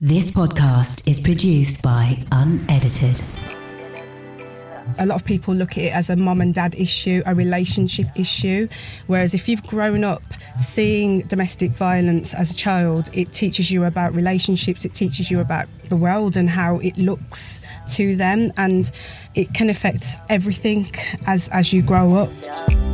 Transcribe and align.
This 0.00 0.30
podcast 0.30 1.08
is 1.08 1.18
produced 1.18 1.82
by 1.82 2.22
Unedited. 2.30 3.20
a 5.00 5.04
lot 5.04 5.16
of 5.16 5.24
people 5.24 5.52
look 5.52 5.72
at 5.72 5.78
it 5.78 5.92
as 5.92 6.08
a 6.08 6.14
mom 6.14 6.40
and 6.40 6.54
dad 6.54 6.76
issue, 6.76 7.20
a 7.26 7.34
relationship 7.34 8.06
issue. 8.14 8.68
Whereas 9.08 9.34
if 9.34 9.48
you've 9.48 9.64
grown 9.64 10.04
up 10.04 10.22
seeing 10.60 11.22
domestic 11.22 11.72
violence 11.72 12.32
as 12.32 12.52
a 12.52 12.54
child, 12.54 13.10
it 13.12 13.32
teaches 13.32 13.72
you 13.72 13.82
about 13.82 14.14
relationships, 14.14 14.84
it 14.84 14.94
teaches 14.94 15.32
you 15.32 15.40
about 15.40 15.66
the 15.88 15.96
world 15.96 16.36
and 16.36 16.48
how 16.48 16.76
it 16.76 16.96
looks 16.96 17.60
to 17.94 18.14
them, 18.14 18.52
and 18.56 18.92
it 19.34 19.52
can 19.52 19.68
affect 19.68 20.14
everything 20.28 20.94
as, 21.26 21.48
as 21.48 21.72
you 21.72 21.82
grow 21.82 22.14
up. 22.14 22.87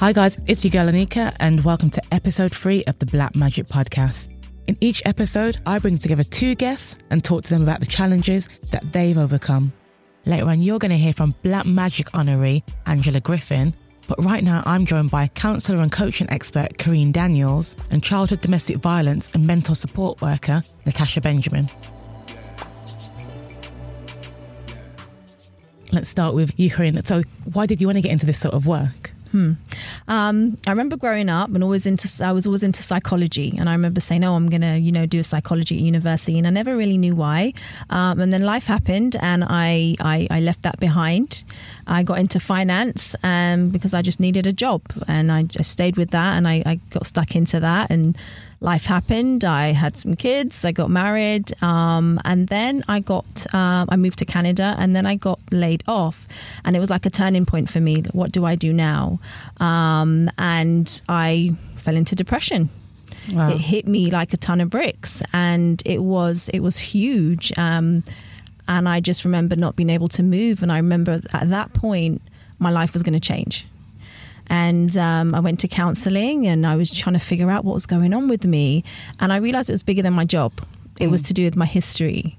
Hi, 0.00 0.12
guys, 0.12 0.38
it's 0.46 0.64
your 0.64 0.70
girl 0.70 0.86
Anika, 0.86 1.34
and 1.40 1.64
welcome 1.64 1.90
to 1.90 2.00
episode 2.14 2.54
three 2.54 2.84
of 2.84 2.96
the 3.00 3.06
Black 3.06 3.34
Magic 3.34 3.66
Podcast. 3.66 4.32
In 4.68 4.78
each 4.80 5.02
episode, 5.04 5.58
I 5.66 5.80
bring 5.80 5.98
together 5.98 6.22
two 6.22 6.54
guests 6.54 6.94
and 7.10 7.24
talk 7.24 7.42
to 7.42 7.50
them 7.50 7.64
about 7.64 7.80
the 7.80 7.86
challenges 7.86 8.48
that 8.70 8.92
they've 8.92 9.18
overcome. 9.18 9.72
Later 10.24 10.50
on, 10.50 10.62
you're 10.62 10.78
going 10.78 10.92
to 10.92 10.96
hear 10.96 11.12
from 11.12 11.34
Black 11.42 11.66
Magic 11.66 12.06
honoree 12.12 12.62
Angela 12.86 13.18
Griffin, 13.18 13.74
but 14.06 14.24
right 14.24 14.44
now, 14.44 14.62
I'm 14.66 14.86
joined 14.86 15.10
by 15.10 15.26
counselor 15.26 15.82
and 15.82 15.90
coaching 15.90 16.30
expert 16.30 16.78
Kareen 16.78 17.12
Daniels 17.12 17.74
and 17.90 18.00
childhood 18.00 18.40
domestic 18.40 18.76
violence 18.76 19.32
and 19.34 19.48
mental 19.48 19.74
support 19.74 20.20
worker 20.20 20.62
Natasha 20.86 21.20
Benjamin. 21.20 21.68
Let's 25.90 26.08
start 26.08 26.36
with 26.36 26.52
you, 26.56 26.70
Kareen. 26.70 27.04
So, 27.04 27.24
why 27.52 27.66
did 27.66 27.80
you 27.80 27.88
want 27.88 27.96
to 27.96 28.02
get 28.02 28.12
into 28.12 28.26
this 28.26 28.38
sort 28.38 28.54
of 28.54 28.64
work? 28.64 29.12
Um, 29.32 30.56
I 30.66 30.70
remember 30.70 30.96
growing 30.96 31.28
up 31.28 31.50
and 31.54 31.62
always 31.62 31.86
into 31.86 32.08
I 32.24 32.32
was 32.32 32.46
always 32.46 32.62
into 32.62 32.82
psychology, 32.82 33.54
and 33.58 33.68
I 33.68 33.72
remember 33.72 34.00
saying, 34.00 34.24
"Oh, 34.24 34.34
I'm 34.34 34.48
gonna 34.48 34.76
you 34.76 34.92
know 34.92 35.06
do 35.06 35.20
a 35.20 35.24
psychology 35.24 35.76
at 35.76 35.82
university," 35.82 36.38
and 36.38 36.46
I 36.46 36.50
never 36.50 36.76
really 36.76 36.98
knew 36.98 37.14
why. 37.14 37.52
Um, 37.90 38.20
and 38.20 38.32
then 38.32 38.42
life 38.42 38.66
happened, 38.66 39.16
and 39.20 39.44
I, 39.44 39.96
I 40.00 40.28
I 40.30 40.40
left 40.40 40.62
that 40.62 40.80
behind. 40.80 41.44
I 41.86 42.02
got 42.02 42.18
into 42.18 42.40
finance 42.40 43.14
um, 43.22 43.70
because 43.70 43.94
I 43.94 44.02
just 44.02 44.20
needed 44.20 44.46
a 44.46 44.52
job, 44.52 44.82
and 45.06 45.30
I 45.30 45.42
just 45.44 45.70
stayed 45.70 45.96
with 45.96 46.10
that, 46.10 46.36
and 46.36 46.46
I, 46.46 46.62
I 46.66 46.80
got 46.90 47.06
stuck 47.06 47.34
into 47.36 47.60
that, 47.60 47.90
and 47.90 48.16
life 48.60 48.86
happened. 48.86 49.44
I 49.44 49.72
had 49.72 49.96
some 49.96 50.14
kids. 50.14 50.64
I 50.64 50.72
got 50.72 50.90
married, 50.90 51.50
um, 51.62 52.20
and 52.24 52.48
then 52.48 52.82
I 52.88 53.00
got 53.00 53.46
uh, 53.54 53.86
I 53.88 53.96
moved 53.96 54.18
to 54.18 54.24
Canada, 54.24 54.74
and 54.78 54.94
then 54.94 55.06
I 55.06 55.14
got 55.14 55.40
laid 55.50 55.84
off, 55.86 56.26
and 56.64 56.76
it 56.76 56.80
was 56.80 56.90
like 56.90 57.06
a 57.06 57.10
turning 57.10 57.46
point 57.46 57.70
for 57.70 57.80
me. 57.80 58.02
What 58.12 58.32
do 58.32 58.44
I 58.44 58.54
do 58.54 58.72
now? 58.72 59.20
Um, 59.58 60.30
and 60.38 61.02
I 61.08 61.54
fell 61.76 61.96
into 61.96 62.14
depression. 62.14 62.70
Wow. 63.32 63.50
It 63.50 63.58
hit 63.58 63.86
me 63.86 64.10
like 64.10 64.32
a 64.32 64.36
ton 64.36 64.60
of 64.60 64.70
bricks, 64.70 65.22
and 65.32 65.82
it 65.84 66.02
was 66.02 66.48
it 66.52 66.60
was 66.60 66.78
huge. 66.78 67.56
Um, 67.58 68.04
and 68.66 68.88
I 68.88 69.00
just 69.00 69.24
remember 69.24 69.56
not 69.56 69.76
being 69.76 69.90
able 69.90 70.08
to 70.08 70.22
move, 70.22 70.62
and 70.62 70.72
I 70.72 70.76
remember 70.76 71.20
at 71.32 71.48
that 71.50 71.72
point 71.74 72.22
my 72.58 72.70
life 72.70 72.92
was 72.92 73.04
going 73.04 73.14
to 73.14 73.20
change 73.20 73.66
and 74.50 74.96
um, 74.96 75.34
I 75.34 75.40
went 75.40 75.60
to 75.60 75.68
counselling 75.68 76.46
and 76.46 76.66
I 76.66 76.76
was 76.76 76.90
trying 76.90 77.14
to 77.14 77.20
figure 77.20 77.50
out 77.50 77.64
what 77.64 77.74
was 77.74 77.86
going 77.86 78.14
on 78.14 78.28
with 78.28 78.46
me. 78.46 78.84
And 79.20 79.32
I 79.32 79.36
realised 79.36 79.68
it 79.68 79.72
was 79.72 79.82
bigger 79.82 80.02
than 80.02 80.14
my 80.14 80.24
job. 80.24 80.52
It 81.00 81.08
was 81.08 81.22
to 81.22 81.34
do 81.34 81.44
with 81.44 81.56
my 81.56 81.66
history. 81.66 82.36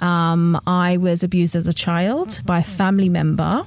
Um, 0.00 0.60
I 0.66 0.96
was 0.96 1.22
abused 1.22 1.54
as 1.54 1.68
a 1.68 1.74
child 1.74 2.40
by 2.44 2.58
a 2.58 2.64
family 2.64 3.08
member. 3.08 3.64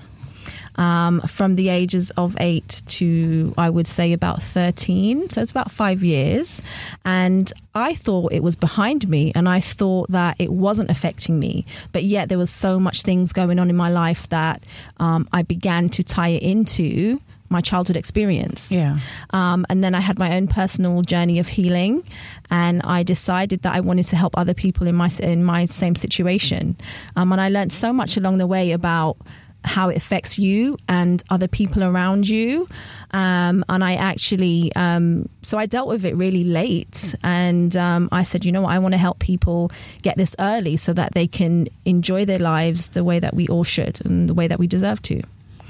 Um, 0.78 1.20
from 1.22 1.56
the 1.56 1.68
ages 1.68 2.12
of 2.12 2.38
eight 2.40 2.82
to 2.88 3.54
I 3.58 3.70
would 3.70 3.86
say 3.86 4.14
about 4.14 4.42
13. 4.42 5.30
So 5.30 5.42
it's 5.42 5.52
about 5.52 5.70
five 5.70 6.02
years. 6.02 6.64
And 7.04 7.52
I 7.76 7.94
thought 7.94 8.32
it 8.32 8.42
was 8.42 8.56
behind 8.56 9.08
me 9.10 9.34
and 9.36 9.50
I 9.50 9.60
thought 9.60 10.10
that 10.12 10.38
it 10.40 10.52
wasn't 10.52 10.90
affecting 10.90 11.40
me. 11.40 11.66
But 11.92 12.06
yet 12.06 12.30
there 12.30 12.38
was 12.38 12.50
so 12.50 12.80
much 12.80 13.02
things 13.02 13.34
going 13.34 13.60
on 13.60 13.70
in 13.70 13.76
my 13.76 13.90
life 13.90 14.30
that 14.30 14.64
um, 14.98 15.28
I 15.34 15.42
began 15.42 15.90
to 15.90 16.04
tie 16.04 16.30
it 16.30 16.42
into 16.42 17.20
my 17.52 17.62
childhood 17.62 17.98
experience. 17.98 18.72
Yeah. 18.72 18.98
Um, 19.32 19.66
and 19.70 19.84
then 19.84 19.94
I 19.94 20.00
had 20.00 20.18
my 20.18 20.36
own 20.36 20.48
personal 20.48 21.02
journey 21.02 21.40
of 21.40 21.48
healing, 21.48 22.04
and 22.50 22.82
I 22.84 23.04
decided 23.04 23.62
that 23.64 23.76
I 23.76 23.82
wanted 23.82 24.08
to 24.08 24.16
help 24.16 24.38
other 24.38 24.54
people 24.54 24.88
in 24.88 24.96
my 24.96 25.10
in 25.22 25.44
my 25.44 25.66
same 25.66 25.96
situation. 25.96 26.78
Um, 27.16 27.32
and 27.32 27.42
I 27.42 27.50
learned 27.50 27.74
so 27.74 27.94
much 27.94 28.18
along 28.18 28.38
the 28.38 28.48
way 28.48 28.72
about 28.72 29.18
how 29.64 29.90
it 29.90 29.98
affects 29.98 30.40
you 30.40 30.78
and 30.88 31.24
other 31.30 31.48
people 31.48 31.84
around 31.84 32.28
you. 32.28 32.68
Um, 33.12 33.64
and 33.70 33.84
I 33.84 33.96
actually, 33.96 34.74
um, 34.76 35.30
so 35.42 35.58
I 35.58 35.66
dealt 35.66 35.88
with 35.88 36.04
it 36.04 36.16
really 36.16 36.44
late. 36.44 37.16
And 37.24 37.76
um, 37.78 38.10
I 38.12 38.24
said, 38.24 38.44
you 38.44 38.52
know 38.52 38.62
what, 38.62 38.72
I 38.72 38.80
want 38.80 38.94
to 38.94 38.98
help 38.98 39.20
people 39.20 39.72
get 40.02 40.18
this 40.18 40.36
early 40.40 40.78
so 40.78 40.94
that 40.94 41.14
they 41.14 41.28
can 41.28 41.68
enjoy 41.86 42.26
their 42.26 42.40
lives 42.40 42.90
the 42.90 43.04
way 43.04 43.20
that 43.20 43.36
we 43.36 43.48
all 43.48 43.64
should 43.64 44.04
and 44.06 44.28
the 44.28 44.34
way 44.34 44.48
that 44.48 44.60
we 44.60 44.68
deserve 44.68 45.02
to. 45.04 45.22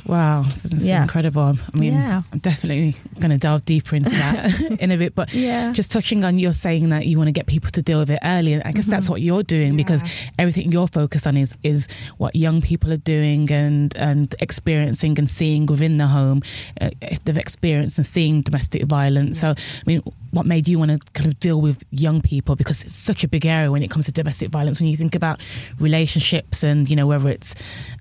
Wow, 0.05 0.41
this 0.43 0.65
is 0.65 0.85
Yeah. 0.87 1.03
incredible. 1.03 1.57
I 1.73 1.77
mean, 1.77 1.93
Yeah. 1.93 2.21
I'm 2.33 2.39
definitely 2.39 2.95
going 3.19 3.31
to 3.31 3.37
delve 3.37 3.65
deeper 3.65 3.95
into 3.95 4.09
that 4.11 4.59
in 4.79 4.91
a 4.91 4.97
bit. 4.97 5.15
But 5.15 5.33
Yeah. 5.33 5.71
just 5.73 5.91
touching 5.91 6.23
on 6.23 6.39
you're 6.39 6.53
saying 6.53 6.89
that 6.89 7.05
you 7.07 7.17
want 7.17 7.27
to 7.27 7.31
get 7.31 7.45
people 7.45 7.69
to 7.71 7.81
deal 7.81 7.99
with 7.99 8.09
it 8.09 8.19
early, 8.23 8.61
I 8.63 8.71
guess 8.71 8.85
that's 8.87 9.09
what 9.09 9.21
you're 9.21 9.43
doing 9.43 9.75
because 9.75 10.03
everything 10.39 10.71
you're 10.71 10.87
focused 10.87 11.27
on 11.27 11.37
is 11.37 11.55
is 11.63 11.87
what 12.17 12.35
young 12.35 12.61
people 12.61 12.91
are 12.91 12.97
doing 12.97 13.51
and 13.51 13.95
and 13.97 14.33
experiencing 14.39 15.17
and 15.19 15.29
seeing 15.29 15.65
within 15.65 15.97
the 15.97 16.07
home 16.07 16.41
uh, 16.79 16.89
if 17.01 17.23
they've 17.23 17.37
experienced 17.37 17.97
and 17.97 18.07
seeing 18.07 18.41
domestic 18.41 18.83
violence. 18.85 19.39
So, 19.39 19.49
I 19.51 19.83
mean, 19.85 20.01
what 20.31 20.45
made 20.45 20.67
you 20.67 20.79
want 20.79 20.91
to 20.91 20.97
kind 21.13 21.27
of 21.27 21.37
deal 21.39 21.59
with 21.59 21.83
young 21.91 22.21
people 22.21 22.55
because 22.55 22.83
it's 22.83 22.95
such 22.95 23.23
a 23.23 23.27
big 23.27 23.45
area 23.45 23.69
when 23.71 23.83
it 23.83 23.89
comes 23.91 24.05
to 24.05 24.11
domestic 24.13 24.49
violence. 24.49 24.79
When 24.79 24.89
you 24.89 24.95
think 24.95 25.13
about 25.15 25.41
relationships 25.79 26.63
and 26.63 26.89
you 26.89 26.95
know 26.95 27.05
whether 27.07 27.29
it's, 27.29 27.53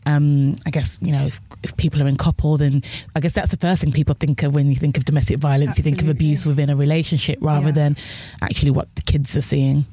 um, 0.07 0.55
I 0.67 0.71
guess 0.71 0.99
you 1.03 1.11
know 1.13 1.27
if, 1.27 1.41
if 1.65 1.77
people 1.77 1.90
are 1.99 2.07
in 2.09 2.17
couples, 2.17 2.61
and 2.61 2.85
I 3.17 3.21
guess 3.21 3.33
that's 3.33 3.51
the 3.51 3.57
first 3.57 3.83
thing 3.83 3.91
people 3.93 4.15
think 4.15 4.43
of 4.43 4.55
when 4.55 4.69
you 4.69 4.77
think 4.77 4.97
of 4.97 5.05
domestic 5.05 5.39
violence. 5.39 5.79
You 5.79 5.83
think 5.85 6.03
of 6.03 6.09
abuse 6.09 6.45
within 6.47 6.71
a 6.71 6.77
relationship 6.77 7.39
rather 7.41 7.67
Yeah. 7.69 7.73
than 7.73 7.97
actually 8.43 8.71
what 8.73 8.95
the 8.95 9.03
kids 9.03 9.37
are 9.37 9.41
seeing. 9.43 9.85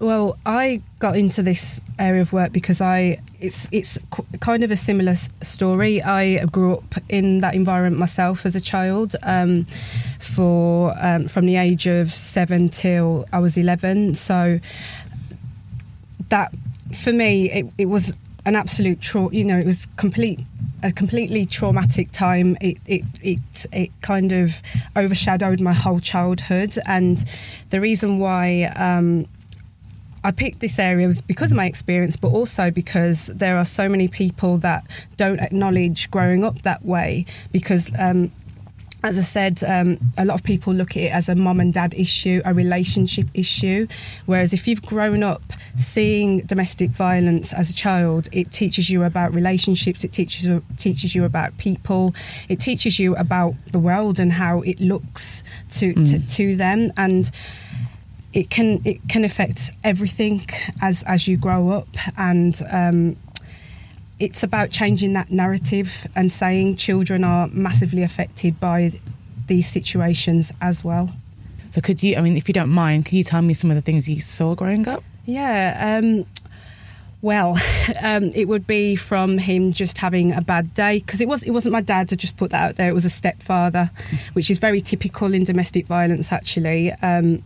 Well, 0.00 0.36
I 0.44 0.80
got 0.98 1.16
into 1.16 1.42
this 1.42 1.80
area 1.98 2.20
of 2.20 2.32
work 2.32 2.52
because 2.52 2.80
I 2.80 3.20
it's 3.40 3.68
it's 3.70 3.96
kind 4.40 4.64
of 4.64 4.70
a 4.70 4.76
similar 4.76 5.14
story. 5.40 6.02
I 6.02 6.44
grew 6.46 6.74
up 6.74 6.94
in 7.08 7.40
that 7.40 7.54
environment 7.54 7.98
myself 7.98 8.44
as 8.44 8.56
a 8.56 8.60
child, 8.60 9.14
um, 9.22 9.66
for 10.18 10.94
um, 11.00 11.28
from 11.28 11.46
the 11.46 11.56
age 11.56 11.86
of 11.86 12.10
seven 12.10 12.68
till 12.68 13.24
I 13.32 13.38
was 13.38 13.56
eleven. 13.56 14.14
So 14.14 14.58
that 16.28 16.52
for 16.94 17.12
me, 17.12 17.50
it, 17.50 17.66
it 17.78 17.86
was 17.86 18.12
an 18.46 18.56
absolute 18.56 19.00
tra- 19.00 19.32
You 19.32 19.44
know, 19.44 19.58
it 19.58 19.66
was 19.66 19.86
complete 19.96 20.40
a 20.82 20.92
completely 20.92 21.44
traumatic 21.44 22.10
time. 22.12 22.56
It 22.60 22.78
it 22.86 23.04
it 23.22 23.66
it 23.72 23.90
kind 24.02 24.32
of 24.32 24.60
overshadowed 24.96 25.60
my 25.60 25.72
whole 25.72 26.00
childhood, 26.00 26.76
and 26.86 27.24
the 27.70 27.80
reason 27.80 28.18
why. 28.18 28.64
Um, 28.76 29.26
I 30.26 30.30
picked 30.30 30.60
this 30.60 30.78
area 30.78 31.06
was 31.06 31.20
because 31.20 31.52
of 31.52 31.56
my 31.58 31.66
experience, 31.66 32.16
but 32.16 32.28
also 32.28 32.70
because 32.70 33.26
there 33.26 33.58
are 33.58 33.64
so 33.66 33.90
many 33.90 34.08
people 34.08 34.56
that 34.58 34.82
don't 35.18 35.38
acknowledge 35.38 36.10
growing 36.10 36.42
up 36.42 36.62
that 36.62 36.82
way. 36.82 37.26
Because, 37.52 37.90
um, 37.98 38.32
as 39.04 39.18
I 39.18 39.20
said, 39.20 39.62
um, 39.64 39.98
a 40.16 40.24
lot 40.24 40.34
of 40.34 40.42
people 40.42 40.72
look 40.72 40.92
at 40.92 41.02
it 41.02 41.12
as 41.12 41.28
a 41.28 41.34
mom 41.34 41.60
and 41.60 41.74
dad 41.74 41.92
issue, 41.94 42.40
a 42.46 42.54
relationship 42.54 43.26
issue. 43.34 43.86
Whereas 44.24 44.54
if 44.54 44.66
you've 44.66 44.80
grown 44.80 45.22
up 45.22 45.42
seeing 45.76 46.38
domestic 46.40 46.88
violence 46.88 47.52
as 47.52 47.68
a 47.68 47.74
child, 47.74 48.30
it 48.32 48.50
teaches 48.50 48.88
you 48.88 49.04
about 49.04 49.34
relationships, 49.34 50.04
it 50.04 50.12
teaches 50.12 50.46
you, 50.46 50.64
teaches 50.78 51.14
you 51.14 51.26
about 51.26 51.56
people, 51.58 52.14
it 52.48 52.60
teaches 52.60 52.98
you 52.98 53.14
about 53.16 53.54
the 53.72 53.78
world 53.78 54.18
and 54.18 54.32
how 54.32 54.62
it 54.62 54.80
looks 54.80 55.44
to, 55.68 55.92
to, 55.92 56.18
to 56.26 56.56
them. 56.56 56.90
And 56.96 57.30
it 58.32 58.48
can 58.48 58.80
it 58.84 59.06
can 59.08 59.22
affect 59.22 59.70
everything 59.84 60.44
as 60.82 61.04
as 61.04 61.28
you 61.28 61.36
grow 61.36 61.70
up 61.70 61.86
and 62.16 62.60
um, 62.68 63.16
it's 64.18 64.42
about 64.42 64.70
changing 64.70 65.12
that 65.14 65.30
narrative 65.30 66.06
and 66.14 66.30
saying 66.30 66.76
children 66.76 67.24
are 67.24 67.48
massively 67.48 68.02
affected 68.02 68.58
by 68.60 68.92
these 69.46 69.68
situations 69.68 70.52
as 70.60 70.84
well. 70.84 71.10
So, 71.70 71.80
could 71.80 72.02
you? 72.02 72.16
I 72.16 72.20
mean, 72.20 72.36
if 72.36 72.48
you 72.48 72.54
don't 72.54 72.70
mind, 72.70 73.06
can 73.06 73.18
you 73.18 73.24
tell 73.24 73.42
me 73.42 73.54
some 73.54 73.70
of 73.70 73.74
the 73.76 73.82
things 73.82 74.08
you 74.08 74.20
saw 74.20 74.54
growing 74.54 74.86
up? 74.86 75.02
Yeah. 75.24 76.00
Um, 76.02 76.26
well, 77.20 77.56
um, 78.02 78.24
it 78.34 78.48
would 78.48 78.66
be 78.66 78.96
from 78.96 79.38
him 79.38 79.72
just 79.72 79.98
having 79.98 80.32
a 80.32 80.42
bad 80.42 80.74
day 80.74 80.98
because 80.98 81.20
it 81.20 81.26
was 81.26 81.42
it 81.42 81.50
wasn't 81.50 81.72
my 81.72 81.80
dad 81.80 82.08
to 82.10 82.16
just 82.16 82.36
put 82.36 82.50
that 82.50 82.70
out 82.70 82.76
there. 82.76 82.88
It 82.88 82.94
was 82.94 83.04
a 83.04 83.10
stepfather, 83.10 83.90
which 84.34 84.50
is 84.50 84.58
very 84.58 84.80
typical 84.80 85.32
in 85.32 85.44
domestic 85.44 85.86
violence, 85.86 86.32
actually. 86.32 86.92
Um, 86.92 87.42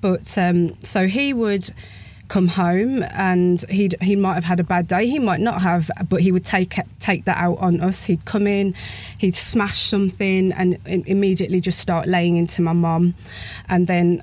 but 0.00 0.36
um, 0.36 0.74
so 0.82 1.06
he 1.06 1.32
would 1.32 1.70
come 2.32 2.48
home 2.48 3.02
and 3.02 3.62
he 3.68 3.90
he 4.00 4.16
might 4.16 4.32
have 4.32 4.44
had 4.44 4.58
a 4.58 4.64
bad 4.64 4.88
day. 4.88 5.06
He 5.06 5.18
might 5.18 5.40
not 5.40 5.60
have 5.60 5.90
but 6.08 6.22
he 6.22 6.32
would 6.32 6.46
take 6.46 6.74
take 6.98 7.26
that 7.26 7.36
out 7.36 7.58
on 7.58 7.82
us. 7.82 8.04
He'd 8.06 8.24
come 8.24 8.46
in 8.46 8.74
he'd 9.18 9.34
smash 9.34 9.78
something 9.78 10.50
and 10.52 10.78
immediately 10.86 11.60
just 11.60 11.78
start 11.78 12.08
laying 12.08 12.36
into 12.36 12.62
my 12.62 12.72
mum. 12.72 13.14
And 13.68 13.86
then 13.86 14.22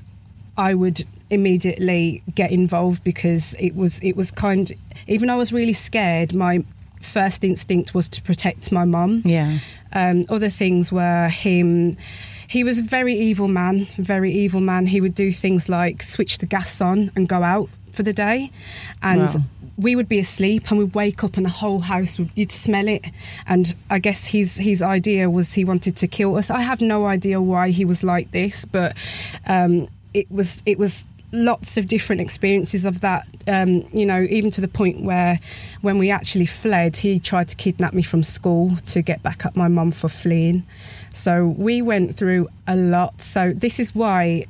I 0.58 0.74
would 0.74 1.06
immediately 1.30 2.24
get 2.34 2.50
involved 2.50 3.04
because 3.04 3.54
it 3.60 3.76
was 3.76 4.00
it 4.00 4.16
was 4.16 4.32
kind 4.32 4.72
even 5.06 5.30
I 5.30 5.36
was 5.36 5.54
really 5.54 5.74
scared 5.74 6.34
my 6.34 6.66
first 7.02 7.44
instinct 7.44 7.94
was 7.94 8.10
to 8.10 8.24
protect 8.24 8.72
my 8.72 8.86
mum. 8.86 9.22
Yeah. 9.24 9.60
Um, 9.94 10.24
other 10.30 10.50
things 10.50 10.92
were 10.92 11.30
him 11.30 11.96
he 12.48 12.64
was 12.64 12.80
a 12.80 12.82
very 12.82 13.14
evil 13.14 13.48
man, 13.48 13.86
very 14.00 14.34
evil 14.34 14.60
man. 14.60 14.88
He 14.88 15.00
would 15.00 15.14
do 15.14 15.32
things 15.32 15.70
like 15.70 16.02
switch 16.02 16.40
the 16.40 16.48
gas 16.48 16.82
on 16.82 17.12
and 17.16 17.30
go 17.30 17.44
out 17.44 17.70
for 17.94 18.04
the 18.04 18.14
day, 18.14 18.52
and. 19.02 19.22
Wow. 19.22 19.44
We 19.82 19.96
would 19.96 20.10
be 20.10 20.20
asleep 20.20 20.70
and 20.70 20.78
we'd 20.78 20.94
wake 20.94 21.24
up 21.24 21.38
and 21.38 21.46
the 21.46 21.50
whole 21.50 21.80
house 21.80 22.20
would 22.20 22.32
you'd 22.36 22.52
smell 22.52 22.90
it. 22.90 23.06
And 23.48 23.74
I 23.90 24.00
guess 24.00 24.26
his 24.26 24.58
his 24.58 24.82
idea 24.82 25.30
was 25.30 25.54
he 25.54 25.64
wanted 25.64 25.96
to 25.96 26.06
kill 26.06 26.36
us. 26.36 26.50
I 26.50 26.64
have 26.64 26.82
no 26.82 27.06
idea 27.06 27.40
why 27.40 27.70
he 27.70 27.86
was 27.86 28.04
like 28.04 28.32
this, 28.32 28.66
but 28.66 28.94
um, 29.48 29.88
it 30.14 30.30
was 30.30 30.62
it 30.66 30.80
was 30.80 31.08
lots 31.32 31.78
of 31.78 31.88
different 31.88 32.22
experiences 32.22 32.86
of 32.86 33.02
that. 33.02 33.28
Um, 33.48 33.88
you 33.94 34.06
know, 34.06 34.26
even 34.30 34.52
to 34.52 34.62
the 34.62 34.68
point 34.68 35.02
where 35.02 35.40
when 35.82 35.98
we 35.98 36.12
actually 36.12 36.46
fled, 36.46 36.98
he 36.98 37.20
tried 37.20 37.48
to 37.50 37.56
kidnap 37.56 37.94
me 37.94 38.02
from 38.02 38.24
school 38.24 38.76
to 38.88 39.02
get 39.02 39.22
back 39.24 39.46
at 39.46 39.56
my 39.56 39.68
mum 39.68 39.92
for 39.92 40.10
fleeing. 40.10 40.66
So 41.12 41.46
we 41.46 41.82
went 41.82 42.16
through 42.16 42.50
a 42.68 42.76
lot. 42.76 43.22
So 43.22 43.54
this 43.54 43.80
is 43.80 43.96
why 43.96 44.46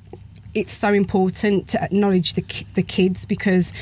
it's 0.59 0.71
so 0.71 0.93
important 0.93 1.67
to 1.69 1.83
acknowledge 1.83 2.33
the 2.33 2.45
the 2.75 2.83
kids 2.83 3.25
because 3.25 3.73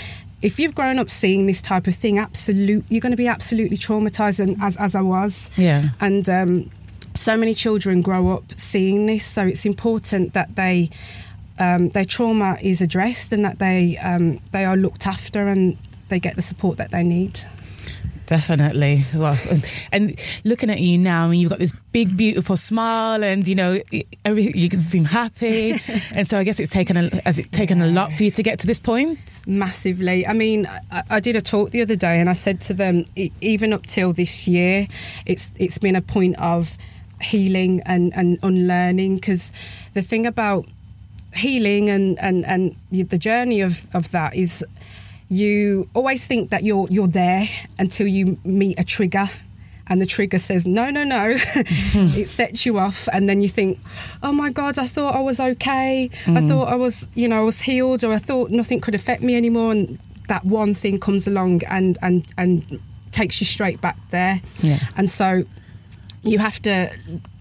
if 0.41 0.59
you've 0.59 0.75
grown 0.75 0.99
up 0.99 1.09
seeing 1.09 1.47
this 1.47 1.61
type 1.61 1.87
of 1.87 1.95
thing, 1.95 2.19
absolute 2.19 2.85
you're 2.89 3.01
going 3.01 3.11
to 3.11 3.17
be 3.17 3.27
absolutely 3.27 3.77
traumatized, 3.77 4.39
and 4.39 4.61
as 4.61 4.77
as 4.77 4.95
I 4.95 5.01
was, 5.01 5.49
yeah, 5.57 5.89
and. 5.99 6.29
Um, 6.29 6.71
so 7.15 7.35
many 7.35 7.55
children 7.55 8.03
grow 8.03 8.29
up 8.29 8.43
seeing 8.55 9.07
this, 9.07 9.25
so 9.25 9.41
it's 9.41 9.65
important 9.65 10.33
that 10.33 10.55
they 10.55 10.91
um, 11.59 11.89
their 11.89 12.05
trauma 12.05 12.57
is 12.61 12.81
addressed 12.81 13.33
and 13.33 13.43
that 13.43 13.59
they 13.59 13.97
um, 13.97 14.39
they 14.51 14.65
are 14.65 14.77
looked 14.77 15.07
after 15.07 15.47
and 15.47 15.77
they 16.09 16.19
get 16.19 16.35
the 16.35 16.41
support 16.41 16.77
that 16.77 16.91
they 16.91 17.03
need. 17.03 17.39
Definitely. 18.27 19.05
Well, 19.15 19.37
and 19.91 20.19
looking 20.43 20.69
at 20.69 20.81
you 20.81 20.97
now, 20.97 21.25
I 21.25 21.29
mean, 21.29 21.39
you've 21.39 21.49
got 21.49 21.59
this 21.59 21.73
big, 21.93 22.17
beautiful 22.17 22.57
smile, 22.57 23.23
and 23.23 23.47
you 23.47 23.55
know, 23.55 23.81
you 23.91 24.69
can 24.69 24.81
seem 24.81 25.05
happy. 25.05 25.79
and 26.11 26.27
so, 26.27 26.37
I 26.37 26.43
guess 26.43 26.59
it's 26.59 26.71
taken 26.71 26.97
a, 26.97 27.21
has 27.23 27.39
it 27.39 27.53
taken 27.53 27.81
a 27.81 27.87
lot 27.87 28.11
for 28.11 28.23
you 28.23 28.31
to 28.31 28.43
get 28.43 28.59
to 28.59 28.67
this 28.67 28.81
point? 28.81 29.17
Massively. 29.47 30.27
I 30.27 30.33
mean, 30.33 30.67
I, 30.91 31.03
I 31.09 31.19
did 31.21 31.37
a 31.37 31.41
talk 31.41 31.71
the 31.71 31.81
other 31.81 31.95
day, 31.95 32.19
and 32.19 32.29
I 32.29 32.33
said 32.33 32.59
to 32.61 32.73
them, 32.73 33.05
even 33.15 33.71
up 33.71 33.85
till 33.85 34.11
this 34.11 34.45
year, 34.45 34.89
it's 35.25 35.53
it's 35.57 35.77
been 35.77 35.95
a 35.95 36.01
point 36.01 36.37
of 36.37 36.77
healing 37.21 37.81
and 37.85 38.13
and 38.13 38.39
unlearning 38.43 39.15
because 39.15 39.53
the 39.93 40.01
thing 40.01 40.25
about 40.25 40.65
healing 41.33 41.89
and 41.89 42.19
and 42.19 42.45
and 42.45 42.75
the 42.91 43.17
journey 43.17 43.61
of 43.61 43.87
of 43.95 44.11
that 44.11 44.35
is 44.35 44.65
you 45.29 45.89
always 45.93 46.25
think 46.25 46.49
that 46.49 46.63
you're 46.63 46.87
you're 46.89 47.07
there 47.07 47.47
until 47.79 48.07
you 48.07 48.37
meet 48.43 48.79
a 48.79 48.83
trigger 48.83 49.27
and 49.87 50.01
the 50.01 50.05
trigger 50.05 50.39
says 50.39 50.65
no 50.65 50.89
no 50.89 51.03
no 51.03 51.29
it 51.55 52.29
sets 52.29 52.65
you 52.65 52.77
off 52.77 53.07
and 53.11 53.27
then 53.27 53.41
you 53.41 53.49
think 53.49 53.79
oh 54.23 54.31
my 54.31 54.49
god 54.51 54.77
i 54.77 54.85
thought 54.85 55.15
i 55.15 55.19
was 55.19 55.39
okay 55.39 56.09
mm. 56.25 56.37
i 56.37 56.47
thought 56.47 56.67
i 56.67 56.75
was 56.75 57.07
you 57.15 57.27
know 57.27 57.37
i 57.37 57.43
was 57.43 57.61
healed 57.61 58.03
or 58.03 58.13
i 58.13 58.17
thought 58.17 58.49
nothing 58.49 58.79
could 58.79 58.95
affect 58.95 59.21
me 59.21 59.35
anymore 59.35 59.71
and 59.71 59.99
that 60.27 60.43
one 60.45 60.73
thing 60.73 60.99
comes 60.99 61.27
along 61.27 61.63
and 61.65 61.97
and 62.01 62.25
and 62.37 62.79
takes 63.11 63.39
you 63.39 63.45
straight 63.45 63.81
back 63.81 63.97
there 64.11 64.41
yeah. 64.59 64.79
and 64.97 65.09
so 65.09 65.43
you 66.23 66.39
have 66.39 66.61
to 66.61 66.91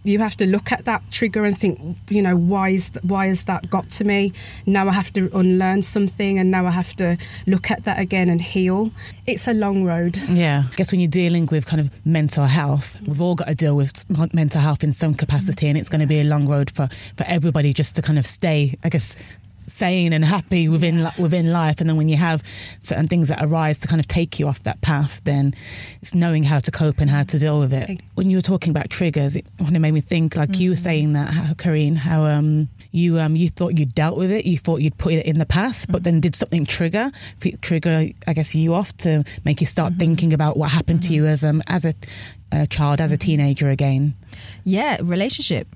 you 0.06 0.18
have 0.20 0.36
to 0.36 0.46
look 0.46 0.72
at 0.72 0.84
that 0.84 1.02
trigger 1.10 1.44
and 1.44 1.56
think, 1.56 1.80
you 2.08 2.22
know, 2.22 2.36
why 2.36 2.70
is 2.70 2.90
th- 2.90 3.04
why 3.04 3.26
has 3.26 3.44
that 3.44 3.68
got 3.70 3.90
to 3.90 4.04
me? 4.04 4.32
Now 4.64 4.88
I 4.88 4.92
have 4.92 5.12
to 5.14 5.30
unlearn 5.36 5.82
something, 5.82 6.38
and 6.38 6.50
now 6.50 6.66
I 6.66 6.70
have 6.70 6.94
to 6.96 7.16
look 7.46 7.70
at 7.70 7.84
that 7.84 7.98
again 7.98 8.28
and 8.28 8.40
heal. 8.40 8.90
It's 9.26 9.46
a 9.48 9.52
long 9.52 9.84
road. 9.84 10.16
Yeah, 10.28 10.64
I 10.70 10.74
guess 10.76 10.92
when 10.92 11.00
you're 11.00 11.08
dealing 11.08 11.46
with 11.46 11.66
kind 11.66 11.80
of 11.80 11.90
mental 12.06 12.46
health, 12.46 12.96
we've 13.06 13.20
all 13.20 13.34
got 13.34 13.48
to 13.48 13.54
deal 13.54 13.76
with 13.76 14.04
mental 14.34 14.60
health 14.60 14.84
in 14.84 14.92
some 14.92 15.14
capacity, 15.14 15.68
and 15.68 15.76
it's 15.76 15.88
going 15.88 16.00
to 16.00 16.06
be 16.06 16.20
a 16.20 16.24
long 16.24 16.46
road 16.46 16.70
for 16.70 16.88
for 17.16 17.24
everybody 17.24 17.72
just 17.72 17.96
to 17.96 18.02
kind 18.02 18.18
of 18.18 18.26
stay, 18.26 18.76
I 18.84 18.88
guess, 18.88 19.16
sane 19.66 20.12
and 20.12 20.24
happy 20.24 20.68
within 20.68 21.08
within 21.18 21.52
life 21.52 21.80
and 21.80 21.88
then 21.90 21.96
when 21.96 22.08
you 22.08 22.16
have 22.16 22.42
certain 22.80 23.08
things 23.08 23.28
that 23.28 23.42
arise 23.42 23.78
to 23.78 23.88
kind 23.88 24.00
of 24.00 24.06
take 24.06 24.38
you 24.38 24.46
off 24.46 24.62
that 24.62 24.80
path 24.80 25.20
then 25.24 25.52
it's 26.00 26.14
knowing 26.14 26.42
how 26.42 26.58
to 26.58 26.70
cope 26.70 27.00
and 27.00 27.10
how 27.10 27.22
to 27.22 27.38
deal 27.38 27.58
with 27.58 27.72
it 27.72 28.00
when 28.14 28.30
you 28.30 28.36
were 28.36 28.42
talking 28.42 28.70
about 28.70 28.88
triggers 28.90 29.36
it 29.36 29.46
kind 29.58 29.74
of 29.74 29.82
made 29.82 29.92
me 29.92 30.00
think 30.00 30.36
like 30.36 30.50
mm-hmm. 30.50 30.62
you 30.62 30.70
were 30.70 30.76
mm-hmm. 30.76 30.84
saying 30.84 31.12
that 31.12 31.32
how 31.32 31.52
Kareen 31.54 31.96
how 31.96 32.24
um 32.24 32.68
you 32.92 33.18
um 33.18 33.36
you 33.36 33.48
thought 33.48 33.78
you 33.78 33.86
dealt 33.86 34.16
with 34.16 34.30
it 34.30 34.46
you 34.46 34.56
thought 34.56 34.80
you'd 34.80 34.98
put 34.98 35.12
it 35.12 35.26
in 35.26 35.38
the 35.38 35.46
past 35.46 35.90
but 35.90 35.98
mm-hmm. 35.98 36.04
then 36.04 36.20
did 36.20 36.34
something 36.34 36.64
trigger 36.64 37.10
trigger 37.60 38.08
I 38.26 38.32
guess 38.32 38.54
you 38.54 38.74
off 38.74 38.96
to 38.98 39.24
make 39.44 39.60
you 39.60 39.66
start 39.66 39.92
mm-hmm. 39.92 40.00
thinking 40.00 40.32
about 40.32 40.56
what 40.56 40.70
happened 40.70 41.02
to 41.04 41.12
you 41.12 41.22
mm-hmm. 41.22 41.32
as 41.32 41.44
um 41.44 41.62
as 41.66 41.84
a, 41.84 41.94
a 42.52 42.66
child 42.66 43.00
as 43.00 43.12
a 43.12 43.16
mm-hmm. 43.16 43.26
teenager 43.26 43.68
again 43.68 44.14
yeah 44.64 44.98
relationship 45.02 45.68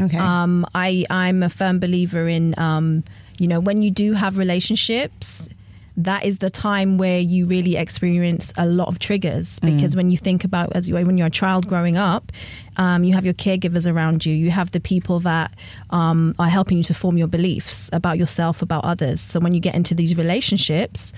Okay. 0.00 0.18
Um, 0.18 0.66
I 0.74 1.04
I'm 1.10 1.42
a 1.42 1.48
firm 1.48 1.78
believer 1.78 2.28
in 2.28 2.58
um, 2.58 3.04
you 3.38 3.48
know, 3.48 3.60
when 3.60 3.82
you 3.82 3.90
do 3.90 4.12
have 4.12 4.38
relationships, 4.38 5.48
that 5.96 6.24
is 6.24 6.38
the 6.38 6.50
time 6.50 6.98
where 6.98 7.20
you 7.20 7.46
really 7.46 7.76
experience 7.76 8.52
a 8.56 8.66
lot 8.66 8.88
of 8.88 8.98
triggers 8.98 9.60
mm. 9.60 9.72
because 9.72 9.92
mm. 9.92 9.98
when 9.98 10.10
you 10.10 10.16
think 10.16 10.42
about 10.42 10.74
as 10.74 10.88
you, 10.88 10.94
when 10.94 11.16
you're 11.16 11.28
a 11.28 11.30
child 11.30 11.68
growing 11.68 11.96
up 11.96 12.32
um, 12.78 13.04
you 13.04 13.14
have 13.14 13.24
your 13.24 13.34
caregivers 13.34 13.90
around 13.90 14.26
you 14.26 14.34
you 14.34 14.50
have 14.50 14.72
the 14.72 14.80
people 14.80 15.20
that 15.20 15.54
um, 15.90 16.34
are 16.36 16.48
helping 16.48 16.78
you 16.78 16.82
to 16.82 16.92
form 16.92 17.16
your 17.16 17.28
beliefs 17.28 17.90
about 17.92 18.18
yourself 18.18 18.60
about 18.60 18.84
others 18.84 19.20
so 19.20 19.38
when 19.38 19.54
you 19.54 19.60
get 19.60 19.76
into 19.76 19.94
these 19.94 20.16
relationships 20.16 21.12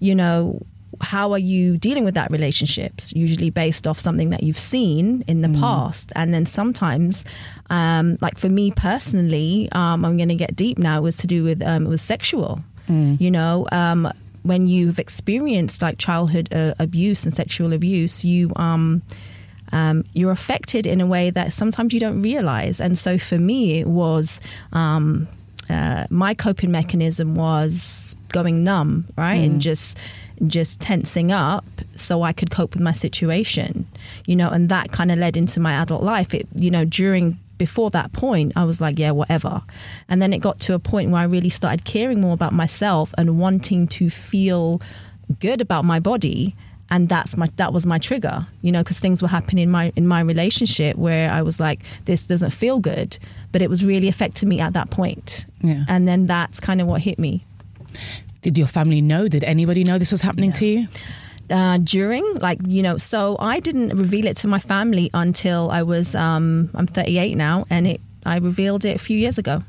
you 0.00 0.14
know 0.14 0.60
how 1.00 1.32
are 1.32 1.38
you 1.38 1.76
dealing 1.78 2.04
with 2.04 2.14
that 2.14 2.30
relationships 2.30 3.12
usually 3.14 3.50
based 3.50 3.86
off 3.86 3.98
something 3.98 4.30
that 4.30 4.42
you've 4.42 4.58
seen 4.58 5.24
in 5.26 5.40
the 5.40 5.48
mm. 5.48 5.58
past 5.58 6.12
and 6.14 6.32
then 6.34 6.46
sometimes 6.46 7.24
um, 7.70 8.18
like 8.20 8.38
for 8.38 8.48
me 8.48 8.70
personally 8.70 9.68
um, 9.72 10.04
i'm 10.04 10.16
going 10.16 10.28
to 10.28 10.34
get 10.34 10.54
deep 10.54 10.78
now 10.78 11.00
was 11.00 11.16
to 11.16 11.26
do 11.26 11.42
with 11.42 11.62
um, 11.62 11.86
it 11.86 11.88
was 11.88 12.02
sexual 12.02 12.60
mm. 12.88 13.18
you 13.20 13.30
know 13.30 13.66
um, 13.72 14.10
when 14.42 14.66
you've 14.66 14.98
experienced 14.98 15.82
like 15.82 15.98
childhood 15.98 16.52
uh, 16.52 16.74
abuse 16.78 17.24
and 17.24 17.34
sexual 17.34 17.72
abuse 17.72 18.24
you 18.24 18.52
um, 18.56 19.02
um, 19.72 20.04
you're 20.14 20.32
affected 20.32 20.86
in 20.86 21.00
a 21.00 21.06
way 21.06 21.30
that 21.30 21.52
sometimes 21.52 21.94
you 21.94 22.00
don't 22.00 22.22
realize 22.22 22.80
and 22.80 22.98
so 22.98 23.18
for 23.18 23.38
me 23.38 23.78
it 23.78 23.86
was 23.86 24.40
uh, 25.70 26.06
my 26.10 26.34
coping 26.34 26.72
mechanism 26.72 27.34
was 27.34 28.16
going 28.28 28.64
numb 28.64 29.06
right 29.16 29.40
mm. 29.40 29.46
and 29.46 29.60
just 29.60 29.98
just 30.46 30.80
tensing 30.80 31.30
up 31.32 31.64
so 31.96 32.22
I 32.22 32.32
could 32.32 32.50
cope 32.50 32.74
with 32.74 32.82
my 32.82 32.92
situation, 32.92 33.86
you 34.26 34.36
know, 34.36 34.48
and 34.48 34.68
that 34.68 34.92
kind 34.92 35.10
of 35.10 35.18
led 35.18 35.36
into 35.36 35.60
my 35.60 35.74
adult 35.74 36.02
life. 36.02 36.34
It, 36.34 36.48
you 36.54 36.70
know, 36.70 36.84
during 36.84 37.38
before 37.58 37.90
that 37.90 38.12
point, 38.12 38.52
I 38.56 38.64
was 38.64 38.80
like, 38.80 38.98
yeah, 38.98 39.10
whatever. 39.10 39.62
And 40.08 40.22
then 40.22 40.32
it 40.32 40.38
got 40.38 40.60
to 40.60 40.74
a 40.74 40.78
point 40.78 41.10
where 41.10 41.20
I 41.20 41.24
really 41.24 41.50
started 41.50 41.84
caring 41.84 42.20
more 42.20 42.32
about 42.32 42.54
myself 42.54 43.12
and 43.18 43.38
wanting 43.38 43.86
to 43.88 44.08
feel 44.08 44.80
good 45.38 45.60
about 45.60 45.84
my 45.84 46.00
body 46.00 46.56
and 46.90 47.08
that's 47.08 47.36
my 47.36 47.46
that 47.56 47.72
was 47.72 47.86
my 47.86 47.98
trigger 47.98 48.46
you 48.62 48.72
know 48.72 48.80
because 48.80 48.98
things 48.98 49.22
were 49.22 49.28
happening 49.28 49.62
in 49.62 49.70
my 49.70 49.92
in 49.94 50.08
my 50.08 50.20
relationship 50.20 50.96
where 50.96 51.30
i 51.30 51.40
was 51.40 51.60
like 51.60 51.80
this 52.06 52.26
doesn't 52.26 52.50
feel 52.50 52.80
good 52.80 53.16
but 53.52 53.62
it 53.62 53.70
was 53.70 53.84
really 53.84 54.08
affecting 54.08 54.48
me 54.48 54.58
at 54.58 54.72
that 54.72 54.90
point 54.90 55.46
yeah. 55.60 55.84
and 55.86 56.08
then 56.08 56.26
that's 56.26 56.58
kind 56.58 56.80
of 56.80 56.88
what 56.88 57.00
hit 57.00 57.16
me 57.16 57.44
did 58.42 58.56
your 58.56 58.66
family 58.66 59.00
know? 59.00 59.28
Did 59.28 59.44
anybody 59.44 59.84
know 59.84 59.98
this 59.98 60.12
was 60.12 60.22
happening 60.22 60.52
to 60.52 60.66
you? 60.66 60.88
Uh, 61.50 61.78
during, 61.78 62.24
like 62.34 62.58
you 62.66 62.82
know, 62.82 62.96
so 62.96 63.36
I 63.40 63.60
didn't 63.60 63.96
reveal 63.96 64.26
it 64.26 64.36
to 64.38 64.48
my 64.48 64.60
family 64.60 65.10
until 65.12 65.70
I 65.70 65.82
was 65.82 66.14
um, 66.14 66.70
I'm 66.74 66.86
38 66.86 67.36
now, 67.36 67.66
and 67.70 67.86
it 67.86 68.00
I 68.24 68.36
revealed 68.38 68.84
it 68.84 68.96
a 68.96 68.98
few 68.98 69.18
years 69.18 69.36
ago, 69.36 69.62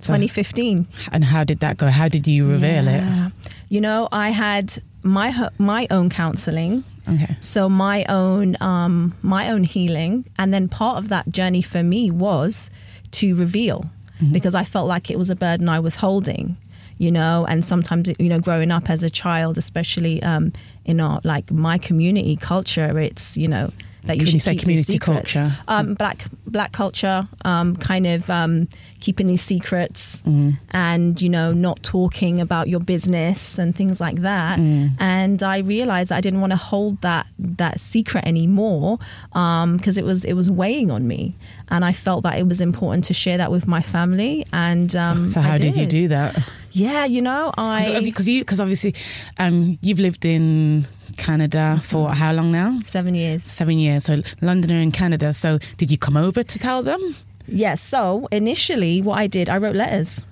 so, 0.00 0.14
2015. 0.14 0.86
And 1.12 1.24
how 1.24 1.44
did 1.44 1.60
that 1.60 1.76
go? 1.76 1.88
How 1.88 2.08
did 2.08 2.26
you 2.26 2.48
reveal 2.48 2.84
yeah. 2.84 3.26
it? 3.26 3.32
You 3.68 3.80
know, 3.80 4.08
I 4.10 4.30
had 4.30 4.82
my 5.02 5.50
my 5.58 5.86
own 5.90 6.08
counseling. 6.08 6.84
Okay. 7.06 7.36
So 7.40 7.68
my 7.68 8.04
own 8.08 8.56
um, 8.60 9.14
my 9.22 9.50
own 9.50 9.64
healing, 9.64 10.24
and 10.38 10.52
then 10.54 10.68
part 10.68 10.96
of 10.96 11.10
that 11.10 11.30
journey 11.30 11.62
for 11.62 11.82
me 11.82 12.10
was 12.10 12.70
to 13.10 13.34
reveal 13.34 13.84
mm-hmm. 14.20 14.32
because 14.32 14.54
I 14.54 14.64
felt 14.64 14.88
like 14.88 15.10
it 15.10 15.18
was 15.18 15.30
a 15.30 15.36
burden 15.36 15.68
I 15.68 15.80
was 15.80 15.96
holding 15.96 16.56
you 16.98 17.10
know, 17.10 17.46
and 17.48 17.64
sometimes, 17.64 18.10
you 18.18 18.28
know, 18.28 18.40
growing 18.40 18.70
up 18.70 18.90
as 18.90 19.02
a 19.02 19.10
child, 19.10 19.56
especially 19.58 20.22
um, 20.22 20.52
in 20.84 21.00
our, 21.00 21.20
like 21.24 21.50
my 21.50 21.78
community 21.78 22.36
culture, 22.36 22.98
it's, 22.98 23.36
you 23.36 23.48
know, 23.48 23.70
that 24.04 24.14
you 24.16 24.20
When 24.20 24.26
should 24.26 24.34
you 24.34 24.40
say 24.40 24.56
community 24.56 24.98
culture. 24.98 25.52
Um, 25.66 25.94
black 25.94 26.26
black 26.46 26.72
culture, 26.72 27.28
um, 27.44 27.76
kind 27.76 28.06
of 28.06 28.30
um, 28.30 28.68
keeping 29.00 29.26
these 29.26 29.42
secrets, 29.42 30.22
Mm. 30.22 30.56
and 30.70 31.20
you 31.20 31.28
know, 31.28 31.52
not 31.52 31.82
talking 31.82 32.40
about 32.40 32.68
your 32.68 32.80
business 32.80 33.58
and 33.58 33.74
things 33.76 34.00
like 34.00 34.22
that. 34.22 34.58
Mm. 34.58 34.92
And 34.98 35.42
I 35.42 35.58
realized 35.58 36.08
that 36.10 36.16
I 36.16 36.20
didn't 36.20 36.40
want 36.40 36.52
to 36.52 36.56
hold 36.56 37.02
that 37.02 37.26
that 37.38 37.80
secret 37.80 38.24
anymore 38.24 38.98
because 39.32 39.98
it 39.98 40.04
was 40.04 40.24
it 40.24 40.34
was 40.34 40.48
weighing 40.50 40.90
on 40.90 41.06
me, 41.06 41.34
and 41.68 41.84
I 41.84 41.92
felt 41.92 42.22
that 42.22 42.38
it 42.38 42.46
was 42.48 42.60
important 42.60 43.04
to 43.04 43.14
share 43.14 43.36
that 43.36 43.50
with 43.50 43.66
my 43.66 43.82
family. 43.82 44.46
And 44.52 44.94
um, 44.96 45.28
so 45.28 45.40
how 45.40 45.52
I 45.52 45.56
did. 45.58 45.76
you 45.76 45.86
do 45.86 46.08
that? 46.08 46.48
Yeah, 46.78 47.04
you 47.04 47.20
know, 47.22 47.52
I 47.58 48.00
Because 48.00 48.28
you 48.28 48.40
because 48.40 48.60
obviously 48.60 48.94
um, 49.38 49.78
you've 49.82 49.98
lived 49.98 50.24
in 50.24 50.86
Canada 51.16 51.80
for 51.82 52.14
how 52.14 52.32
long 52.32 52.52
now? 52.52 52.78
seven 52.84 53.14
years. 53.14 53.42
Seven 53.42 53.76
years. 53.78 54.04
So 54.04 54.22
Londoner 54.40 54.80
in 54.80 54.90
Canada. 54.92 55.32
So 55.32 55.58
did 55.76 55.90
you 55.90 55.98
come 55.98 56.16
over 56.16 56.42
to 56.42 56.58
tell 56.58 56.82
them? 56.82 57.00
Yes. 57.46 57.80
so 57.80 58.28
initially, 58.30 59.02
what 59.02 59.18
I 59.18 59.26
did, 59.26 59.48
I 59.48 59.56
wrote 59.58 59.74
letters. 59.74 60.24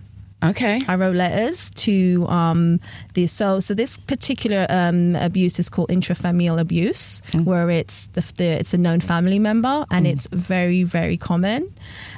Okay. 0.43 0.81
I 0.87 0.97
wrote 0.97 1.17
letters 1.17 1.71
to 1.71 2.27
um, 2.29 2.79
the 3.15 3.27
so 3.27 3.59
so 3.59 3.73
this 3.73 3.99
particular 3.99 4.67
um, 4.69 5.17
abuse 5.17 5.59
is 5.59 5.71
called 5.71 5.89
intrafamilial 5.89 6.61
abuse, 6.61 7.23
where 7.45 7.71
it's 7.71 8.09
the, 8.09 8.21
the 8.37 8.45
it's 8.45 8.75
a 8.75 8.79
known 8.79 9.01
family 9.01 9.39
member 9.39 9.87
and 9.91 10.07
it's 10.07 10.27
very 10.29 10.83
very 10.83 11.17
common. 11.17 11.73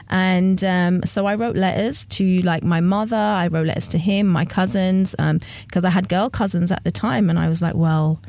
And 0.09 0.63
um, 0.65 1.03
so 1.05 1.27
I 1.27 1.37
wrote 1.37 1.57
letters 1.57 2.05
to 2.07 2.43
like 2.43 2.65
my 2.65 2.81
mother. 2.81 3.17
I 3.17 3.47
wrote 3.47 3.67
letters 3.67 3.89
to 3.89 3.99
him, 3.99 4.27
my 4.27 4.45
cousins, 4.45 5.15
because 5.15 5.85
I 5.85 5.91
had 5.91 6.09
girl 6.09 6.29
cousins 6.29 6.73
at 6.73 6.83
the 6.85 6.91
time, 6.91 7.31
and 7.31 7.39
I 7.39 7.49
was 7.49 7.63
like, 7.63 7.75
well. 7.75 8.21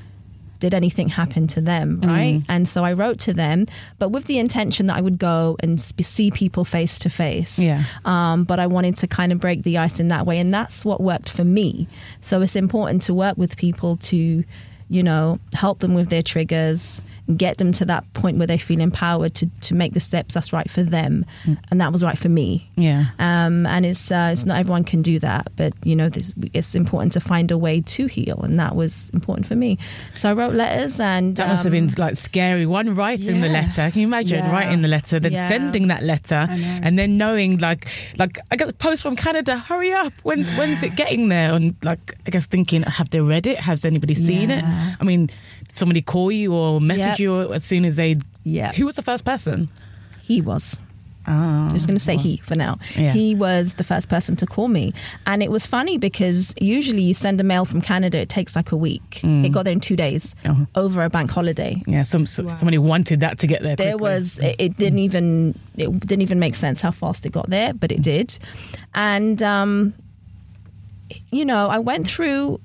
Did 0.60 0.74
anything 0.74 1.08
happen 1.10 1.48
to 1.48 1.62
them, 1.62 2.01
right? 2.01 2.42
And 2.50 2.68
so 2.68 2.84
I 2.84 2.94
wrote 2.94 3.18
to 3.20 3.34
them, 3.34 3.66
but 3.98 4.10
with 4.10 4.25
the 4.25 4.39
intention 4.39 4.88
that 4.88 4.98
I 4.98 5.01
would 5.01 5.18
go 5.18 5.56
and 5.62 5.80
sp- 5.80 6.04
see 6.04 6.32
people 6.32 6.66
face 6.66 7.00
to 7.00 7.10
face 7.10 7.58
Yeah. 7.58 7.84
um, 8.04 8.44
but 8.44 8.60
I 8.60 8.68
wanted 8.68 8.96
to 8.98 9.08
kind 9.08 9.32
of 9.32 9.39
break 9.39 9.63
the 9.63 9.78
ice 9.78 10.00
in 10.00 10.10
that 10.10 10.25
way, 10.25 10.38
and 10.39 10.54
that's 10.54 10.84
what 10.84 11.00
worked 11.00 11.32
for 11.32 11.46
me. 11.46 11.88
So 12.22 12.42
it's 12.42 12.56
important 12.58 13.04
to 13.04 13.13
work 13.13 13.38
with 13.38 13.56
people 13.58 13.98
to, 14.12 14.44
you 14.89 15.04
know, 15.04 15.39
help 15.54 15.80
them 15.80 15.94
with 15.94 16.10
their 16.10 16.22
triggers, 16.24 17.01
get 17.38 17.58
them 17.58 17.72
to 17.74 17.86
that 17.86 18.12
point 18.14 18.38
where 18.38 18.48
they 18.48 18.58
feel 18.58 18.80
empowered 18.80 19.34
to 19.36 19.46
to 19.62 19.76
make 19.76 19.94
the 19.94 20.00
steps 20.00 20.34
that's 20.34 20.52
right 20.54 20.70
for 20.70 20.84
them, 20.84 21.26
and 21.70 21.80
that 21.82 21.92
was 21.92 22.04
right 22.04 22.18
for 22.18 22.30
me. 22.30 22.70
Yeah. 22.76 23.06
Um, 23.20 23.66
and 23.66 23.86
it's 23.86 24.12
uh, 24.12 24.30
it's 24.32 24.46
not 24.46 24.58
everyone 24.58 24.84
can 24.84 25.02
do 25.02 25.20
that, 25.20 25.52
but 25.56 25.74
you 25.84 25.96
know, 25.96 26.10
this, 26.10 26.34
it's 26.54 26.76
important 26.76 27.14
to 27.14 27.20
find 27.20 27.52
a 27.52 27.58
way 27.58 27.82
to 27.82 28.08
heal, 28.08 28.40
and 28.44 28.60
that 28.60 28.76
was 28.76 29.10
important 29.12 29.46
for 29.48 29.56
me. 29.56 29.78
So 30.14 30.30
I 30.30 30.34
wrote 30.34 30.54
letters, 30.56 31.00
and 31.00 31.36
That 31.36 31.48
must 31.48 31.64
have 31.64 31.74
um, 31.74 31.80
been 31.88 31.94
like 31.98 32.16
scary. 32.16 32.66
One 32.66 32.96
writing 32.96 33.42
the 33.42 33.50
letter. 33.50 33.90
Can 33.92 34.02
you 34.02 34.08
imagine 34.08 34.40
Yeah. 34.44 34.52
writing 34.52 34.82
the 34.82 34.88
letter, 34.88 35.20
then 35.20 35.32
Yeah. 35.34 35.48
sending 35.48 35.88
that 35.88 36.04
letter, 36.04 36.48
and 36.50 36.98
then 36.98 37.18
knowing 37.18 37.58
like 37.60 37.88
like 38.18 38.40
I 38.52 38.56
got 38.56 38.68
the 38.68 38.74
post 38.74 39.04
from 39.04 39.16
Canada. 39.16 39.58
Hurry 39.58 39.92
up! 39.94 40.14
When 40.24 40.44
when's 40.58 40.84
it 40.84 40.96
getting 40.96 41.30
there? 41.30 41.54
And 41.54 41.76
like 41.84 42.16
I 42.26 42.30
guess 42.32 42.46
thinking, 42.46 42.82
have 42.84 43.10
they 43.12 43.22
read 43.22 43.46
it? 43.48 43.60
Has 43.60 43.86
anybody 43.86 44.16
seen 44.16 44.50
it? 44.52 44.64
I 45.00 45.04
mean, 45.04 45.30
did 45.70 45.78
somebody 45.78 46.02
call 46.02 46.32
you 46.32 46.54
or 46.54 46.82
message 46.82 47.08
Yep. 47.08 47.20
you 47.20 47.54
as 47.54 47.64
soon 47.64 47.86
as 47.86 47.96
they? 47.96 48.16
Yeah. 48.44 48.74
Who 48.74 48.86
was 48.86 48.96
the 48.98 49.02
first 49.04 49.24
person? 49.26 49.70
he 50.24 50.42
was. 50.42 50.80
Oh, 51.28 51.32
I'm 51.34 51.70
just 51.70 51.88
going 51.88 51.98
to 51.98 52.04
say 52.04 52.18
he 52.18 52.38
for 52.38 52.56
now. 52.56 52.78
Yeah. 52.96 53.12
He 53.12 53.34
was 53.36 53.74
the 53.76 53.84
first 53.84 54.10
person 54.10 54.36
to 54.38 54.46
call 54.48 54.68
me. 54.68 54.94
And 55.28 55.42
it 55.44 55.52
was 55.52 55.66
funny 55.68 55.98
because 55.98 56.54
usually 56.62 57.02
you 57.04 57.14
send 57.14 57.40
a 57.42 57.44
mail 57.44 57.66
from 57.66 57.82
Canada, 57.82 58.18
it 58.20 58.30
takes 58.30 58.56
like 58.56 58.72
a 58.72 58.76
week. 58.78 59.22
It 59.24 59.52
got 59.52 59.64
there 59.66 59.74
in 59.74 59.80
two 59.80 59.96
days 59.96 60.36
Uh-huh. 60.46 60.66
over 60.76 61.04
a 61.04 61.10
bank 61.10 61.30
holiday. 61.32 61.82
Yeah, 61.88 62.04
some 62.04 62.26
somebody 62.26 62.78
wanted 62.78 63.20
that 63.22 63.38
to 63.40 63.48
get 63.48 63.62
there. 63.64 63.76
There 63.76 63.94
quickly. 63.98 64.10
was 64.16 64.40
it, 64.40 64.56
it 64.60 64.78
didn't 64.78 65.00
even 65.00 65.58
it 65.78 66.00
didn't 66.00 66.22
even 66.24 66.40
make 66.40 66.56
sense 66.56 66.82
how 66.82 66.92
fast 66.92 67.26
it 67.26 67.32
got 67.32 67.50
there, 67.50 67.74
but 67.74 67.92
it 67.92 68.02
did. 68.02 68.38
And 68.96 69.42
um, 69.44 69.94
you 71.32 71.46
know, 71.46 71.70
I 71.70 71.80
went 71.80 72.08
through 72.08 72.60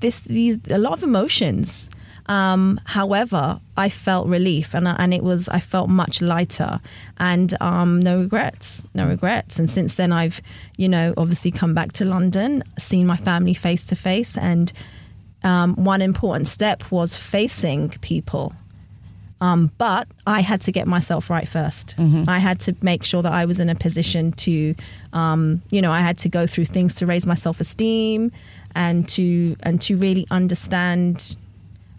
this 0.00 0.20
these 0.20 0.58
a 0.70 0.78
lot 0.78 0.92
of 0.92 1.02
emotions. 1.02 1.88
Um, 2.28 2.80
however, 2.84 3.60
I 3.76 3.88
felt 3.88 4.26
relief, 4.26 4.74
and 4.74 4.88
I, 4.88 4.96
and 4.98 5.14
it 5.14 5.22
was 5.22 5.48
I 5.48 5.60
felt 5.60 5.88
much 5.88 6.20
lighter, 6.20 6.80
and 7.18 7.54
um, 7.60 8.00
no 8.00 8.18
regrets, 8.18 8.84
no 8.94 9.06
regrets. 9.06 9.58
And 9.58 9.70
since 9.70 9.94
then, 9.94 10.12
I've 10.12 10.40
you 10.76 10.88
know 10.88 11.14
obviously 11.16 11.50
come 11.50 11.74
back 11.74 11.92
to 11.94 12.04
London, 12.04 12.62
seen 12.78 13.06
my 13.06 13.16
family 13.16 13.54
face 13.54 13.84
to 13.86 13.96
face, 13.96 14.36
and 14.36 14.72
um, 15.44 15.76
one 15.76 16.02
important 16.02 16.48
step 16.48 16.90
was 16.90 17.16
facing 17.16 17.90
people. 18.00 18.52
Um, 19.40 19.70
but 19.76 20.08
I 20.26 20.40
had 20.40 20.62
to 20.62 20.72
get 20.72 20.86
myself 20.86 21.28
right 21.28 21.44
1st 21.44 21.98
I 22.26 22.38
had 22.38 22.58
to 22.60 22.74
make 22.80 23.04
sure 23.04 23.20
that 23.22 23.32
I 23.32 23.44
was 23.44 23.60
in 23.60 23.68
a 23.68 23.74
position 23.74 24.32
to, 24.32 24.74
um, 25.12 25.60
you 25.70 25.82
know, 25.82 25.92
I 25.92 26.00
had 26.00 26.16
to 26.18 26.30
go 26.30 26.46
through 26.46 26.64
things 26.64 26.94
to 26.96 27.06
raise 27.06 27.26
my 27.26 27.34
self 27.34 27.60
esteem 27.60 28.32
and 28.74 29.06
to 29.10 29.56
and 29.62 29.80
to 29.82 29.96
really 29.98 30.26
understand 30.30 31.36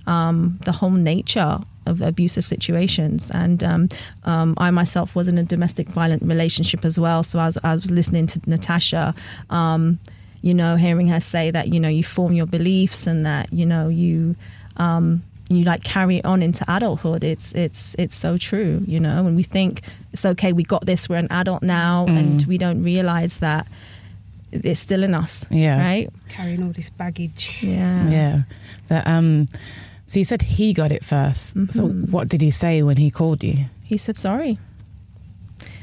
um, 0.08 0.58
the 0.66 0.72
whole 0.72 0.92
nature 0.92 1.60
of 1.86 2.02
abusive 2.02 2.46
situations. 2.46 3.32
And 3.32 3.64
um, 3.64 3.90
um, 4.24 4.56
I 4.58 4.72
myself 4.72 5.16
was 5.16 5.28
in 5.28 5.38
a 5.38 5.44
domestic 5.44 5.88
violent 5.88 6.24
relationship 6.24 6.84
as 6.84 7.00
well. 7.00 7.24
So 7.24 7.40
I 7.40 7.46
was, 7.46 7.58
I 7.64 7.76
was 7.76 7.92
listening 7.92 8.28
to 8.28 8.42
Natasha, 8.46 9.14
um, 9.50 10.00
you 10.42 10.54
know, 10.54 10.76
hearing 10.76 11.08
her 11.08 11.20
say 11.20 11.52
that, 11.52 11.68
you 11.68 11.80
know, 11.80 11.90
you 11.90 12.04
form 12.04 12.34
your 12.34 12.46
beliefs 12.46 13.08
and 13.08 13.26
that, 13.26 13.54
you 13.54 13.66
know, 13.66 13.90
you. 13.90 14.36
Um, 14.78 15.24
you 15.50 15.64
like 15.64 15.82
carry 15.82 16.22
on 16.26 16.44
into 16.44 16.66
adulthood. 16.68 17.24
It's 17.24 17.56
it's 17.56 17.96
it's 17.98 18.16
so 18.16 18.38
true, 18.38 18.84
you 18.86 19.00
know. 19.00 19.26
And 19.26 19.36
we 19.38 19.44
think 19.44 19.82
it's 20.12 20.26
okay. 20.26 20.52
We 20.52 20.64
got 20.64 20.86
this. 20.86 21.08
We're 21.08 21.20
an 21.20 21.32
adult 21.32 21.64
now, 21.64 22.06
and 22.06 22.44
we 22.44 22.58
don't 22.58 22.84
realize 22.84 23.38
that 23.38 23.66
it's 24.52 24.82
still 24.82 25.04
in 25.04 25.16
us. 25.16 25.46
Yeah. 25.50 25.80
Right. 25.80 26.10
Carrying 26.28 26.64
all 26.64 26.74
this 26.74 26.90
baggage. 26.90 27.64
Yeah. 27.64 28.10
Yeah. 28.10 28.42
That, 28.90 29.08
um, 29.08 29.48
so 30.08 30.18
you 30.20 30.26
said 30.26 30.42
he 30.42 30.74
got 30.74 30.92
it 30.92 31.04
1st 31.04 31.72
So 31.72 31.84
Mm-hmm. 31.88 32.12
what 32.12 32.28
did 32.30 32.42
he 32.42 32.50
say 32.52 32.82
when 32.82 32.98
he 32.98 33.12
called 33.12 33.44
you? 33.44 33.66
He 33.86 33.98
said 33.98 34.18
sorry. 34.18 34.58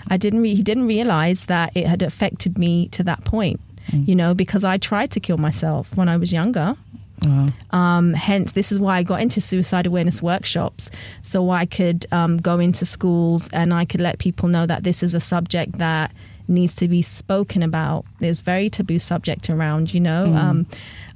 I 0.08 0.16
didn't. 0.18 0.40
Re- 0.42 0.54
he 0.54 0.62
didn't 0.62 0.86
realize 0.86 1.46
that 1.46 1.70
it 1.74 1.86
had 1.86 2.02
affected 2.02 2.58
me 2.58 2.88
to 2.88 3.02
that 3.04 3.24
point. 3.24 3.60
You 3.92 4.16
know, 4.16 4.32
because 4.34 4.64
I 4.64 4.78
tried 4.78 5.10
to 5.12 5.20
kill 5.20 5.36
myself 5.36 5.94
when 5.94 6.08
I 6.08 6.16
was 6.16 6.32
younger. 6.32 6.74
Wow. 7.22 7.48
Um, 7.70 8.14
hence, 8.14 8.52
this 8.52 8.72
is 8.72 8.78
why 8.78 8.96
I 8.96 9.02
got 9.02 9.20
into 9.20 9.40
suicide 9.42 9.86
awareness 9.86 10.22
workshops, 10.22 10.90
so 11.22 11.50
I 11.50 11.66
could 11.66 12.06
um, 12.10 12.38
go 12.38 12.58
into 12.60 12.86
schools 12.86 13.48
and 13.52 13.74
I 13.74 13.84
could 13.84 14.00
let 14.00 14.18
people 14.18 14.48
know 14.48 14.64
that 14.66 14.84
this 14.84 15.02
is 15.02 15.12
a 15.14 15.20
subject 15.20 15.76
that 15.78 16.12
needs 16.48 16.74
to 16.76 16.88
be 16.88 17.02
spoken 17.02 17.62
about. 17.62 18.04
There's 18.20 18.40
very 18.40 18.70
taboo 18.70 18.98
subject 18.98 19.50
around, 19.50 19.92
you 19.92 20.00
know. 20.00 20.32
Um, 20.34 20.66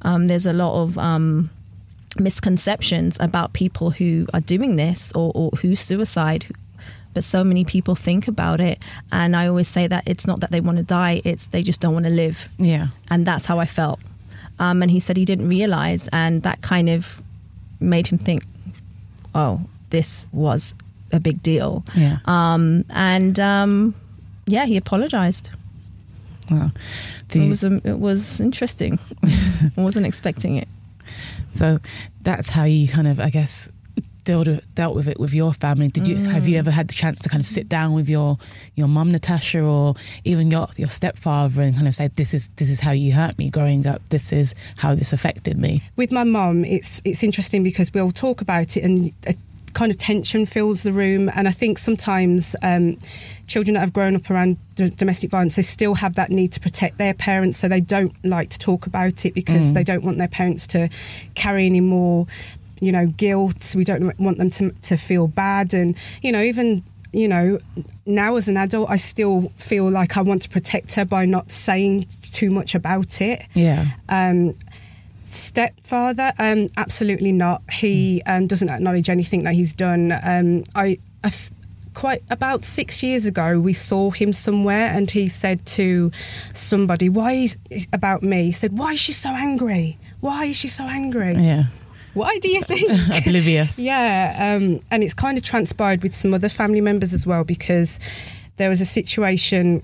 um, 0.03 0.27
there's 0.27 0.47
a 0.47 0.53
lot 0.53 0.83
of 0.83 0.99
um, 0.99 1.49
misconceptions 2.21 3.19
about 3.21 3.53
people 3.53 3.91
who 3.91 4.27
are 4.35 4.41
doing 4.41 4.77
this 4.77 5.13
or, 5.13 5.33
or 5.35 5.51
who 5.63 5.77
suicide. 5.77 6.47
But 7.15 7.25
so 7.25 7.43
many 7.43 7.65
people 7.65 7.95
think 7.95 8.29
about 8.29 8.61
it, 8.61 8.79
and 9.11 9.35
I 9.35 9.47
always 9.49 9.67
say 9.67 9.87
that 9.89 10.05
it's 10.07 10.27
not 10.27 10.41
that 10.41 10.51
they 10.51 10.61
want 10.61 10.79
to 10.79 10.85
die; 10.85 11.21
it's 11.25 11.47
they 11.47 11.63
just 11.63 11.81
don't 11.81 11.95
want 11.95 12.05
to 12.07 12.13
live 12.13 12.49
Yeah. 12.59 12.89
and 13.11 13.27
that's 13.27 13.47
how 13.47 13.59
I 13.59 13.67
felt. 13.67 13.99
Um, 14.61 14.83
and 14.83 14.91
he 14.91 15.01
said 15.01 15.17
he 15.17 15.25
didn't 15.25 15.49
realize, 15.49 16.09
and 16.13 16.43
that 16.43 16.61
kind 16.63 16.89
of 16.89 17.23
made 17.81 18.07
him 18.09 18.19
think, 18.19 18.45
"Oh, 19.35 19.61
this 19.91 20.27
was 20.33 20.75
a 21.13 21.19
big 21.19 21.43
deal." 21.43 21.83
Yeah. 21.97 22.19
Um, 22.27 22.85
and 22.91 23.41
um, 23.41 23.95
yeah, 24.47 24.67
he 24.67 24.77
apologized. 24.77 25.51
Wow. 26.51 26.71
Do 27.29 27.43
It 27.43 27.49
was 27.49 27.65
um, 27.65 27.81
it 27.85 27.99
was 27.99 28.39
interesting. 28.41 28.99
I 29.25 29.81
wasn't 29.81 30.07
expecting 30.07 30.57
it. 30.57 30.69
So 31.59 31.81
that's 32.23 32.49
how 32.49 32.63
you 32.63 32.87
kind 32.87 33.09
of, 33.09 33.19
I 33.19 33.31
guess, 33.31 33.69
dealt 34.23 34.47
with, 34.47 34.75
dealt 34.77 34.95
with 34.95 35.09
it 35.09 35.19
with 35.19 35.35
your 35.35 35.53
family. 35.53 35.89
Did 35.89 36.07
you 36.07 36.17
have 36.17 36.47
you 36.47 36.55
mm. 36.55 36.59
ever 36.61 36.71
had 36.71 36.87
the 36.87 36.95
chance 36.95 37.19
to 37.21 37.29
kind 37.29 37.41
of 37.41 37.49
sit 37.49 37.69
down 37.69 37.95
with 37.95 38.09
your 38.09 38.39
your 38.77 38.87
mum 38.87 39.11
Natasha 39.11 39.61
or 39.61 39.95
even 40.23 40.53
your 40.53 40.69
your 40.77 40.89
stepfather 40.89 41.63
and 41.63 41.75
kind 41.75 41.89
of 41.89 41.97
say 41.97 42.09
this 42.15 42.33
is 42.33 42.49
this 42.57 42.71
is 42.71 42.79
how 42.79 42.93
you 42.93 43.13
hurt 43.13 43.37
me 43.39 43.51
growing 43.51 43.89
up. 43.89 44.09
This 44.11 44.33
is 44.33 44.55
how 44.77 44.95
this 44.95 45.13
affected 45.13 45.59
me. 45.59 45.83
With 45.97 46.13
my 46.13 46.23
mum, 46.23 46.65
it's 46.65 47.03
it's 47.05 47.25
interesting 47.25 47.65
because 47.65 47.93
we'll 47.93 48.13
talk 48.13 48.41
about 48.41 48.77
it 48.77 48.85
and 48.85 49.13
a 49.27 49.35
kind 49.75 49.91
of 49.91 49.99
tension 49.99 50.47
fills 50.47 50.83
the 50.83 50.93
room. 50.93 51.31
And 51.35 51.49
I 51.49 51.51
think 51.51 51.79
sometimes 51.79 52.55
um, 52.63 52.99
children 53.47 53.75
that 53.75 53.81
have 53.81 53.93
grown 53.93 54.17
up 54.17 54.31
around 54.31 54.57
d- 54.75 54.91
domestic 54.91 55.31
violence, 55.31 55.57
they 55.57 55.63
still 55.63 55.95
have 55.97 56.15
that 56.15 56.31
need 56.31 56.53
to 56.53 56.61
protect 56.61 56.99
their 56.99 57.15
parents, 57.15 57.59
so 57.59 57.69
they 57.69 57.81
don't 57.81 58.13
like 58.25 58.51
to 58.51 58.59
talk 58.59 58.87
about 58.87 59.25
it 59.25 59.35
because 59.35 59.73
they 59.73 59.83
don't 59.83 60.05
want 60.05 60.19
their 60.19 60.29
parents 60.29 60.67
to 60.69 60.89
carry 61.35 61.67
any 61.67 61.81
more, 61.81 62.27
you 62.81 62.93
know, 62.93 63.07
guilt. 63.07 63.75
We 63.77 63.85
don't 63.85 64.19
want 64.19 64.39
them 64.39 64.51
to 64.51 64.71
to 64.71 64.97
feel 64.97 65.27
bad, 65.27 65.75
and 65.75 65.97
you 66.23 66.33
know, 66.33 66.43
even 66.43 66.83
you 67.13 67.27
know, 67.27 67.59
now 68.05 68.37
as 68.37 68.49
an 68.49 68.57
adult, 68.57 68.91
I 68.91 68.97
still 68.97 69.51
feel 69.57 69.91
like 69.91 70.17
I 70.17 70.21
want 70.21 70.43
to 70.43 70.49
protect 70.49 70.95
her 70.95 71.05
by 71.05 71.25
not 71.25 71.51
saying 71.51 72.07
too 72.33 72.51
much 72.51 72.75
about 72.75 73.21
it. 73.21 73.45
Yeah. 73.55 73.87
Um, 74.09 74.55
Stepfather, 75.29 76.33
um, 76.39 76.69
absolutely 76.77 77.33
not. 77.33 77.63
He 77.71 78.23
um, 78.27 78.47
doesn't 78.47 78.69
acknowledge 78.69 79.11
anything 79.11 79.45
that 79.45 79.55
he's 79.55 79.75
done. 79.75 80.13
Um, 80.23 80.65
I, 80.75 80.99
I 81.23 81.29
f- 81.29 81.51
quite 81.95 82.23
about 82.31 82.65
six 82.65 83.03
years 83.03 83.27
ago, 83.27 83.61
we 83.61 83.73
saw 83.73 84.11
him 84.11 84.33
somewhere, 84.33 84.87
and 84.87 85.11
he 85.11 85.29
said 85.29 85.65
to 85.67 86.11
somebody, 86.55 87.09
"Why 87.09 87.33
is 87.33 87.59
is- 87.71 87.89
about 87.93 88.23
me?" 88.23 88.45
He 88.47 88.53
said, 88.53 88.79
"Why 88.79 88.93
is 88.93 89.01
she 89.01 89.13
so 89.13 89.31
angry? 89.31 89.99
Why 90.21 90.47
is 90.47 90.57
she 90.57 90.69
so 90.69 90.85
angry? 90.85 91.35
Yeah. 91.35 91.65
Why 92.15 92.39
do 92.39 92.49
you 92.51 92.63
think?" 92.63 92.91
Oblivious. 93.27 93.79
Yeah, 93.91 94.57
um, 94.57 94.81
and 94.91 95.03
it's 95.05 95.15
kind 95.15 95.37
of 95.37 95.45
transpired 95.45 96.03
with 96.03 96.15
some 96.15 96.33
other 96.35 96.49
family 96.49 96.81
members 96.81 97.13
as 97.13 97.27
well 97.27 97.45
because 97.45 98.01
there 98.57 98.69
was 98.69 98.81
a 98.81 98.87
situation 98.87 99.83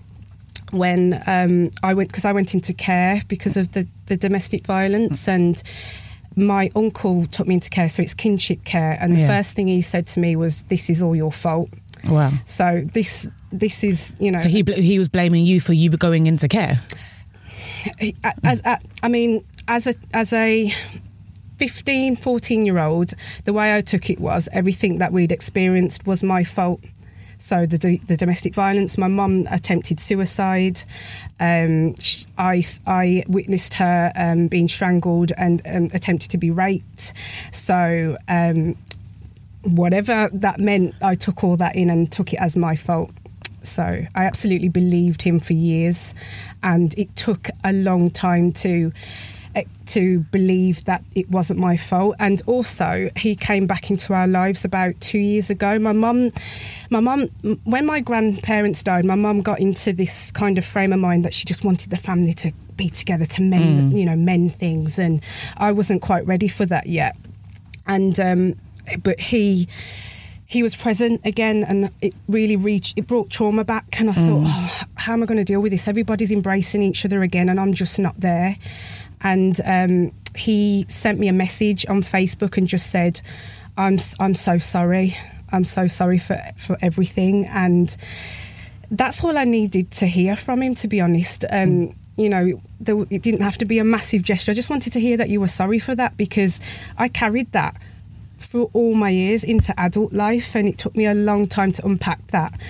when 0.75 1.23
um, 1.27 1.71
I 1.83 1.95
went 1.95 2.09
because 2.11 2.25
I 2.25 2.33
went 2.33 2.53
into 2.55 2.73
care 2.75 3.23
because 3.29 3.57
of 3.57 3.73
the, 3.73 3.87
the 4.07 4.17
domestic 4.17 4.67
violence 4.67 5.29
and 5.29 5.63
my 6.37 6.69
uncle 6.75 7.27
took 7.27 7.47
me 7.47 7.55
into 7.55 7.71
care 7.71 7.89
so 7.89 8.03
it's 8.03 8.13
kinship 8.15 8.65
care 8.65 8.99
and 9.01 9.15
the 9.17 9.21
Yeah. 9.21 9.27
first 9.29 9.55
thing 9.55 9.69
he 9.69 9.81
said 9.81 10.07
to 10.09 10.21
me 10.21 10.35
was 10.37 10.63
this 10.63 10.91
is 10.91 11.01
all 11.01 11.15
your 11.15 11.31
fault 11.33 11.71
Wow. 12.09 12.33
so 12.45 12.83
this 12.93 13.29
this 13.53 13.85
is 13.85 14.13
you 14.19 14.31
know 14.33 14.39
So 14.39 14.49
he 14.49 14.63
bl- 14.63 14.73
he 14.81 14.99
was 14.99 15.09
blaming 15.09 15.47
you 15.47 15.61
for 15.61 15.73
you 15.73 15.91
going 15.91 16.27
into 16.27 16.49
care. 16.49 16.81
as, 18.43 18.61
as 18.65 18.79
I 19.03 19.09
mean, 19.09 19.45
as 19.69 19.87
a 19.87 19.95
as 20.13 20.33
a 20.33 20.73
15, 21.59 22.17
14 22.17 22.67
year 22.67 22.79
old, 22.81 23.13
the 23.45 23.53
way 23.53 23.75
I 23.77 23.81
took 23.81 24.11
it 24.11 24.19
was 24.21 24.49
everything 24.53 24.99
that 24.99 25.13
we'd 25.13 25.31
experienced 25.33 26.07
was 26.07 26.23
my 26.25 26.43
fault. 26.45 26.81
So 27.45 27.67
the 27.67 28.01
the 28.07 28.17
domestic 28.17 28.55
violence, 28.55 28.97
my 28.97 29.07
mum 29.07 29.47
attempted 29.51 30.01
suicide. 30.01 30.83
Um, 31.39 31.95
I 32.39 32.63
I 32.87 33.23
witnessed 33.29 33.75
her 33.75 34.11
um, 34.17 34.49
being 34.49 34.67
strangled 34.67 35.31
and 35.37 35.61
um, 35.67 35.91
attempted 35.93 36.31
to 36.31 36.39
be 36.39 36.51
raped. 36.51 37.13
So. 37.53 38.17
Um, 38.29 38.77
Whatever 39.67 40.29
that 40.35 40.61
meant, 40.61 40.95
I 41.01 41.15
took 41.15 41.43
all 41.43 41.57
that 41.57 41.75
in 41.75 41.89
and 41.89 42.13
took 42.13 42.35
it 42.35 42.39
as 42.39 42.55
my 42.55 42.77
fault. 42.77 43.11
So 43.63 43.83
I 44.15 44.27
absolutely 44.27 44.69
believed 44.69 45.23
him 45.23 45.39
for 45.39 45.55
years, 45.55 46.13
and 46.63 46.93
it 46.99 47.17
took 47.17 47.49
a 47.65 47.73
long 47.73 48.11
time 48.11 48.53
to 48.53 48.93
to 49.87 50.21
believe 50.31 50.85
that 50.85 51.05
it 51.15 51.31
wasn't 51.31 51.61
my 51.61 51.77
fault. 51.77 52.17
And 52.19 52.43
also, 52.47 53.11
he 53.17 53.37
came 53.37 53.67
back 53.67 53.91
into 53.91 54.15
our 54.15 54.27
lives 54.27 54.65
about 54.65 55.01
two 55.01 55.19
years 55.19 55.51
ago. 55.51 55.79
My 55.79 55.93
mum, 55.93 56.31
my 56.91 57.01
mum, 57.01 57.29
when 57.65 57.87
my 57.87 58.01
grandparents 58.01 58.83
died, 58.83 59.05
my 59.05 59.15
mum 59.15 59.43
got 59.43 59.61
into 59.61 59.93
this 59.93 60.31
kind 60.33 60.59
of 60.59 60.65
frame 60.65 60.93
of 60.93 61.01
mind 61.01 61.25
that 61.25 61.35
she 61.35 61.45
just 61.45 61.65
wanted 61.65 61.91
the 61.91 61.97
family 61.97 62.33
to 62.35 62.53
be 62.77 62.89
together 62.89 63.25
to 63.25 63.43
mend, 63.43 63.97
you 63.97 64.05
know, 64.05 64.17
mend 64.17 64.55
things, 64.55 64.99
and 64.99 65.23
I 65.57 65.73
wasn't 65.73 66.03
quite 66.03 66.27
ready 66.27 66.49
for 66.49 66.67
that 66.67 66.87
yet. 66.87 67.17
And 67.87 68.19
um, 68.19 68.57
but 69.03 69.21
he 69.21 69.69
he 70.47 70.63
was 70.63 70.77
present 70.77 71.21
again 71.25 71.65
and 71.65 71.91
it 72.01 72.15
really 72.29 72.57
reached 72.57 72.99
it 72.99 73.07
brought 73.07 73.31
trauma 73.31 73.65
back 73.65 73.99
and 73.99 74.11
i 74.11 74.13
thought 74.13 74.45
oh, 74.47 74.81
how 74.97 75.13
am 75.13 75.23
i 75.23 75.27
going 75.27 75.39
to 75.39 75.45
deal 75.45 75.61
with 75.61 75.73
this 75.73 75.89
everybody's 75.89 76.31
embracing 76.31 76.83
each 76.83 77.05
other 77.05 77.23
again 77.23 77.49
and 77.49 77.59
i'm 77.59 77.73
just 77.73 77.99
not 77.99 78.19
there 78.21 78.57
and 79.25 79.61
um, 79.65 80.13
he 80.37 80.85
sent 80.89 81.19
me 81.19 81.27
a 81.29 81.33
message 81.33 81.85
on 81.89 82.03
facebook 82.03 82.57
and 82.57 82.69
just 82.69 82.91
said 82.91 83.21
i'm 83.77 83.99
i'm 84.21 84.35
so 84.35 84.59
sorry 84.59 85.17
i'm 85.51 85.65
so 85.65 85.87
sorry 85.89 86.19
for 86.19 86.41
for 86.57 86.77
everything 86.81 87.47
and 87.47 87.97
that's 88.91 89.25
all 89.25 89.37
I 89.37 89.45
needed 89.45 89.91
to 89.93 90.07
hear 90.07 90.37
from 90.37 90.63
him, 90.63 90.75
to 90.77 90.89
be 90.89 91.01
honest. 91.01 91.45
Um, 91.51 91.95
you 92.17 92.29
know, 92.29 92.61
there, 92.81 93.01
it 93.11 93.23
didn't 93.23 93.41
have 93.41 93.59
to 93.59 93.65
be 93.65 93.79
a 93.79 93.85
massive 93.85 94.23
gesture. 94.23 94.53
I 94.53 94.55
just 94.55 94.71
wanted 94.71 94.93
to 94.93 95.01
hear 95.01 95.17
that 95.17 95.29
you 95.29 95.41
were 95.41 95.49
sorry 95.49 95.79
for 95.79 95.95
that 95.97 96.17
because 96.17 96.61
I 96.97 97.09
carried 97.09 97.51
that 97.53 97.77
through 98.39 98.71
all 98.73 98.95
my 98.95 99.11
years 99.11 99.43
into 99.43 99.79
adult 99.81 100.13
life, 100.13 100.55
and 100.55 100.69
it 100.69 100.79
took 100.79 100.95
me 100.95 101.07
a 101.07 101.15
long 101.15 101.47
time 101.47 101.73
to 101.73 101.85
unpack 101.85 102.25
that 102.29 102.61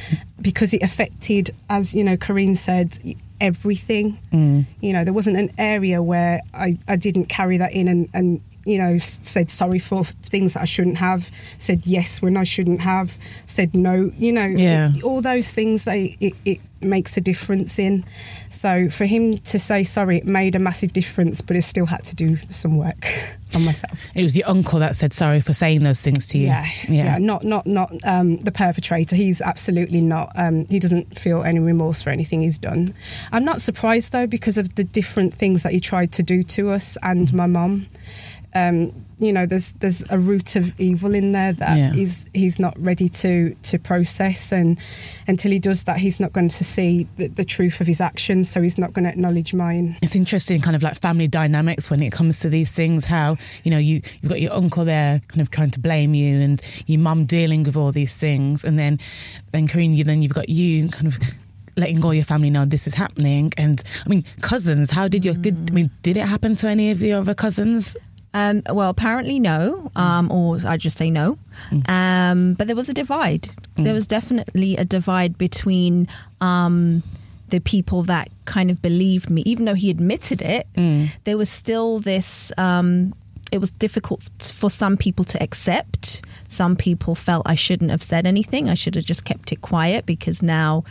because 0.40 0.72
it 0.72 0.82
affected, 0.82 1.50
as 1.68 1.94
you 1.94 2.04
know, 2.04 2.16
Kareen 2.16 2.56
said, 2.56 2.98
everything. 3.40 4.18
Mm. 4.32 4.66
You 4.80 4.92
know, 4.92 5.04
there 5.04 5.12
wasn't 5.12 5.36
an 5.36 5.50
area 5.58 6.02
where 6.02 6.40
I, 6.52 6.78
I 6.88 6.96
didn't 6.96 7.26
carry 7.26 7.56
that 7.58 7.72
in 7.72 7.88
and, 7.88 8.08
and 8.14 8.40
you 8.66 8.78
know, 8.78 8.96
said 8.96 9.50
sorry 9.50 9.78
for 9.78 10.04
things 10.04 10.54
that 10.54 10.62
I 10.62 10.64
shouldn't 10.64 10.96
have, 10.96 11.30
said 11.58 11.86
yes 11.86 12.22
when 12.22 12.36
I 12.36 12.44
shouldn't 12.44 12.80
have, 12.80 13.18
said 13.46 13.74
no, 13.74 14.10
you 14.16 14.32
know, 14.32 14.46
Yeah. 14.50 14.90
it- 14.94 15.02
all 15.04 15.20
those 15.20 15.50
things 15.50 15.84
they 15.84 16.16
it, 16.20 16.34
it 16.46 16.60
makes 16.84 17.16
a 17.16 17.20
difference 17.20 17.78
in. 17.78 18.04
So 18.50 18.88
for 18.88 19.04
him 19.04 19.38
to 19.38 19.58
say 19.58 19.84
sorry, 19.84 20.18
it 20.18 20.26
made 20.26 20.54
a 20.54 20.58
massive 20.58 20.92
difference, 20.92 21.40
but 21.40 21.56
I 21.56 21.60
still 21.60 21.86
had 21.86 22.04
to 22.04 22.14
do 22.14 22.36
some 22.48 22.76
work 22.76 23.06
on 23.54 23.64
myself. 23.64 23.98
It 24.14 24.22
was 24.22 24.36
your 24.36 24.48
uncle 24.48 24.78
that 24.80 24.96
said 24.96 25.12
sorry 25.12 25.40
for 25.40 25.52
saying 25.52 25.82
those 25.82 26.00
things 26.00 26.26
to 26.26 26.38
you. 26.38 26.46
Yeah, 26.46 26.66
yeah, 26.88 27.18
not 27.18 27.44
not 27.44 27.66
not 27.66 27.92
um, 28.04 28.38
the 28.38 28.52
perpetrator. 28.52 29.16
He's 29.16 29.40
absolutely 29.40 30.00
not. 30.00 30.32
Um, 30.36 30.66
he 30.66 30.78
doesn't 30.78 31.18
feel 31.18 31.42
any 31.42 31.60
remorse 31.60 32.02
for 32.02 32.10
anything 32.10 32.40
he's 32.42 32.58
done. 32.58 32.94
I'm 33.32 33.44
not 33.44 33.60
surprised 33.60 34.12
though 34.12 34.26
because 34.26 34.58
of 34.58 34.74
the 34.74 34.84
different 34.84 35.34
things 35.34 35.62
that 35.62 35.72
he 35.72 35.80
tried 35.80 36.12
to 36.12 36.22
do 36.22 36.42
to 36.42 36.70
us 36.70 36.96
and 37.02 37.32
my 37.32 37.46
mum. 37.46 37.86
Um, 38.56 39.04
you 39.18 39.32
know, 39.32 39.46
there's 39.46 39.72
there's 39.80 40.04
a 40.10 40.18
root 40.18 40.54
of 40.56 40.78
evil 40.78 41.14
in 41.14 41.32
there 41.32 41.52
that 41.52 41.76
Yeah. 41.78 41.92
he's 41.92 42.28
he's 42.34 42.58
not 42.58 42.74
ready 42.78 43.08
to 43.08 43.54
to 43.62 43.78
process, 43.78 44.52
and 44.52 44.78
until 45.26 45.50
he 45.50 45.58
does 45.58 45.84
that, 45.84 45.98
he's 45.98 46.20
not 46.20 46.32
going 46.32 46.48
to 46.48 46.64
see 46.64 47.06
the, 47.16 47.28
the 47.28 47.44
truth 47.44 47.80
of 47.80 47.86
his 47.86 48.00
actions. 48.00 48.48
So 48.50 48.60
he's 48.62 48.78
not 48.78 48.92
going 48.92 49.04
to 49.04 49.10
acknowledge 49.10 49.54
mine. 49.54 49.96
It's 50.02 50.14
interesting, 50.16 50.60
kind 50.60 50.76
of 50.76 50.82
like 50.82 51.00
family 51.00 51.26
dynamics 51.28 51.90
when 51.90 52.02
it 52.02 52.12
comes 52.12 52.38
to 52.40 52.48
these 52.48 52.72
things. 52.72 53.06
How 53.06 53.36
you 53.64 53.70
know 53.70 53.78
you 53.78 54.02
you've 54.20 54.30
got 54.30 54.40
your 54.40 54.52
uncle 54.52 54.84
there, 54.84 55.20
kind 55.28 55.40
of 55.40 55.50
trying 55.50 55.70
to 55.72 55.80
blame 55.80 56.14
you, 56.14 56.40
and 56.40 56.60
your 56.86 57.00
mum 57.00 57.24
dealing 57.24 57.62
with 57.64 57.76
all 57.76 57.92
these 57.92 58.16
things, 58.16 58.64
and 58.64 58.78
then 58.78 58.98
then 59.52 59.66
Kareen, 59.68 59.96
you 59.96 60.04
then 60.04 60.22
you've 60.22 60.34
got 60.34 60.48
you 60.48 60.88
kind 60.90 61.06
of 61.08 61.18
letting 61.76 62.04
all 62.04 62.14
your 62.14 62.24
family 62.24 62.50
know 62.50 62.64
this 62.64 62.86
is 62.86 62.94
happening. 62.94 63.52
And 63.56 63.82
I 64.04 64.08
mean, 64.08 64.24
cousins. 64.42 64.90
How 64.90 65.08
did 65.08 65.24
your 65.24 65.34
did 65.34 65.70
I 65.70 65.74
mean 65.74 65.90
did 66.02 66.16
it 66.16 66.26
happen 66.26 66.54
to 66.56 66.68
any 66.68 66.90
of 66.90 67.00
your 67.00 67.18
other 67.18 67.34
cousins? 67.34 67.96
Um, 68.34 68.62
well, 68.68 68.90
apparently 68.90 69.38
no, 69.38 69.90
um, 69.94 70.30
or 70.30 70.58
I 70.66 70.76
just 70.76 70.98
say 70.98 71.08
no. 71.08 71.38
Um, 71.88 72.54
but 72.54 72.66
there 72.66 72.76
was 72.76 72.88
a 72.88 72.92
divide. 72.94 73.48
There 73.76 73.94
was 73.94 74.06
definitely 74.06 74.76
a 74.76 74.84
divide 74.84 75.38
between 75.38 76.08
um, 76.40 77.02
the 77.50 77.60
people 77.60 78.02
that 78.04 78.28
kind 78.44 78.70
of 78.70 78.82
believed 78.82 79.30
me, 79.30 79.42
even 79.46 79.64
though 79.66 79.74
he 79.74 79.88
admitted 79.88 80.42
it. 80.42 80.66
There 81.24 81.38
was 81.38 81.48
still 81.48 82.00
this. 82.00 82.50
Um, 82.58 83.14
it 83.52 83.58
was 83.58 83.70
difficult 83.70 84.22
for 84.52 84.68
some 84.68 84.96
people 84.96 85.24
to 85.26 85.40
accept. 85.40 86.22
Some 86.48 86.74
people 86.74 87.14
felt 87.14 87.46
I 87.46 87.54
shouldn't 87.54 87.90
have 87.92 88.02
said 88.02 88.26
anything. 88.26 88.68
I 88.68 88.74
should 88.74 88.96
have 88.96 89.04
just 89.04 89.24
kept 89.24 89.52
it 89.52 89.60
quiet 89.60 90.06
because 90.06 90.42
now 90.42 90.82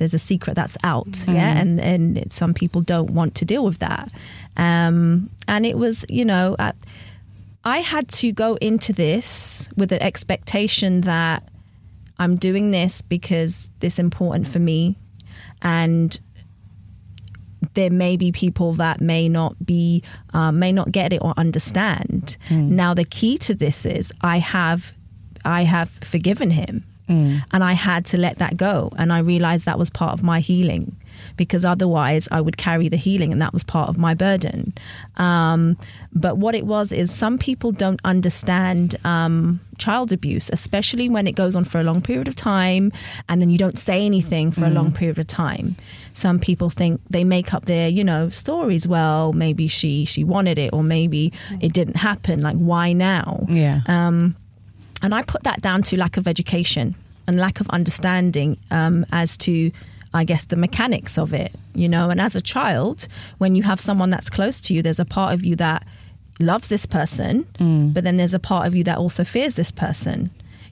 there's 0.00 0.14
a 0.14 0.18
secret 0.18 0.54
that's 0.56 0.76
out 0.82 1.24
yeah 1.28 1.60
and 1.60 1.78
and 1.78 2.32
some 2.32 2.52
people 2.54 2.80
don't 2.80 3.10
want 3.10 3.34
to 3.36 3.44
deal 3.44 3.64
with 3.64 3.78
that. 3.78 4.10
Um 4.56 5.30
and 5.46 5.64
it 5.64 5.76
was 5.76 6.04
you 6.08 6.24
know 6.24 6.56
I, 6.58 6.72
I 7.62 7.78
had 7.78 8.08
to 8.20 8.32
go 8.32 8.56
into 8.56 8.92
this 8.92 9.68
with 9.76 9.92
an 9.92 10.02
expectation 10.02 11.02
that 11.02 11.44
I'm 12.20 12.36
doing 12.36 12.70
this 12.70 13.00
because 13.02 13.70
this 13.80 13.94
is 13.94 13.98
important 13.98 14.46
for 14.48 14.58
me. 14.58 14.96
And 15.62 16.18
there 17.74 17.90
may 17.90 18.16
be 18.16 18.32
people 18.32 18.74
that 18.74 19.00
may 19.00 19.28
not 19.28 19.54
be 19.64 20.02
um, 20.32 20.58
may 20.58 20.72
not 20.72 20.92
get 20.92 21.12
it 21.12 21.20
or 21.22 21.34
understand. 21.36 22.36
Now 22.76 22.94
the 22.94 23.04
key 23.04 23.38
to 23.38 23.54
this 23.54 23.86
is 23.86 24.12
i 24.22 24.38
have 24.38 24.92
i 25.44 25.64
have 25.64 25.90
forgiven 26.02 26.50
him 26.50 26.84
and 27.10 27.64
i 27.64 27.72
had 27.72 28.04
to 28.06 28.16
let 28.16 28.38
that 28.38 28.56
go. 28.56 28.90
And 28.96 29.12
i 29.12 29.18
realized 29.18 29.64
that 29.66 29.78
was 29.78 29.90
part 29.90 30.12
of 30.12 30.22
my 30.22 30.40
healing 30.40 30.96
because 31.36 31.64
otherwise 31.64 32.28
i 32.30 32.40
would 32.40 32.56
carry 32.56 32.88
the 32.88 32.96
healing 32.96 33.32
and 33.32 33.42
that 33.42 33.52
was 33.52 33.64
part 33.64 33.88
of 33.88 33.98
my 33.98 34.14
burden. 34.14 34.72
Um, 35.16 35.76
but 36.12 36.38
what 36.38 36.54
it 36.54 36.64
was 36.66 36.92
is 36.92 37.12
some 37.12 37.36
people 37.38 37.72
don't 37.72 38.00
understand 38.04 38.96
um, 39.04 39.60
child 39.78 40.12
abuse 40.12 40.50
especially 40.52 41.08
when 41.08 41.26
it 41.26 41.34
goes 41.34 41.54
on 41.56 41.64
for 41.64 41.80
a 41.80 41.84
long 41.84 42.00
period 42.00 42.28
of 42.28 42.36
time 42.36 42.92
and 43.28 43.40
then 43.40 43.50
you 43.50 43.58
don't 43.58 43.78
say 43.78 44.04
anything 44.06 44.52
for 44.52 44.64
a 44.64 44.70
long 44.70 44.92
period 44.92 45.18
of 45.18 45.26
time. 45.26 45.76
Some 46.12 46.38
people 46.38 46.70
think 46.70 47.00
they 47.10 47.24
make 47.24 47.52
up 47.54 47.64
their 47.64 47.88
you 47.88 48.04
know 48.04 48.28
stories. 48.30 48.86
Well 48.86 49.32
maybe 49.32 49.66
she 49.68 50.04
she 50.04 50.22
wanted 50.24 50.58
it 50.58 50.70
or 50.72 50.82
maybe 50.82 51.32
it 51.60 51.72
didn't 51.72 51.96
happen. 51.96 52.40
Like 52.40 52.56
why 52.56 52.92
now? 52.92 53.46
Yeah. 53.48 53.80
um, 53.86 54.36
and 55.02 55.14
I 55.14 55.22
put 55.22 55.42
that 55.44 55.60
down 55.60 55.82
to 55.84 55.96
lack 55.96 56.16
of 56.16 56.26
education 56.28 56.94
and 57.26 57.38
lack 57.38 57.60
of 57.60 57.68
understanding 57.70 58.58
um, 58.70 59.06
as 59.12 59.36
to, 59.38 59.70
I 60.12 60.24
guess, 60.24 60.44
the 60.46 60.56
mechanics 60.56 61.18
of 61.18 61.32
it. 61.32 61.52
You 61.74 61.88
know, 61.88 62.10
and 62.10 62.20
as 62.20 62.34
a 62.34 62.40
child, 62.40 63.06
when 63.38 63.54
you 63.54 63.62
have 63.62 63.80
someone 63.80 64.10
that's 64.10 64.28
close 64.30 64.60
to 64.62 64.74
you, 64.74 64.82
there's 64.82 65.00
a 65.00 65.04
part 65.04 65.34
of 65.34 65.44
you 65.44 65.56
that 65.56 65.86
loves 66.40 66.68
this 66.68 66.86
person, 66.86 67.46
but 67.92 68.02
then 68.04 68.16
there's 68.16 68.34
a 68.34 68.38
part 68.38 68.66
of 68.66 68.74
you 68.74 68.82
that 68.84 68.98
also 68.98 69.24
fears 69.24 69.54
this 69.54 69.70
person. 69.70 70.30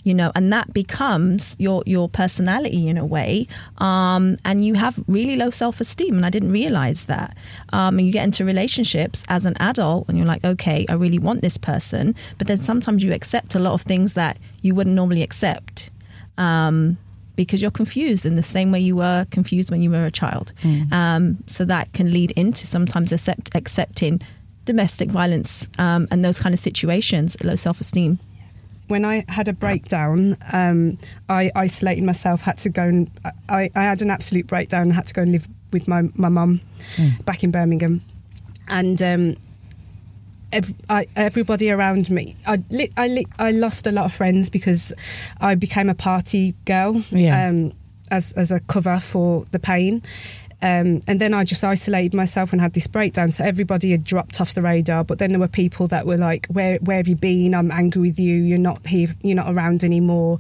You 0.09 0.15
know, 0.15 0.33
and 0.35 0.51
that 0.51 0.73
becomes 0.73 1.55
your 1.59 1.83
your 1.85 2.09
personality 2.09 2.89
in 2.89 2.97
a 2.97 3.05
way, 3.05 3.47
um, 3.77 4.39
and 4.43 4.65
you 4.65 4.73
have 4.73 4.99
really 5.07 5.37
low 5.37 5.51
self 5.51 5.83
esteem, 5.83 6.17
and 6.17 6.25
I 6.25 6.31
didn't 6.31 6.51
realize 6.51 7.05
that. 7.05 7.37
Um, 7.75 7.99
and 7.99 8.07
you 8.07 8.13
get 8.13 8.25
into 8.25 8.43
relationships 8.43 9.23
as 9.29 9.45
an 9.45 9.55
adult, 9.61 10.09
and 10.09 10.17
you're 10.17 10.27
like, 10.27 10.45
okay, 10.45 10.87
I 10.89 10.95
really 10.95 11.19
want 11.19 11.43
this 11.43 11.59
person, 11.59 12.15
but 12.39 12.47
then 12.47 12.57
sometimes 12.57 13.05
you 13.05 13.13
accept 13.13 13.55
a 13.55 13.59
lot 13.59 13.75
of 13.75 13.83
things 13.83 14.15
that 14.15 14.39
you 14.63 14.75
wouldn't 14.75 14.97
normally 14.97 15.23
accept. 15.23 15.91
Um, 16.39 16.97
because 17.37 17.61
you're 17.63 17.71
confused 17.71 18.27
in 18.27 18.35
the 18.35 18.43
same 18.43 18.73
way 18.73 18.81
you 18.81 18.97
were 18.97 19.25
confused 19.31 19.71
when 19.71 19.81
you 19.81 19.91
were 19.91 20.07
a 20.07 20.11
child. 20.11 20.53
Mm. 20.63 20.93
Um, 20.93 21.45
so 21.47 21.65
that 21.67 21.93
can 21.93 22.11
lead 22.11 22.33
into 22.33 22.67
sometimes 22.67 23.13
accept, 23.13 23.55
accepting 23.55 24.21
domestic 24.65 25.09
violence 25.09 25.69
um, 25.79 26.09
and 26.11 26.25
those 26.25 26.41
kind 26.41 26.53
of 26.53 26.59
situations, 26.59 27.37
low 27.45 27.55
self 27.55 27.81
esteem. 27.81 28.19
When 28.89 29.05
I 29.05 29.25
had 29.29 29.49
a 29.49 29.53
breakdown, 29.53 30.37
um, 30.53 30.99
I 31.29 31.51
isolated 31.55 32.05
myself. 32.05 32.43
Had 32.43 32.59
to 32.59 32.71
go 32.71 32.83
and 32.85 33.11
I, 33.49 33.71
I 33.77 33.83
had 33.85 34.03
an 34.03 34.11
absolute 34.11 34.47
breakdown. 34.47 34.91
Had 34.91 35.07
to 35.07 35.15
go 35.15 35.23
and 35.23 35.33
live 35.33 35.49
with 35.73 35.87
my 35.89 36.03
my 36.15 36.29
mum 36.29 36.61
Mm. 36.97 37.25
back 37.25 37.45
in 37.45 37.51
Birmingham, 37.51 38.03
and 38.69 39.01
um, 39.03 39.37
ev- 40.53 40.75
I, 40.89 41.07
everybody 41.17 41.71
around 41.71 42.11
me. 42.11 42.37
I 42.47 42.63
li- 42.71 42.93
I 42.97 43.09
li- 43.09 43.27
I 43.39 43.51
lost 43.51 43.87
a 43.87 43.93
lot 43.93 44.05
of 44.07 44.13
friends 44.13 44.49
because 44.51 44.93
I 45.41 45.55
became 45.55 45.89
a 45.89 45.95
party 45.95 46.55
girl. 46.65 47.03
Yeah. 47.11 47.49
Um, 47.49 47.73
as 48.11 48.33
as 48.33 48.51
a 48.51 48.61
cover 48.61 48.99
for 49.01 49.45
the 49.51 49.59
pain. 49.59 50.03
Um, 50.61 51.01
and 51.07 51.21
then 51.21 51.35
I 51.35 51.45
just 51.45 51.63
isolated 51.63 52.15
myself 52.15 52.53
and 52.53 52.61
had 52.61 52.73
this 52.73 52.87
breakdown. 52.87 53.31
So 53.31 53.45
everybody 53.45 53.93
had 53.93 54.05
dropped 54.05 54.41
off 54.41 54.55
the 54.55 54.63
radar. 54.63 55.05
But 55.05 55.19
then 55.19 55.31
there 55.31 55.39
were 55.39 55.49
people 55.49 55.87
that 55.89 56.07
were 56.07 56.17
like, 56.17 56.47
"Where 56.49 56.79
where 56.79 56.97
have 56.97 57.09
you 57.09 57.17
been? 57.17 57.55
I'm 57.55 57.71
angry 57.71 58.03
with 58.03 58.19
you. 58.19 58.43
You're 58.43 58.59
not 58.59 58.85
here. 58.87 59.09
You're 59.23 59.37
not 59.37 59.53
around 59.53 59.85
anymore." 59.85 60.39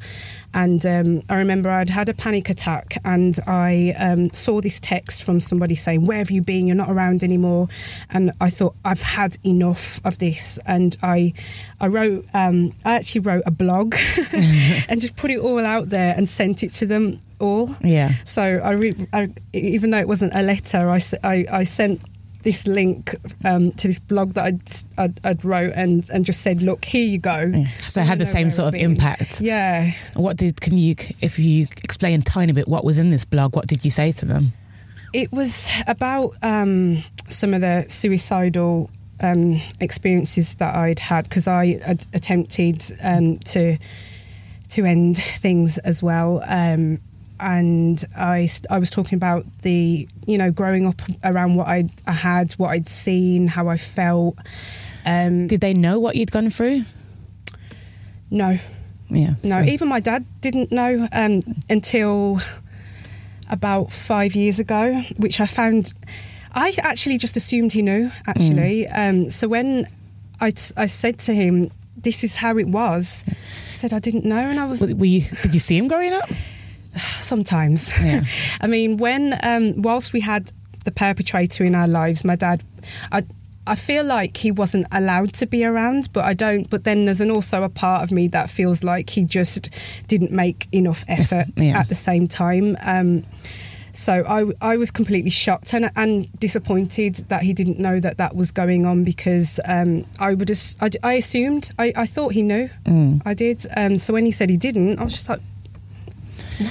And 0.54 0.84
um, 0.86 1.22
I 1.28 1.36
remember 1.36 1.70
I'd 1.70 1.90
had 1.90 2.08
a 2.08 2.14
panic 2.14 2.48
attack, 2.48 2.98
and 3.04 3.38
I 3.46 3.94
um, 3.98 4.30
saw 4.30 4.60
this 4.60 4.80
text 4.80 5.22
from 5.22 5.38
somebody 5.40 5.74
saying, 5.74 6.06
"Where 6.06 6.18
have 6.18 6.30
you 6.30 6.42
been? 6.42 6.66
You're 6.66 6.76
not 6.76 6.90
around 6.90 7.22
anymore." 7.22 7.68
And 8.10 8.32
I 8.40 8.50
thought, 8.50 8.74
"I've 8.84 9.02
had 9.02 9.38
enough 9.44 10.00
of 10.04 10.18
this." 10.18 10.58
And 10.66 10.96
I 11.02 11.32
I 11.80 11.86
wrote, 11.86 12.26
um, 12.34 12.74
I 12.84 12.94
actually 12.94 13.20
wrote 13.20 13.44
a 13.46 13.52
blog 13.52 13.94
and 14.32 15.00
just 15.00 15.16
put 15.16 15.30
it 15.30 15.38
all 15.38 15.64
out 15.64 15.90
there 15.90 16.14
and 16.16 16.28
sent 16.28 16.62
it 16.62 16.70
to 16.72 16.86
them 16.86 17.20
all. 17.38 17.74
Yeah. 17.82 18.12
So 18.24 18.42
I, 18.42 18.72
re- 18.72 19.08
I 19.12 19.28
even 19.52 19.90
though 19.90 19.98
it 19.98 20.08
wasn't 20.08 20.34
a 20.34 20.42
letter, 20.42 20.90
I 20.90 21.46
I 21.50 21.64
sent 21.64 22.02
this 22.42 22.66
link 22.66 23.14
um, 23.44 23.72
to 23.72 23.88
this 23.88 23.98
blog 23.98 24.34
that 24.34 24.44
I'd, 24.44 24.62
I'd, 24.96 25.20
I'd 25.24 25.44
wrote 25.44 25.72
and, 25.74 26.08
and 26.10 26.24
just 26.24 26.40
said, 26.40 26.62
look, 26.62 26.84
here 26.84 27.04
you 27.04 27.18
go. 27.18 27.50
Yeah. 27.52 27.68
So 27.82 28.00
it 28.00 28.06
had 28.06 28.18
the 28.18 28.26
same 28.26 28.48
sort 28.48 28.68
of 28.68 28.74
impact. 28.74 29.40
Yeah. 29.40 29.92
What 30.14 30.36
did 30.36 30.60
can 30.60 30.78
you 30.78 30.94
if 31.20 31.38
you 31.38 31.66
explain 31.82 32.20
a 32.20 32.22
tiny 32.22 32.52
bit 32.52 32.68
what 32.68 32.84
was 32.84 32.98
in 32.98 33.10
this 33.10 33.24
blog? 33.24 33.56
What 33.56 33.66
did 33.66 33.84
you 33.84 33.90
say 33.90 34.12
to 34.12 34.24
them? 34.24 34.52
It 35.12 35.32
was 35.32 35.70
about 35.86 36.36
um, 36.42 36.98
some 37.28 37.54
of 37.54 37.62
the 37.62 37.86
suicidal 37.88 38.90
um, 39.20 39.60
experiences 39.80 40.54
that 40.56 40.76
I'd 40.76 40.98
had 40.98 41.24
because 41.24 41.48
I 41.48 41.78
had 41.82 42.06
attempted 42.12 42.84
um, 43.02 43.38
to 43.40 43.78
to 44.70 44.84
end 44.84 45.16
things 45.16 45.78
as 45.78 46.02
well. 46.02 46.42
Um, 46.46 47.00
and 47.40 48.04
I, 48.16 48.48
I 48.70 48.78
was 48.78 48.90
talking 48.90 49.16
about 49.16 49.44
the, 49.62 50.08
you 50.26 50.38
know, 50.38 50.50
growing 50.50 50.86
up 50.86 51.00
around 51.24 51.54
what 51.56 51.68
I'd, 51.68 51.90
I 52.06 52.12
had, 52.12 52.52
what 52.54 52.68
I'd 52.70 52.88
seen, 52.88 53.46
how 53.46 53.68
I 53.68 53.76
felt. 53.76 54.36
Um, 55.06 55.46
Did 55.46 55.60
they 55.60 55.74
know 55.74 55.98
what 56.00 56.16
you'd 56.16 56.30
gone 56.30 56.50
through? 56.50 56.84
no, 58.30 58.58
Yeah. 59.08 59.34
No, 59.42 59.58
so- 59.58 59.62
even 59.64 59.88
my 59.88 60.00
dad 60.00 60.24
didn't 60.40 60.70
know 60.70 61.08
um, 61.12 61.40
until 61.70 62.40
about 63.48 63.90
five 63.90 64.34
years 64.34 64.58
ago, 64.58 65.00
which 65.16 65.40
I 65.40 65.46
found. 65.46 65.92
I 66.52 66.72
actually 66.82 67.18
just 67.18 67.36
assumed 67.36 67.72
he 67.72 67.82
knew. 67.82 68.10
Actually, 68.26 68.86
um, 68.88 69.30
so 69.30 69.48
when 69.48 69.86
I, 70.40 70.50
t- 70.50 70.74
I 70.76 70.86
said 70.86 71.18
to 71.20 71.34
him, 71.34 71.70
"This 71.96 72.22
is 72.24 72.34
how 72.34 72.58
it 72.58 72.66
was," 72.68 73.24
he 73.68 73.74
said, 73.74 73.92
"I 73.94 73.98
didn't 73.98 74.24
know," 74.24 74.36
and 74.36 74.58
I 74.60 74.66
was 74.66 74.80
Were 74.80 75.04
you, 75.04 75.22
did 75.42 75.54
you 75.54 75.60
see 75.60 75.76
him 75.78 75.88
growing 75.88 76.12
up? 76.12 76.28
sometimes. 77.20 77.90
Yeah. 78.02 78.22
I 78.60 78.66
mean, 78.66 78.96
when 78.96 79.38
um, 79.42 79.82
whilst 79.82 80.12
we 80.12 80.20
had 80.20 80.50
the 80.84 80.90
perpetrator 80.90 81.64
in 81.64 81.74
our 81.74 81.88
lives, 81.88 82.24
my 82.24 82.36
dad, 82.36 82.62
I. 83.12 83.22
I 83.70 83.74
feel 83.74 84.02
like 84.02 84.38
he 84.38 84.50
wasn't 84.50 84.86
allowed 84.92 85.34
to 85.34 85.46
be 85.46 85.62
around, 85.62 86.10
but 86.14 86.24
I 86.24 86.32
don't. 86.32 86.70
But 86.70 86.84
then 86.84 87.04
there's 87.04 87.20
an 87.20 87.30
also 87.30 87.64
a 87.64 87.68
part 87.68 88.02
of 88.02 88.10
me 88.10 88.26
that 88.28 88.48
feels 88.48 88.82
like 88.82 89.10
he 89.10 89.26
just 89.26 89.68
didn't 90.06 90.32
make 90.32 90.66
enough 90.72 91.04
effort 91.06 91.48
Yeah. 91.58 91.78
at 91.78 91.90
the 91.90 91.94
same 91.94 92.28
time. 92.28 92.78
Um, 92.80 93.24
so 93.92 94.24
I, 94.26 94.70
I 94.72 94.78
was 94.78 94.90
completely 94.90 95.28
shocked 95.28 95.74
and, 95.74 95.90
and 95.96 96.32
disappointed 96.40 97.16
that 97.28 97.42
he 97.42 97.52
didn't 97.52 97.78
know 97.78 98.00
that 98.00 98.16
that 98.16 98.34
was 98.34 98.52
going 98.52 98.86
on 98.86 99.04
because 99.04 99.60
um, 99.66 100.06
I 100.18 100.32
would 100.32 100.50
I, 100.80 100.88
I 101.02 101.12
assumed 101.14 101.70
I, 101.78 101.92
I 101.94 102.06
thought 102.06 102.32
he 102.32 102.42
knew 102.42 102.70
Mm. 102.86 103.20
I 103.26 103.34
did. 103.34 103.66
Um, 103.76 103.98
so 103.98 104.14
when 104.14 104.24
he 104.24 104.30
said 104.32 104.48
he 104.48 104.56
didn't, 104.56 104.98
I 104.98 105.04
was 105.04 105.12
just 105.12 105.28
like, 105.28 105.40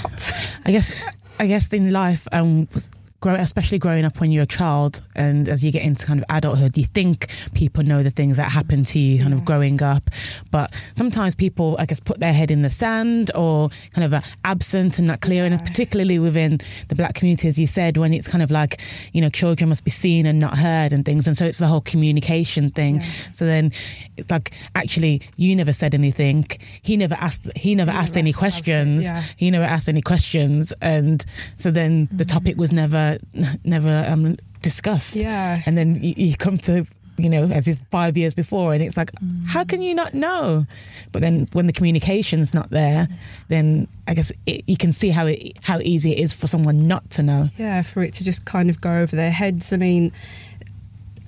what? 0.01 0.33
I 0.65 0.71
guess 0.71 0.93
I 1.39 1.47
guess 1.47 1.71
in 1.73 1.91
life, 1.91 2.27
um, 2.31 2.67
was- 2.73 2.91
grow, 3.19 3.35
especially 3.35 3.79
growing 3.79 4.05
up 4.05 4.19
when 4.19 4.31
you're 4.31 4.43
a 4.43 4.47
child, 4.47 5.01
and 5.15 5.47
as 5.49 5.63
you 5.63 5.71
get 5.71 5.83
into 5.83 6.05
kind 6.05 6.19
of 6.19 6.25
adulthood, 6.29 6.77
you 6.77 6.85
think 6.85 7.27
people 7.53 7.83
know 7.83 8.03
the 8.03 8.09
things 8.09 8.37
that 8.37 8.51
happen 8.51 8.83
to 8.85 8.99
you, 8.99 9.21
kind 9.21 9.33
of 9.33 9.45
growing 9.45 9.81
up. 9.81 10.09
But 10.51 10.73
sometimes 10.95 11.35
people, 11.35 11.75
I 11.79 11.85
guess, 11.85 11.99
put 11.99 12.19
their 12.19 12.33
head 12.33 12.51
in 12.51 12.61
the 12.61 12.69
sand 12.69 13.31
or 13.35 13.69
kind 13.93 14.05
of 14.05 14.13
are 14.13 14.27
absent 14.45 14.99
and 14.99 15.07
not 15.07 15.21
clear. 15.21 15.45
And 15.45 15.59
particularly 15.59 16.19
within 16.19 16.59
the 16.87 16.95
black 16.95 17.15
community, 17.15 17.47
as 17.47 17.59
you 17.59 17.67
said, 17.67 17.97
when 17.97 18.13
it's 18.13 18.27
kind 18.27 18.43
of 18.43 18.51
like 18.51 18.81
you 19.13 19.21
know, 19.21 19.29
children 19.29 19.69
must 19.69 19.83
be 19.83 19.91
seen 19.91 20.25
and 20.25 20.39
not 20.39 20.57
heard 20.57 20.93
and 20.93 21.05
things, 21.05 21.27
and 21.27 21.37
so 21.37 21.45
it's 21.45 21.59
the 21.59 21.67
whole 21.67 21.81
communication 21.81 22.69
thing. 22.69 23.01
Yeah. 23.01 23.07
So 23.33 23.45
then 23.45 23.71
it's 24.17 24.29
like 24.29 24.51
actually, 24.75 25.21
you 25.37 25.55
never 25.55 25.73
said 25.73 25.93
anything. 25.93 26.47
He 26.81 26.97
never 26.97 27.15
asked. 27.15 27.47
He 27.55 27.75
never 27.75 27.91
He 27.91 27.97
asked 27.97 28.15
never 28.15 28.19
any 28.19 28.29
asked 28.31 28.39
questions 28.39 29.03
yeah. 29.05 29.23
he 29.35 29.51
never 29.51 29.63
asked 29.63 29.89
any 29.89 30.01
questions 30.01 30.73
and 30.81 31.25
so 31.57 31.71
then 31.71 32.07
the 32.11 32.23
mm-hmm. 32.23 32.33
topic 32.33 32.57
was 32.57 32.71
never 32.71 33.06
never 33.63 34.05
um, 34.11 34.35
discussed 34.61 35.15
Yeah. 35.15 35.61
and 35.65 35.77
then 35.77 35.95
you, 36.03 36.13
you 36.17 36.35
come 36.37 36.57
to 36.69 36.85
you 37.19 37.29
know 37.31 37.45
as 37.57 37.67
is 37.67 37.79
five 37.89 38.15
years 38.15 38.33
before 38.35 38.73
and 38.75 38.83
it's 38.83 38.95
like 38.95 39.09
how 39.47 39.63
can 39.63 39.81
you 39.81 39.95
not 39.95 40.13
know 40.13 40.67
but 41.11 41.19
then 41.21 41.47
when 41.53 41.65
the 41.65 41.73
communication's 41.73 42.53
not 42.53 42.69
there 42.69 43.07
then 43.47 43.87
i 44.07 44.13
guess 44.13 44.31
it, 44.45 44.63
you 44.67 44.77
can 44.77 44.91
see 44.91 45.09
how 45.09 45.25
it 45.25 45.39
how 45.63 45.79
easy 45.79 46.11
it 46.11 46.19
is 46.19 46.31
for 46.31 46.45
someone 46.45 46.77
not 46.87 47.03
to 47.09 47.23
know 47.23 47.49
Yeah, 47.57 47.81
for 47.81 48.03
it 48.03 48.13
to 48.17 48.23
just 48.23 48.45
kind 48.45 48.69
of 48.69 48.79
go 48.81 48.91
over 49.01 49.15
their 49.15 49.31
heads. 49.31 49.73
I 49.73 49.77
mean, 49.77 50.11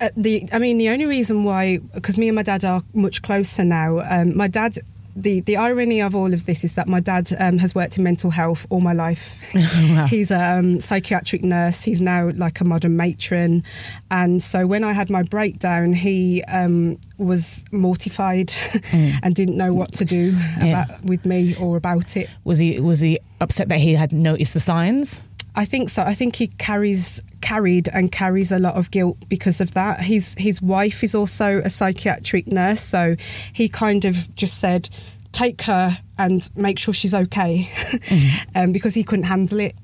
uh, 0.00 0.10
the 0.16 0.48
I 0.52 0.58
mean 0.58 0.78
the 0.78 0.88
only 0.90 1.06
reason 1.06 1.42
why 1.44 1.78
because 1.94 2.16
me 2.16 2.28
and 2.28 2.36
my 2.36 2.42
dad 2.42 2.64
are 2.64 2.82
much 2.94 3.20
closer 3.22 3.64
now. 3.64 3.98
Um, 4.14 4.36
my 4.36 4.46
dad. 4.48 4.78
The, 5.16 5.40
the 5.40 5.56
irony 5.56 6.00
of 6.00 6.14
all 6.16 6.32
of 6.32 6.46
this 6.46 6.64
is 6.64 6.74
that 6.74 6.86
my 6.88 7.00
dad 7.00 7.30
um, 7.38 7.58
has 7.58 7.74
worked 7.74 7.98
in 7.98 8.04
mental 8.04 8.30
health 8.30 8.66
all 8.70 8.80
my 8.80 8.92
life. 8.92 9.38
Wow. 9.90 10.06
He's 10.06 10.30
a 10.30 10.40
um, 10.58 10.78
psychiatric 10.80 11.42
nurse. 11.42 11.82
He's 11.82 12.00
now 12.00 12.30
like 12.36 12.60
a 12.60 12.64
modern 12.64 12.96
matron. 12.96 13.64
And 14.10 14.42
so 14.42 14.66
when 14.66 14.84
I 14.84 14.92
had 14.92 15.10
my 15.10 15.22
breakdown, 15.22 15.92
he 15.94 16.42
um, 16.44 16.98
was 17.18 17.64
mortified 17.72 18.52
and 18.92 19.34
didn't 19.34 19.56
know 19.56 19.72
what 19.74 19.92
to 19.94 20.04
do 20.04 20.30
Mm. 20.32 20.64
Yeah. 20.66 20.84
about, 20.84 21.04
with 21.04 21.24
me 21.26 21.56
or 21.56 21.76
about 21.76 22.16
it. 22.16 22.28
was 22.44 22.58
he 22.58 22.78
was 22.78 23.00
he 23.00 23.18
upset 23.40 23.68
that 23.68 23.78
he 23.80 23.94
had 23.94 24.12
noticed 24.12 24.54
the 24.54 24.60
signs 24.60 25.22
I 25.60 25.66
think 25.66 25.90
so. 25.90 26.02
I 26.02 26.14
think 26.14 26.36
he 26.36 26.46
carries 26.46 27.22
carried 27.42 27.88
and 27.92 28.10
carries 28.10 28.50
a 28.50 28.58
lot 28.58 28.76
of 28.76 28.90
guilt 28.90 29.18
because 29.28 29.60
of 29.60 29.74
that. 29.74 30.00
His 30.00 30.34
his 30.38 30.62
wife 30.62 31.04
is 31.04 31.14
also 31.14 31.60
a 31.62 31.68
psychiatric 31.68 32.46
nurse, 32.46 32.80
so 32.80 33.14
he 33.52 33.68
kind 33.68 34.06
of 34.06 34.34
just 34.34 34.56
said, 34.56 34.88
"Take 35.32 35.60
her 35.62 35.98
and 36.16 36.48
make 36.56 36.78
sure 36.78 36.94
she's 36.94 37.12
okay," 37.12 37.70
um, 38.54 38.72
because 38.72 38.94
he 38.94 39.04
couldn't 39.04 39.26
handle 39.26 39.60
it. 39.60 39.76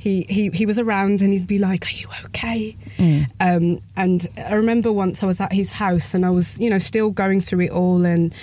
He, 0.00 0.26
he 0.28 0.50
he 0.50 0.66
was 0.66 0.80
around 0.80 1.22
and 1.22 1.32
he'd 1.32 1.46
be 1.46 1.60
like, 1.60 1.86
"Are 1.86 1.94
you 1.94 2.08
okay?" 2.24 2.76
Um, 3.38 3.78
and 3.96 4.26
I 4.36 4.54
remember 4.54 4.92
once 4.92 5.22
I 5.22 5.26
was 5.26 5.40
at 5.40 5.52
his 5.52 5.70
house 5.70 6.12
and 6.12 6.26
I 6.26 6.30
was, 6.30 6.58
you 6.58 6.68
know, 6.68 6.78
still 6.78 7.10
going 7.10 7.40
through 7.40 7.60
it 7.60 7.70
all 7.70 8.04
and 8.04 8.34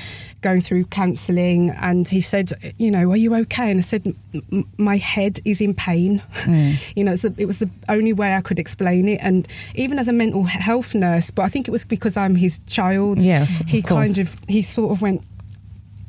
going 0.42 0.62
through 0.62 0.86
counselling. 0.86 1.72
And 1.72 2.08
he 2.08 2.22
said, 2.22 2.52
"You 2.78 2.92
know, 2.92 3.12
are 3.12 3.18
you 3.18 3.36
okay?" 3.36 3.70
And 3.72 3.80
I 3.80 3.82
said, 3.82 4.06
"M- 4.34 4.44
m- 4.52 4.70
"My 4.78 4.98
head 4.98 5.40
is 5.46 5.62
in 5.62 5.74
pain." 5.74 6.22
you 6.96 7.04
know, 7.04 7.14
it's 7.14 7.24
the, 7.24 7.34
it 7.38 7.46
was 7.46 7.60
the 7.60 7.70
only 7.90 8.14
way 8.14 8.36
I 8.36 8.42
could 8.42 8.60
explain 8.60 9.08
it. 9.08 9.20
And 9.22 9.48
even 9.76 10.00
as 10.00 10.08
a 10.08 10.14
mental 10.14 10.44
health 10.44 10.96
nurse, 10.96 11.32
but 11.32 11.44
I 11.44 11.48
think 11.50 11.68
it 11.68 11.72
was 11.72 11.86
because 11.86 12.18
I'm 12.18 12.36
his 12.36 12.60
child. 12.68 13.20
Yeah, 13.22 13.44
of 13.44 13.68
he 13.68 13.82
course. 13.82 14.16
kind 14.16 14.18
of 14.20 14.36
he 14.48 14.62
sort 14.62 14.92
of 14.92 15.02
went, 15.02 15.22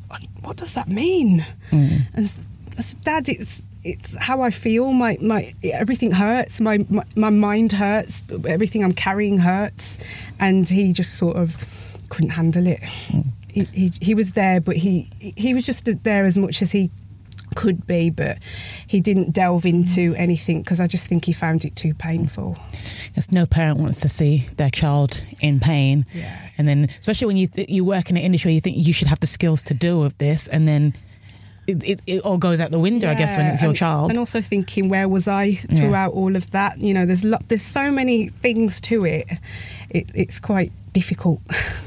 "What, 0.09 0.21
what 0.43 0.57
does 0.57 0.75
that 0.75 0.88
mean?" 0.88 1.45
Mm. 1.71 2.07
And 2.14 2.41
I 2.77 2.81
said, 2.81 3.05
Dad, 3.05 3.29
it's 3.29 3.64
it's 3.85 4.17
how 4.17 4.43
I 4.43 4.51
feel. 4.51 4.93
My 4.93 5.19
my 5.21 5.55
everything 5.64 6.12
hurts. 6.12 6.61
My, 6.61 6.85
my 6.88 7.05
my 7.17 7.31
mind 7.31 7.73
hurts. 7.73 8.23
Everything 8.47 8.85
I'm 8.85 8.93
carrying 8.93 9.38
hurts. 9.38 9.99
And 10.38 10.69
he 10.69 10.93
just 10.93 11.14
sort 11.14 11.37
of 11.37 11.67
couldn't 12.09 12.31
handle 12.31 12.67
it. 12.67 12.81
He, 13.59 13.88
he 13.88 13.92
he 14.01 14.14
was 14.14 14.33
there, 14.33 14.61
but 14.61 14.77
he 14.77 15.11
he 15.18 15.55
was 15.55 15.64
just 15.64 15.88
there 16.03 16.25
as 16.25 16.37
much 16.37 16.62
as 16.62 16.73
he 16.73 16.90
could 17.55 17.87
be, 17.87 18.11
but 18.11 18.38
he 18.87 19.01
didn't 19.01 19.33
delve 19.33 19.66
into 19.66 20.14
anything 20.16 20.62
because 20.62 20.81
I 20.81 20.87
just 20.87 21.09
think 21.09 21.25
he 21.25 21.33
found 21.33 21.64
it 21.64 21.75
too 21.75 21.94
painful. 21.94 22.57
Because 23.09 23.33
no 23.33 23.47
parent 23.47 23.79
wants 23.79 24.01
to 24.01 24.09
see 24.09 24.47
their 24.57 24.71
child 24.71 25.23
in 25.40 25.59
pain. 25.61 26.05
Yeah. 26.12 26.51
And 26.57 26.68
then, 26.68 26.88
especially 27.01 27.27
when 27.27 27.37
you 27.37 27.47
th- 27.47 27.68
you 27.68 27.85
work 27.85 28.11
in 28.11 28.16
an 28.16 28.23
industry, 28.23 28.55
you 28.55 28.61
think 28.61 28.77
you 28.77 28.92
should 28.92 29.09
have 29.09 29.21
the 29.21 29.27
skills 29.27 29.62
to 29.64 29.75
deal 29.75 30.01
with 30.01 30.18
this, 30.18 30.47
and 30.47 30.68
then 30.68 30.94
it, 31.66 31.85
it, 31.85 32.01
it 32.07 32.21
all 32.23 32.38
goes 32.38 32.61
out 32.61 32.71
the 32.71 32.79
window. 32.79 33.11
I 33.11 33.14
guess 33.14 33.37
when 33.37 33.47
it's 33.47 33.62
your 33.62 33.71
and, 33.71 33.79
child. 33.79 34.11
and 34.11 34.18
also 34.18 34.40
thinking 34.40 34.88
where 34.88 35.09
was 35.09 35.29
I 35.29 35.55
throughout 35.55 36.12
all 36.12 36.35
of 36.37 36.51
that? 36.53 36.81
You 36.81 36.94
know, 36.94 37.07
there's 37.07 37.25
lo- 37.25 37.38
there's 37.49 37.62
so 37.62 37.90
many 37.90 38.29
things 38.29 38.81
to 38.83 39.05
it. 39.05 39.27
it 39.90 40.11
it's 40.14 40.40
quite 40.40 40.73
difficult. 40.92 41.40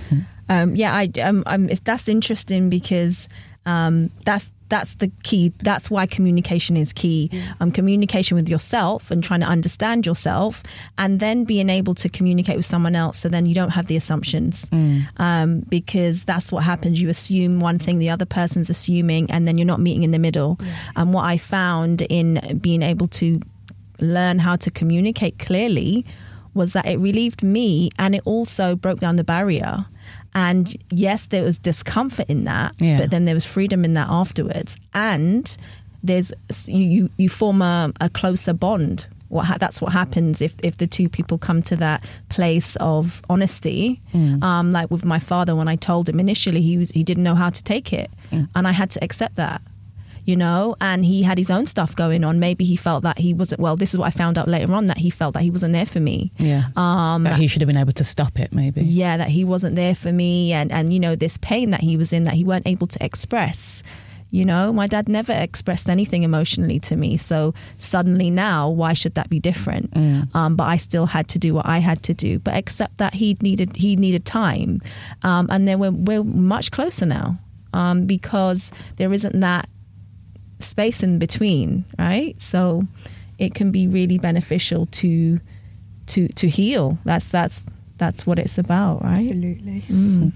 Hmm. 0.10 0.20
Um, 0.52 0.76
yeah, 0.76 0.94
I, 0.94 1.10
um, 1.22 1.44
um, 1.46 1.70
it's, 1.70 1.80
that's 1.80 2.08
interesting 2.10 2.70
because 2.70 3.30
um, 3.66 4.12
that's 4.26 4.52
that's 4.68 4.96
the 4.96 5.12
key. 5.24 5.52
That's 5.60 5.92
why 5.92 6.06
communication 6.06 6.78
is 6.78 6.94
key. 6.94 7.30
Um, 7.60 7.72
communication 7.72 8.36
with 8.36 8.50
yourself 8.50 9.12
and 9.12 9.22
trying 9.22 9.42
to 9.42 9.46
understand 9.46 10.06
yourself, 10.06 10.64
and 10.98 11.20
then 11.20 11.44
being 11.44 11.70
able 11.70 11.94
to 11.96 12.08
communicate 12.08 12.56
with 12.56 12.66
someone 12.66 12.96
else. 12.96 13.18
So 13.18 13.28
then 13.30 13.46
you 13.46 13.54
don't 13.54 13.72
have 13.72 13.88
the 13.88 13.98
assumptions, 13.98 14.68
um, 15.18 15.60
because 15.70 16.24
that's 16.24 16.52
what 16.54 16.64
happens. 16.64 17.02
You 17.02 17.10
assume 17.10 17.60
one 17.60 17.80
thing, 17.80 18.00
the 18.00 18.10
other 18.10 18.26
person's 18.26 18.70
assuming, 18.70 19.30
and 19.30 19.46
then 19.48 19.58
you're 19.58 19.68
not 19.68 19.82
meeting 19.82 20.04
in 20.04 20.12
the 20.12 20.20
middle. 20.20 20.58
And 20.96 21.14
what 21.14 21.26
I 21.26 21.38
found 21.38 22.02
in 22.04 22.60
being 22.62 22.82
able 22.82 23.08
to 23.08 23.42
learn 24.00 24.40
how 24.40 24.56
to 24.56 24.72
communicate 24.72 25.38
clearly 25.38 26.06
was 26.54 26.74
that 26.74 26.86
it 26.86 26.98
relieved 26.98 27.44
me 27.44 27.90
and 27.98 28.16
it 28.16 28.22
also 28.26 28.76
broke 28.76 29.00
down 29.00 29.16
the 29.16 29.24
barrier. 29.24 29.86
And 30.34 30.76
yes, 30.90 31.26
there 31.28 31.44
was 31.44 31.58
discomfort 31.58 32.28
in 32.30 32.46
that, 32.46 32.74
Yeah. 32.80 32.98
but 32.98 33.10
then 33.12 33.26
there 33.26 33.36
was 33.36 33.46
freedom 33.46 33.84
in 33.86 33.94
that 33.94 34.08
afterwards. 34.10 34.78
And 34.94 35.56
there's 36.04 36.32
you 36.68 37.10
you, 37.18 37.30
form 37.30 37.62
a, 37.62 37.92
a 38.02 38.10
closer 38.10 38.54
bond. 38.54 39.08
What 39.30 39.46
ha- 39.46 39.58
that's 39.60 39.82
what 39.82 39.94
happens 39.94 40.42
if 40.42 40.56
if 40.64 40.76
the 40.78 40.88
two 40.88 41.08
people 41.10 41.38
come 41.38 41.62
to 41.64 41.76
that 41.78 42.04
place 42.30 42.76
of 42.78 43.22
honesty. 43.30 44.00
Um, 44.14 44.72
like 44.72 44.90
with 44.92 45.06
my 45.06 45.20
father, 45.20 45.56
when 45.56 45.68
I 45.68 45.76
told 45.78 46.10
him 46.10 46.20
initially, 46.20 46.62
he 46.62 46.78
was 46.78 46.90
he 46.92 47.04
didn't 47.04 47.24
know 47.24 47.36
how 47.36 47.50
to 47.50 47.64
take 47.64 47.94
it, 47.94 48.10
and 48.56 48.68
I 48.68 48.72
had 48.72 48.90
to 48.92 49.04
accept 49.04 49.36
that 49.36 49.62
you 50.26 50.36
know, 50.36 50.76
and 50.80 51.04
he 51.04 51.24
had 51.24 51.38
his 51.38 51.50
own 51.50 51.66
stuff 51.66 51.96
going 51.96 52.24
on. 52.24 52.40
Maybe 52.40 52.64
he 52.66 52.76
felt 52.76 53.04
that 53.04 53.18
he 53.18 53.34
wasn't, 53.34 53.62
well, 53.62 53.76
this 53.76 53.94
is 53.94 53.98
what 53.98 54.06
I 54.08 54.12
found 54.12 54.38
out 54.38 54.48
later 54.48 54.74
on 54.74 54.88
that 54.88 54.98
he 54.98 55.10
felt 55.10 55.34
that 55.34 55.44
he 55.44 55.50
wasn't 55.50 55.74
there 55.74 55.86
for 55.86 56.00
me. 56.00 56.32
yeah. 56.38 56.66
Um, 56.76 57.24
that 57.24 57.38
he 57.38 57.48
should 57.48 57.62
have 57.62 57.68
been 57.68 57.78
able 57.78 57.94
to 57.94 58.04
stop 58.04 58.40
it, 58.40 58.54
maybe. 58.54 58.82
yeah, 58.82 59.18
that 59.18 59.30
he 59.30 59.44
wasn't 59.44 59.76
there 59.76 59.96
for 59.96 60.12
me. 60.12 60.54
And, 60.54 60.72
and, 60.72 60.94
you 60.94 61.00
know, 61.00 61.16
this 61.16 61.38
pain 61.38 61.72
that 61.72 61.82
he 61.82 61.98
was 61.98 62.14
in 62.14 62.24
that 62.24 62.34
he 62.36 62.44
weren't 62.44 62.68
able 62.68 62.88
to 62.88 63.04
express. 63.04 63.84
You 64.34 64.46
know, 64.46 64.72
my 64.72 64.88
dad 64.88 65.10
never 65.10 65.34
expressed 65.34 65.90
anything 65.90 66.24
emotionally 66.24 66.80
to 66.82 66.96
me. 66.96 67.18
So 67.18 67.54
suddenly 67.78 68.30
now, 68.30 68.70
why 68.70 68.94
should 68.94 69.16
that 69.16 69.30
be 69.30 69.40
different? 69.42 69.92
Um, 70.34 70.56
but 70.56 70.64
I 70.66 70.78
still 70.78 71.06
had 71.08 71.28
to 71.30 71.40
do 71.40 71.54
what 71.54 71.66
I 71.66 71.80
had 71.80 72.02
to 72.04 72.14
do. 72.14 72.40
But 72.40 72.56
except 72.56 72.98
that 73.00 73.14
he 73.16 73.36
needed 73.42 73.76
he 73.76 73.98
needed 73.98 74.24
time, 74.24 74.80
um, 75.24 75.48
and 75.50 75.68
then 75.68 75.80
we're 75.80 75.92
we're 75.92 76.24
much 76.24 76.72
closer 76.72 77.06
now 77.06 77.36
um, 77.74 78.06
because 78.06 78.72
there 78.96 79.12
isn't 79.12 79.38
that 79.42 79.68
space 80.64 81.04
in 81.04 81.20
between, 81.20 81.86
right? 81.98 82.40
So 82.42 82.84
it 83.38 83.54
can 83.54 83.72
be 83.72 83.88
really 83.88 84.18
beneficial 84.18 84.86
to 84.88 85.40
to 86.08 86.28
to 86.30 86.48
heal. 86.48 86.98
That's 87.06 87.28
that's 87.28 87.64
that's 87.98 88.26
what 88.26 88.40
it's 88.40 88.58
about, 88.58 89.04
right? 89.04 89.20
Absolutely. 89.20 89.84
I 89.90 90.32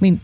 mean, 0.00 0.20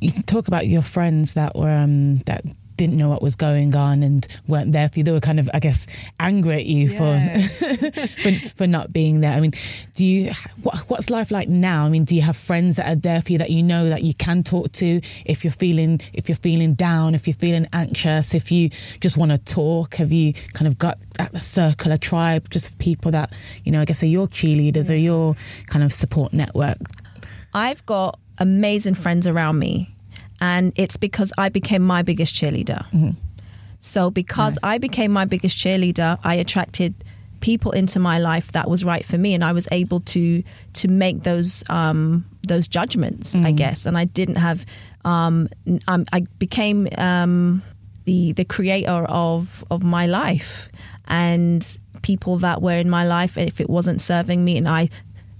you 0.00 0.10
talk 0.22 0.48
about 0.48 0.66
your 0.68 0.82
friends 0.82 1.34
that 1.34 1.56
were 1.56 1.70
um, 1.70 2.18
that 2.26 2.44
didn't 2.76 2.96
know 2.96 3.08
what 3.08 3.22
was 3.22 3.36
going 3.36 3.76
on 3.76 4.02
and 4.02 4.26
weren't 4.46 4.72
there 4.72 4.88
for 4.88 4.98
you. 5.00 5.04
They 5.04 5.12
were 5.12 5.20
kind 5.20 5.40
of, 5.40 5.48
I 5.54 5.60
guess, 5.60 5.86
angry 6.20 6.56
at 6.56 6.66
you 6.66 6.88
Yeah. 6.88 7.38
for, 7.38 7.90
for 8.22 8.48
for 8.56 8.66
not 8.66 8.92
being 8.92 9.20
there. 9.20 9.32
I 9.32 9.40
mean, 9.40 9.52
do 9.94 10.04
you 10.06 10.32
what, 10.62 10.78
what's 10.88 11.10
life 11.10 11.30
like 11.30 11.48
now? 11.48 11.84
I 11.84 11.88
mean, 11.88 12.04
do 12.04 12.14
you 12.14 12.22
have 12.22 12.36
friends 12.36 12.76
that 12.76 12.88
are 12.88 12.96
there 12.96 13.22
for 13.22 13.32
you 13.32 13.38
that 13.38 13.50
you 13.50 13.62
know 13.62 13.88
that 13.88 14.02
you 14.02 14.14
can 14.14 14.42
talk 14.42 14.72
to 14.72 15.00
if 15.24 15.44
you're 15.44 15.52
feeling 15.52 16.00
if 16.12 16.28
you're 16.28 16.36
feeling 16.36 16.74
down, 16.74 17.14
if 17.14 17.26
you're 17.26 17.34
feeling 17.34 17.66
anxious, 17.72 18.34
if 18.34 18.50
you 18.50 18.70
just 19.00 19.16
want 19.16 19.30
to 19.30 19.38
talk? 19.38 19.94
Have 19.96 20.12
you 20.12 20.32
kind 20.52 20.66
of 20.66 20.78
got 20.78 20.98
a 21.18 21.40
circle, 21.40 21.92
a 21.92 21.98
tribe, 21.98 22.50
just 22.50 22.78
people 22.78 23.10
that 23.12 23.32
you 23.64 23.72
know? 23.72 23.80
I 23.80 23.84
guess 23.84 24.02
are 24.02 24.06
your 24.06 24.28
cheerleaders 24.28 24.90
or 24.90 24.94
mm. 24.94 25.02
your 25.02 25.36
kind 25.66 25.84
of 25.84 25.92
support 25.92 26.32
network? 26.32 26.78
I've 27.52 27.84
got 27.86 28.18
amazing 28.38 28.94
friends 28.94 29.28
around 29.28 29.58
me, 29.58 29.93
and 30.40 30.72
it's 30.76 30.96
because 30.96 31.32
I 31.38 31.48
became 31.48 31.82
my 31.82 32.02
biggest 32.02 32.34
cheerleader. 32.34 33.14
So, 33.80 34.10
because 34.10 34.58
I 34.62 34.78
became 34.78 35.12
my 35.12 35.26
biggest 35.26 35.58
cheerleader, 35.58 36.18
I 36.24 36.34
attracted 36.36 36.94
people 37.40 37.72
into 37.72 38.00
my 38.00 38.18
life 38.18 38.52
that 38.52 38.70
was 38.70 38.82
right 38.82 39.04
for 39.04 39.18
me, 39.18 39.34
and 39.34 39.44
I 39.44 39.52
was 39.52 39.68
able 39.70 40.00
to 40.00 40.42
to 40.74 40.88
make 40.88 41.22
those 41.24 41.64
um, 41.68 42.24
those 42.48 42.66
judgments, 42.66 43.36
I 43.36 43.52
guess. 43.52 43.84
And 43.86 43.98
I 43.98 44.04
didn't 44.06 44.36
have. 44.36 44.64
Um, 45.04 45.48
um, 45.86 46.06
I 46.12 46.20
became 46.38 46.88
um, 46.96 47.62
the 48.06 48.32
the 48.32 48.44
creator 48.46 49.04
of 49.04 49.62
of 49.70 49.82
my 49.82 50.06
life, 50.06 50.70
and 51.06 51.78
people 52.00 52.38
that 52.38 52.62
were 52.62 52.76
in 52.78 52.88
my 52.88 53.04
life, 53.04 53.36
if 53.36 53.60
it 53.60 53.68
wasn't 53.68 54.00
serving 54.00 54.42
me, 54.44 54.56
and 54.56 54.66
I 54.66 54.88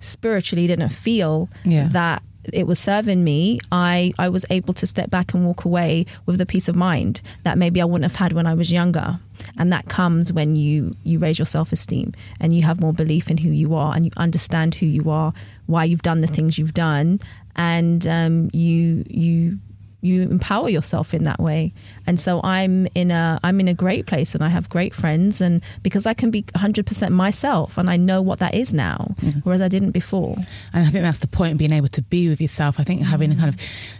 spiritually 0.00 0.66
didn't 0.66 0.90
feel 0.90 1.48
Yeah. 1.64 1.88
that 1.92 2.22
it 2.52 2.66
was 2.66 2.78
serving 2.78 3.24
me, 3.24 3.60
I, 3.72 4.12
I 4.18 4.28
was 4.28 4.44
able 4.50 4.74
to 4.74 4.86
step 4.86 5.10
back 5.10 5.34
and 5.34 5.46
walk 5.46 5.64
away 5.64 6.06
with 6.26 6.38
the 6.38 6.46
peace 6.46 6.68
of 6.68 6.76
mind 6.76 7.20
that 7.42 7.58
maybe 7.58 7.80
I 7.80 7.84
wouldn't 7.84 8.10
have 8.10 8.20
had 8.20 8.32
when 8.32 8.46
I 8.46 8.54
was 8.54 8.72
younger. 8.72 9.18
And 9.58 9.72
that 9.72 9.88
comes 9.88 10.32
when 10.32 10.54
you, 10.56 10.94
you 11.02 11.18
raise 11.18 11.38
your 11.38 11.46
self 11.46 11.72
esteem 11.72 12.12
and 12.40 12.52
you 12.52 12.62
have 12.62 12.80
more 12.80 12.92
belief 12.92 13.30
in 13.30 13.38
who 13.38 13.50
you 13.50 13.74
are 13.74 13.94
and 13.94 14.04
you 14.04 14.10
understand 14.16 14.76
who 14.76 14.86
you 14.86 15.10
are, 15.10 15.32
why 15.66 15.84
you've 15.84 16.02
done 16.02 16.20
the 16.20 16.26
things 16.26 16.58
you've 16.58 16.74
done, 16.74 17.20
and 17.56 18.06
um, 18.06 18.50
you 18.52 19.04
you 19.08 19.58
you 20.04 20.22
empower 20.22 20.68
yourself 20.68 21.14
in 21.14 21.24
that 21.24 21.40
way. 21.40 21.72
And 22.06 22.20
so 22.20 22.40
I'm 22.44 22.86
in 22.94 23.10
a 23.10 23.40
I'm 23.42 23.58
in 23.58 23.68
a 23.68 23.74
great 23.74 24.06
place 24.06 24.34
and 24.34 24.44
I 24.44 24.48
have 24.48 24.68
great 24.68 24.94
friends 24.94 25.40
and 25.40 25.62
because 25.82 26.04
I 26.04 26.12
can 26.12 26.30
be 26.30 26.42
100% 26.42 27.10
myself 27.10 27.78
and 27.78 27.88
I 27.88 27.96
know 27.96 28.20
what 28.20 28.38
that 28.40 28.54
is 28.54 28.74
now 28.74 29.14
mm-hmm. 29.20 29.40
whereas 29.40 29.62
I 29.62 29.68
didn't 29.68 29.92
before. 29.92 30.36
And 30.74 30.86
I 30.86 30.90
think 30.90 31.04
that's 31.04 31.20
the 31.20 31.26
point, 31.26 31.52
of 31.52 31.58
being 31.58 31.72
able 31.72 31.88
to 31.88 32.02
be 32.02 32.28
with 32.28 32.40
yourself. 32.40 32.78
I 32.78 32.84
think 32.84 33.00
mm-hmm. 33.00 33.10
having 33.10 33.32
a 33.32 33.36
kind 33.36 33.48
of 33.48 33.56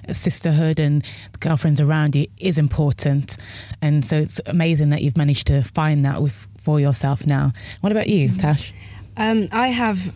a 0.06 0.14
sisterhood 0.14 0.78
and 0.78 1.02
girlfriends 1.40 1.80
around 1.80 2.14
you 2.14 2.26
is 2.38 2.58
important. 2.58 3.38
And 3.80 4.04
so 4.04 4.16
it's 4.18 4.40
amazing 4.46 4.90
that 4.90 5.02
you've 5.02 5.16
managed 5.16 5.46
to 5.46 5.62
find 5.62 6.04
that 6.04 6.20
with, 6.20 6.48
for 6.58 6.80
yourself 6.80 7.26
now. 7.26 7.52
What 7.80 7.92
about 7.92 8.08
you, 8.08 8.28
mm-hmm. 8.28 8.38
Tash? 8.38 8.74
Um, 9.16 9.48
I 9.52 9.68
have 9.68 10.12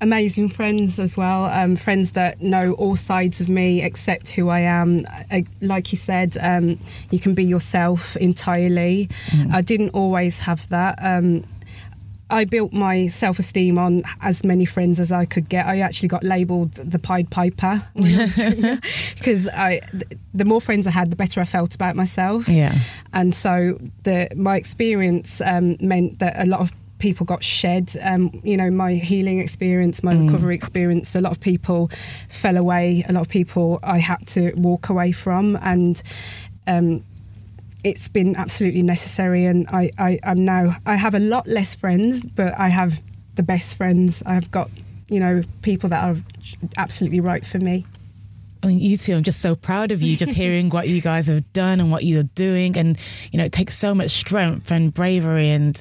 amazing 0.00 0.48
friends 0.48 0.98
as 0.98 1.16
well, 1.16 1.46
um, 1.46 1.76
friends 1.76 2.12
that 2.12 2.40
know 2.40 2.72
all 2.72 2.96
sides 2.96 3.40
of 3.40 3.48
me, 3.48 3.82
accept 3.82 4.30
who 4.30 4.48
I 4.48 4.60
am. 4.60 5.06
I, 5.30 5.44
like 5.60 5.92
you 5.92 5.98
said, 5.98 6.36
um, 6.40 6.78
you 7.10 7.18
can 7.18 7.34
be 7.34 7.44
yourself 7.44 8.16
entirely. 8.16 9.08
I 9.50 9.62
didn't 9.62 9.90
always 9.90 10.38
have 10.40 10.68
that. 10.68 10.98
Um, 11.00 11.44
I 12.28 12.44
built 12.44 12.72
my 12.72 13.06
self 13.06 13.38
esteem 13.38 13.78
on 13.78 14.02
as 14.20 14.44
many 14.44 14.64
friends 14.64 14.98
as 14.98 15.12
I 15.12 15.26
could 15.26 15.48
get. 15.48 15.66
I 15.66 15.78
actually 15.78 16.08
got 16.08 16.24
labelled 16.24 16.72
the 16.74 16.98
Pied 16.98 17.30
Piper 17.30 17.82
because 17.94 19.46
I, 19.48 19.80
th- 19.92 20.18
the 20.34 20.44
more 20.44 20.60
friends 20.60 20.86
I 20.86 20.90
had, 20.90 21.10
the 21.10 21.16
better 21.16 21.40
I 21.40 21.44
felt 21.44 21.74
about 21.74 21.94
myself. 21.94 22.48
Yeah. 22.48 22.74
And 23.12 23.32
so 23.32 23.78
the 24.02 24.28
my 24.34 24.56
experience 24.56 25.40
um, 25.40 25.76
meant 25.80 26.18
that 26.18 26.34
a 26.40 26.46
lot 26.46 26.60
of 26.60 26.72
people 26.98 27.26
got 27.26 27.42
shed. 27.42 27.92
Um, 28.02 28.40
you 28.42 28.56
know, 28.56 28.70
my 28.70 28.94
healing 28.94 29.40
experience, 29.40 30.02
my 30.02 30.14
recovery 30.14 30.54
experience. 30.54 31.14
A 31.14 31.20
lot 31.20 31.32
of 31.32 31.40
people 31.40 31.90
fell 32.28 32.56
away. 32.56 33.04
A 33.08 33.12
lot 33.12 33.20
of 33.20 33.28
people 33.28 33.78
I 33.82 33.98
had 33.98 34.26
to 34.28 34.52
walk 34.54 34.88
away 34.88 35.12
from, 35.12 35.58
and 35.60 36.02
um, 36.66 37.04
it's 37.84 38.08
been 38.08 38.36
absolutely 38.36 38.82
necessary. 38.82 39.44
And 39.44 39.68
I, 39.68 39.90
I, 39.98 40.18
I'm 40.24 40.44
now 40.44 40.76
I 40.86 40.96
have 40.96 41.14
a 41.14 41.20
lot 41.20 41.46
less 41.46 41.74
friends, 41.74 42.24
but 42.24 42.54
I 42.58 42.68
have 42.68 43.02
the 43.34 43.42
best 43.42 43.76
friends. 43.76 44.22
I've 44.24 44.50
got 44.50 44.70
you 45.08 45.20
know 45.20 45.42
people 45.62 45.88
that 45.90 46.04
are 46.04 46.20
absolutely 46.76 47.20
right 47.20 47.44
for 47.44 47.58
me. 47.58 47.84
I 48.62 48.68
mean, 48.68 48.80
you 48.80 48.96
two, 48.96 49.14
I'm 49.14 49.22
just 49.22 49.40
so 49.40 49.54
proud 49.54 49.92
of 49.92 50.02
you, 50.02 50.16
just 50.16 50.32
hearing 50.34 50.70
what 50.70 50.88
you 50.88 51.00
guys 51.00 51.28
have 51.28 51.52
done 51.52 51.78
and 51.78 51.92
what 51.92 52.04
you're 52.04 52.24
doing. 52.24 52.76
And, 52.76 52.98
you 53.30 53.38
know, 53.38 53.44
it 53.44 53.52
takes 53.52 53.76
so 53.76 53.94
much 53.94 54.10
strength 54.10 54.72
and 54.72 54.92
bravery 54.92 55.50
and, 55.50 55.80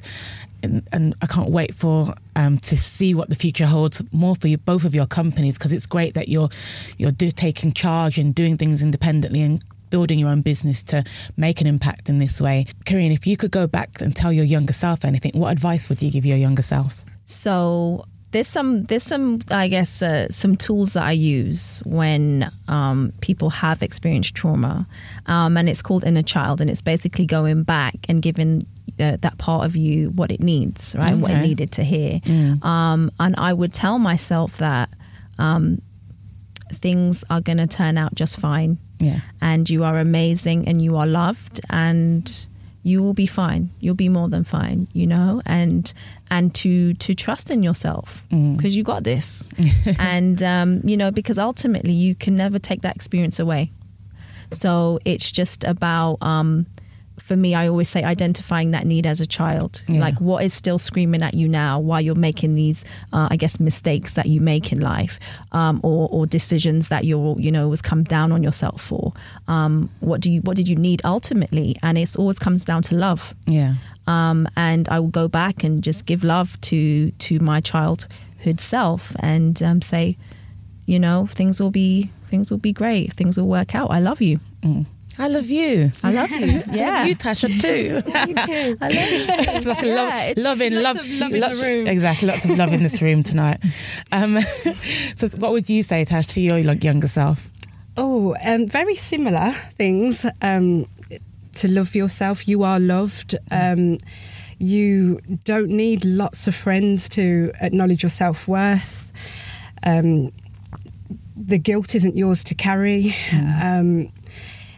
and, 0.66 0.88
and 0.92 1.16
I 1.22 1.28
can't 1.28 1.50
wait 1.50 1.74
for 1.74 2.14
um, 2.36 2.58
to 2.60 2.78
see 2.78 3.14
what 3.14 3.30
the 3.30 3.36
future 3.36 3.66
holds 3.66 4.02
more 4.12 4.36
for 4.36 4.48
you, 4.48 4.58
both 4.58 4.84
of 4.84 4.94
your 4.94 5.06
companies, 5.06 5.58
because 5.58 5.72
it's 5.72 5.86
great 5.86 6.14
that 6.16 6.28
you're 6.28 6.50
you're 6.98 7.12
do, 7.12 7.32
taking 7.32 7.72
charge 7.72 8.18
and 8.18 8.36
doing 8.36 8.56
things 8.58 8.82
independently 8.82 9.42
and 9.42 9.64
building 9.90 10.20
your 10.20 10.30
own 10.30 10.42
business 10.42 10.84
to 10.84 11.04
make 11.38 11.62
an 11.62 11.68
impact 11.68 12.10
in 12.10 12.18
this 12.18 12.42
way. 12.42 12.66
Kareen, 12.86 13.14
if 13.14 13.26
you 13.26 13.38
could 13.38 13.52
go 13.52 13.68
back 13.68 14.02
and 14.02 14.16
tell 14.16 14.34
your 14.34 14.46
younger 14.46 14.74
self 14.74 15.06
anything, 15.06 15.32
what 15.36 15.52
advice 15.52 15.88
would 15.88 16.02
you 16.02 16.12
give 16.12 16.26
your 16.26 16.38
younger 16.38 16.62
self? 16.64 17.04
So 17.26 18.06
there's 18.32 18.50
some 18.50 18.84
there's 18.86 19.04
some 19.04 19.40
I 19.50 19.70
guess 19.70 20.02
uh, 20.02 20.28
some 20.30 20.58
tools 20.58 20.94
that 20.94 21.04
I 21.04 21.14
use 21.14 21.82
when 21.86 22.52
um, 22.68 23.14
people 23.22 23.50
have 23.50 23.82
experienced 23.82 24.36
trauma, 24.36 24.88
um, 25.28 25.56
and 25.56 25.70
it's 25.70 25.82
called 25.82 26.04
inner 26.04 26.24
child, 26.24 26.60
and 26.60 26.70
it's 26.70 26.82
basically 26.82 27.26
going 27.26 27.64
back 27.64 27.96
and 28.10 28.22
giving 28.22 28.64
uh, 29.00 29.18
that 29.22 29.38
part 29.38 29.66
of 29.66 29.76
you 29.76 30.10
what 30.12 30.32
it 30.32 30.40
needs, 30.42 30.96
right? 30.98 31.16
What 31.16 31.32
it 31.32 31.42
needed 31.42 31.72
to 31.74 31.84
hear. 31.84 32.20
Mm. 32.20 32.64
Um, 32.64 33.12
and 33.20 33.36
I 33.38 33.52
would 33.54 33.74
tell 33.74 34.00
myself 34.00 34.58
that 34.58 34.90
um, 35.38 35.82
things 36.72 37.24
are 37.30 37.42
going 37.42 37.58
to 37.58 37.68
turn 37.68 37.98
out 37.98 38.16
just 38.16 38.40
fine, 38.40 38.78
Yeah. 39.00 39.20
and 39.42 39.70
you 39.70 39.84
are 39.84 40.00
amazing, 40.00 40.68
and 40.68 40.82
you 40.82 40.96
are 40.98 41.08
loved, 41.08 41.60
and 41.70 42.48
you 42.84 43.02
will 43.02 43.14
be 43.14 43.26
fine. 43.26 43.72
You'll 43.80 43.96
be 43.96 44.10
more 44.10 44.30
than 44.30 44.44
fine, 44.44 44.88
you 44.94 45.08
know, 45.08 45.42
and 45.46 45.92
and 46.30 46.54
to 46.56 46.94
to 46.94 47.14
trust 47.16 47.50
in 47.52 47.64
yourself 47.64 48.24
Mm. 48.32 48.56
because 48.58 48.76
you 48.76 48.84
got 48.84 49.04
this, 49.04 49.48
and 50.00 50.42
um, 50.44 50.82
you 50.84 50.96
know 50.98 51.12
because 51.12 51.38
ultimately 51.40 51.94
you 51.94 52.16
can 52.16 52.36
never 52.36 52.60
take 52.60 52.82
that 52.82 52.96
experience 52.96 53.40
away. 53.40 53.72
So 54.52 55.00
it's 55.06 55.32
just 55.32 55.64
about, 55.64 56.18
um, 56.22 56.68
for 57.28 57.36
me, 57.36 57.50
I 57.56 57.68
always 57.68 57.90
say 57.90 58.04
identifying 58.04 58.70
that 58.72 58.86
need 58.86 59.06
as 59.08 59.20
a 59.20 59.26
child. 59.26 59.82
Yeah. 59.88 60.00
Like 60.06 60.18
what 60.22 60.44
is 60.44 60.54
still 60.54 60.78
screaming 60.78 61.24
at 61.24 61.34
you 61.34 61.48
now 61.48 61.80
while 61.80 62.00
you're 62.06 62.14
making 62.30 62.54
these, 62.54 62.86
uh, 63.14 63.28
I 63.32 63.36
guess, 63.36 63.60
mistakes 63.60 64.14
that 64.14 64.28
you 64.28 64.40
make 64.42 64.72
in 64.72 64.80
life, 64.80 65.20
um, 65.52 65.80
or, 65.82 66.08
or 66.12 66.28
decisions 66.28 66.90
that 66.90 67.04
you're, 67.04 67.36
you 67.40 67.52
know, 67.52 67.68
was 67.68 67.82
come 67.82 68.04
down 68.04 68.32
on 68.32 68.44
yourself 68.44 68.80
for. 68.90 69.12
Um, 69.48 69.90
what 70.02 70.22
do 70.22 70.30
you, 70.32 70.42
what 70.42 70.56
did 70.56 70.68
you 70.70 70.76
need 70.76 71.02
ultimately? 71.04 71.76
And 71.82 71.98
it 71.98 72.16
always 72.16 72.38
comes 72.38 72.64
down 72.64 72.82
to 72.84 72.96
love 72.96 73.34
Yeah. 73.48 73.74
um, 74.08 74.48
and 74.56 74.88
I 74.90 75.00
will 75.00 75.08
go 75.22 75.28
back 75.28 75.64
and 75.64 75.84
just 75.84 76.06
give 76.06 76.24
love 76.24 76.50
to 76.70 77.10
to 77.28 77.40
my 77.40 77.60
childhood 77.60 78.60
self 78.60 79.16
and 79.20 79.62
um, 79.64 79.82
say, 79.82 80.16
you 80.86 81.00
know, 81.00 81.26
things 81.26 81.60
will 81.60 81.72
be 81.72 82.12
things 82.30 82.52
will 82.52 82.60
be 82.60 82.74
great. 82.74 83.14
Things 83.14 83.36
will 83.38 83.48
work 83.48 83.74
out. 83.74 83.90
I 83.90 84.00
love 84.00 84.22
you. 84.22 84.40
Mm. 84.62 84.86
I 85.18 85.28
love 85.28 85.46
you. 85.50 85.92
I 86.04 86.12
love 86.12 86.30
you. 86.32 86.38
I 86.46 86.56
love 86.58 86.76
Yeah. 86.76 87.06
you, 87.06 87.16
Tasha, 87.16 87.48
too. 87.62 88.02
Too. 88.02 88.78
I 88.82 88.90
love 88.90 89.12
you. 89.12 89.26
it's 89.56 89.66
like 89.66 89.84
a 89.84 89.86
love, 89.88 90.14
it's 90.14 90.42
loving, 90.42 90.74
lots 90.74 90.98
love, 91.00 91.06
of 91.06 91.12
love 91.20 91.34
in 91.34 91.40
the 91.60 91.64
room. 91.66 91.88
Exactly, 91.88 92.28
lots 92.28 92.46
of 92.46 92.58
love 92.58 92.74
in 92.74 92.84
this 92.84 93.02
room 93.02 93.24
tonight. 93.24 93.64
Um, 94.12 94.40
so, 95.16 95.28
what 95.38 95.52
would 95.54 95.70
you 95.70 95.84
say, 95.84 96.04
Tash, 96.06 96.28
to 96.28 96.42
your 96.42 96.62
like, 96.64 96.84
younger 96.84 97.08
self? 97.08 97.48
Oh, 97.98 98.36
um, 98.44 98.68
very 98.68 98.96
similar 98.96 99.54
things. 99.78 100.26
Um, 100.42 100.88
to 101.54 101.68
love 101.70 101.96
yourself, 101.96 102.48
you 102.48 102.64
are 102.64 102.80
loved. 102.80 103.36
Um, 103.52 104.00
you 104.60 105.20
don't 105.46 105.70
need 105.70 106.04
lots 106.04 106.48
of 106.48 106.56
friends 106.56 107.08
to 107.10 107.52
acknowledge 107.62 108.04
your 108.04 108.10
self 108.10 108.48
worth. 108.50 109.12
Um, 109.84 110.32
the 111.38 111.58
guilt 111.58 111.96
isn't 111.96 112.16
yours 112.18 112.44
to 112.46 112.56
carry. 112.56 113.14
Um, 113.34 114.10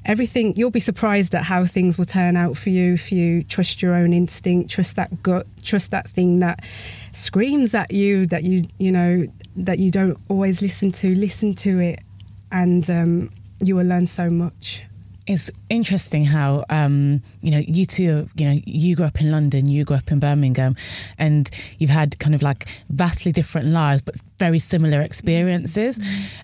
everything 0.08 0.54
you'll 0.56 0.72
be 0.72 0.80
surprised 0.80 1.36
at 1.36 1.44
how 1.44 1.66
things 1.66 1.98
will 1.98 2.06
turn 2.06 2.36
out 2.36 2.58
for 2.58 2.70
you 2.70 2.94
if 2.94 3.12
you 3.12 3.44
trust 3.44 3.82
your 3.82 3.94
own 3.94 4.14
instinct, 4.14 4.72
trust 4.72 4.96
that 4.96 5.22
gut, 5.22 5.46
trust 5.62 5.92
that 5.92 6.10
thing 6.10 6.40
that 6.40 6.66
screams 7.12 7.76
at 7.76 7.92
you 7.92 8.26
that 8.28 8.44
you 8.44 8.64
you 8.78 8.92
know 8.92 9.28
that 9.58 9.80
you 9.80 9.92
don't 9.92 10.18
always 10.30 10.62
listen 10.62 10.92
to. 10.92 11.14
Listen 11.14 11.54
to 11.56 11.80
it, 11.80 12.00
and 12.52 12.90
um, 12.90 13.30
you 13.60 13.76
will 13.76 13.86
learn 13.86 14.06
so 14.06 14.30
much. 14.30 14.87
It's 15.28 15.52
interesting 15.70 16.24
how 16.24 16.64
um, 16.70 17.22
you 17.42 17.52
know 17.52 17.60
you 17.60 17.86
two. 17.86 18.30
You 18.36 18.50
know, 18.50 18.60
you 18.66 18.96
grew 18.96 19.06
up 19.06 19.20
in 19.20 19.30
London, 19.30 19.68
you 19.68 19.84
grew 19.84 19.98
up 19.98 20.12
in 20.12 20.20
Birmingham, 20.20 20.76
and 21.18 21.50
you've 21.78 21.90
had 21.90 22.18
kind 22.20 22.34
of 22.34 22.42
like 22.42 22.68
vastly 22.90 23.32
different 23.32 23.68
lives, 23.68 24.02
but 24.02 24.16
very 24.38 24.60
similar 24.60 25.02
experiences. 25.02 26.00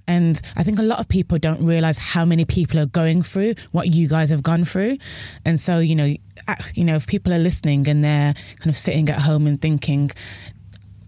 And 0.07 0.41
I 0.57 0.63
think 0.63 0.79
a 0.79 0.83
lot 0.83 0.99
of 0.99 1.07
people 1.07 1.37
don't 1.37 1.63
realize 1.63 1.97
how 1.97 2.25
many 2.25 2.45
people 2.45 2.79
are 2.79 2.85
going 2.85 3.21
through 3.21 3.55
what 3.71 3.93
you 3.93 4.07
guys 4.07 4.29
have 4.29 4.43
gone 4.43 4.65
through. 4.65 4.97
And 5.45 5.59
so, 5.59 5.79
you 5.79 5.95
know, 5.95 6.13
you 6.73 6.83
know, 6.83 6.95
if 6.95 7.07
people 7.07 7.33
are 7.33 7.39
listening 7.39 7.87
and 7.87 8.03
they're 8.03 8.33
kind 8.57 8.69
of 8.69 8.77
sitting 8.77 9.09
at 9.09 9.21
home 9.21 9.47
and 9.47 9.61
thinking. 9.61 10.11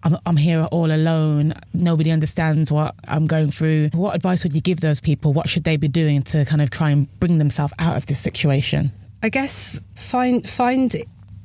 I'm, 0.06 0.18
I'm 0.26 0.38
here 0.38 0.66
all 0.66 0.92
alone. 0.92 1.54
Nobody 1.74 2.12
understands 2.12 2.72
what 2.72 2.96
I'm 3.08 3.26
going 3.26 3.50
through. 3.50 3.90
What 3.94 4.16
advice 4.16 4.44
would 4.44 4.54
you 4.54 4.62
give 4.62 4.80
those 4.80 5.02
people? 5.02 5.34
What 5.34 5.50
should 5.50 5.64
they 5.64 5.78
be 5.78 5.88
doing 5.88 6.22
to 6.24 6.46
kind 6.46 6.62
of 6.62 6.70
try 6.70 6.92
and 6.92 7.20
bring 7.20 7.40
themselves 7.40 7.74
out 7.80 7.98
of 7.98 8.06
this 8.06 8.20
situation? 8.20 8.92
I 9.24 9.30
guess 9.30 9.84
find 9.96 10.48
find 10.48 10.96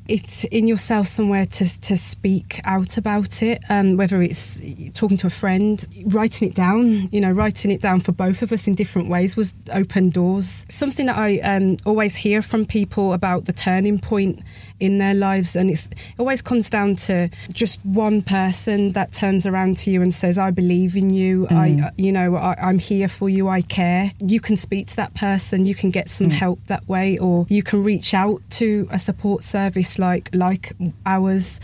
it 0.07 0.45
in 0.47 0.67
yourself 0.67 1.07
somewhere 1.07 1.45
to 1.45 1.81
to 1.81 1.97
speak 1.97 2.61
out 2.65 2.99
about 2.99 3.43
it. 3.43 3.63
Um, 3.71 3.97
whether 3.97 4.21
it's 4.21 4.61
talking 4.93 5.17
to 5.19 5.29
a 5.29 5.31
friend, 5.31 5.83
writing 6.07 6.49
it 6.49 6.55
down. 6.55 7.09
You 7.11 7.23
know, 7.23 7.31
writing 7.31 7.71
it 7.71 7.81
down 7.81 8.01
for 8.01 8.13
both 8.13 8.43
of 8.43 8.53
us 8.53 8.67
in 8.67 8.75
different 8.75 9.09
ways 9.09 9.37
was 9.37 9.55
open 9.73 10.11
doors. 10.11 10.67
Something 10.69 11.07
that 11.07 11.17
I 11.17 11.39
um, 11.39 11.79
always 11.87 12.17
hear 12.17 12.43
from 12.43 12.67
people 12.67 13.15
about 13.15 13.47
the 13.47 13.55
turning 13.55 13.99
point 13.99 14.43
in 14.81 14.99
their 14.99 15.15
lives, 15.15 15.55
and 15.57 15.71
it's 15.71 15.87
it 15.87 16.19
always 16.19 16.43
comes 16.43 16.71
down 16.71 16.97
to 16.97 17.31
just 17.53 17.79
one 17.85 18.23
person 18.23 18.93
that 18.93 19.13
turns 19.13 19.47
around 19.47 19.77
to 19.79 19.91
you 19.91 20.03
and 20.03 20.13
says, 20.13 20.39
"I 20.39 20.51
believe 20.51 20.97
in 20.97 21.11
you. 21.11 21.47
I, 21.51 21.91
you 21.97 22.13
know, 22.13 22.37
I, 22.37 22.55
I'm 22.61 22.79
here 22.79 23.09
for 23.09 23.29
you. 23.29 23.49
I 23.49 23.63
care." 23.63 24.13
You 24.21 24.41
can 24.41 24.57
speak 24.57 24.87
to 24.89 24.97
that 24.97 25.15
person. 25.15 25.67
You 25.67 25.75
can 25.75 25.91
get 25.91 26.09
some 26.09 26.31
help 26.31 26.59
that 26.67 26.89
way, 26.89 27.19
or 27.19 27.47
you 27.49 27.63
can 27.63 27.83
reach 27.85 28.15
out 28.15 28.43
to 28.51 28.89
a 28.91 28.99
support 28.99 29.43
service 29.43 29.99
like 29.99 30.31
like 30.35 30.73
ours. 31.07 31.61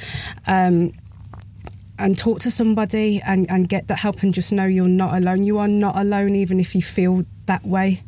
Um, 0.46 0.92
and 1.98 2.18
talk 2.18 2.40
to 2.40 2.50
somebody 2.50 3.22
and, 3.24 3.50
and 3.50 3.68
get 3.68 3.88
that 3.88 4.00
help 4.00 4.22
and 4.22 4.34
just 4.34 4.52
know 4.52 4.66
you're 4.66 4.86
not 4.86 5.14
alone. 5.14 5.42
You 5.42 5.58
are 5.58 5.68
not 5.68 5.96
alone, 5.96 6.34
even 6.34 6.60
if 6.60 6.74
you 6.74 6.82
feel 6.82 7.24
that 7.46 7.64
way. 7.64 8.02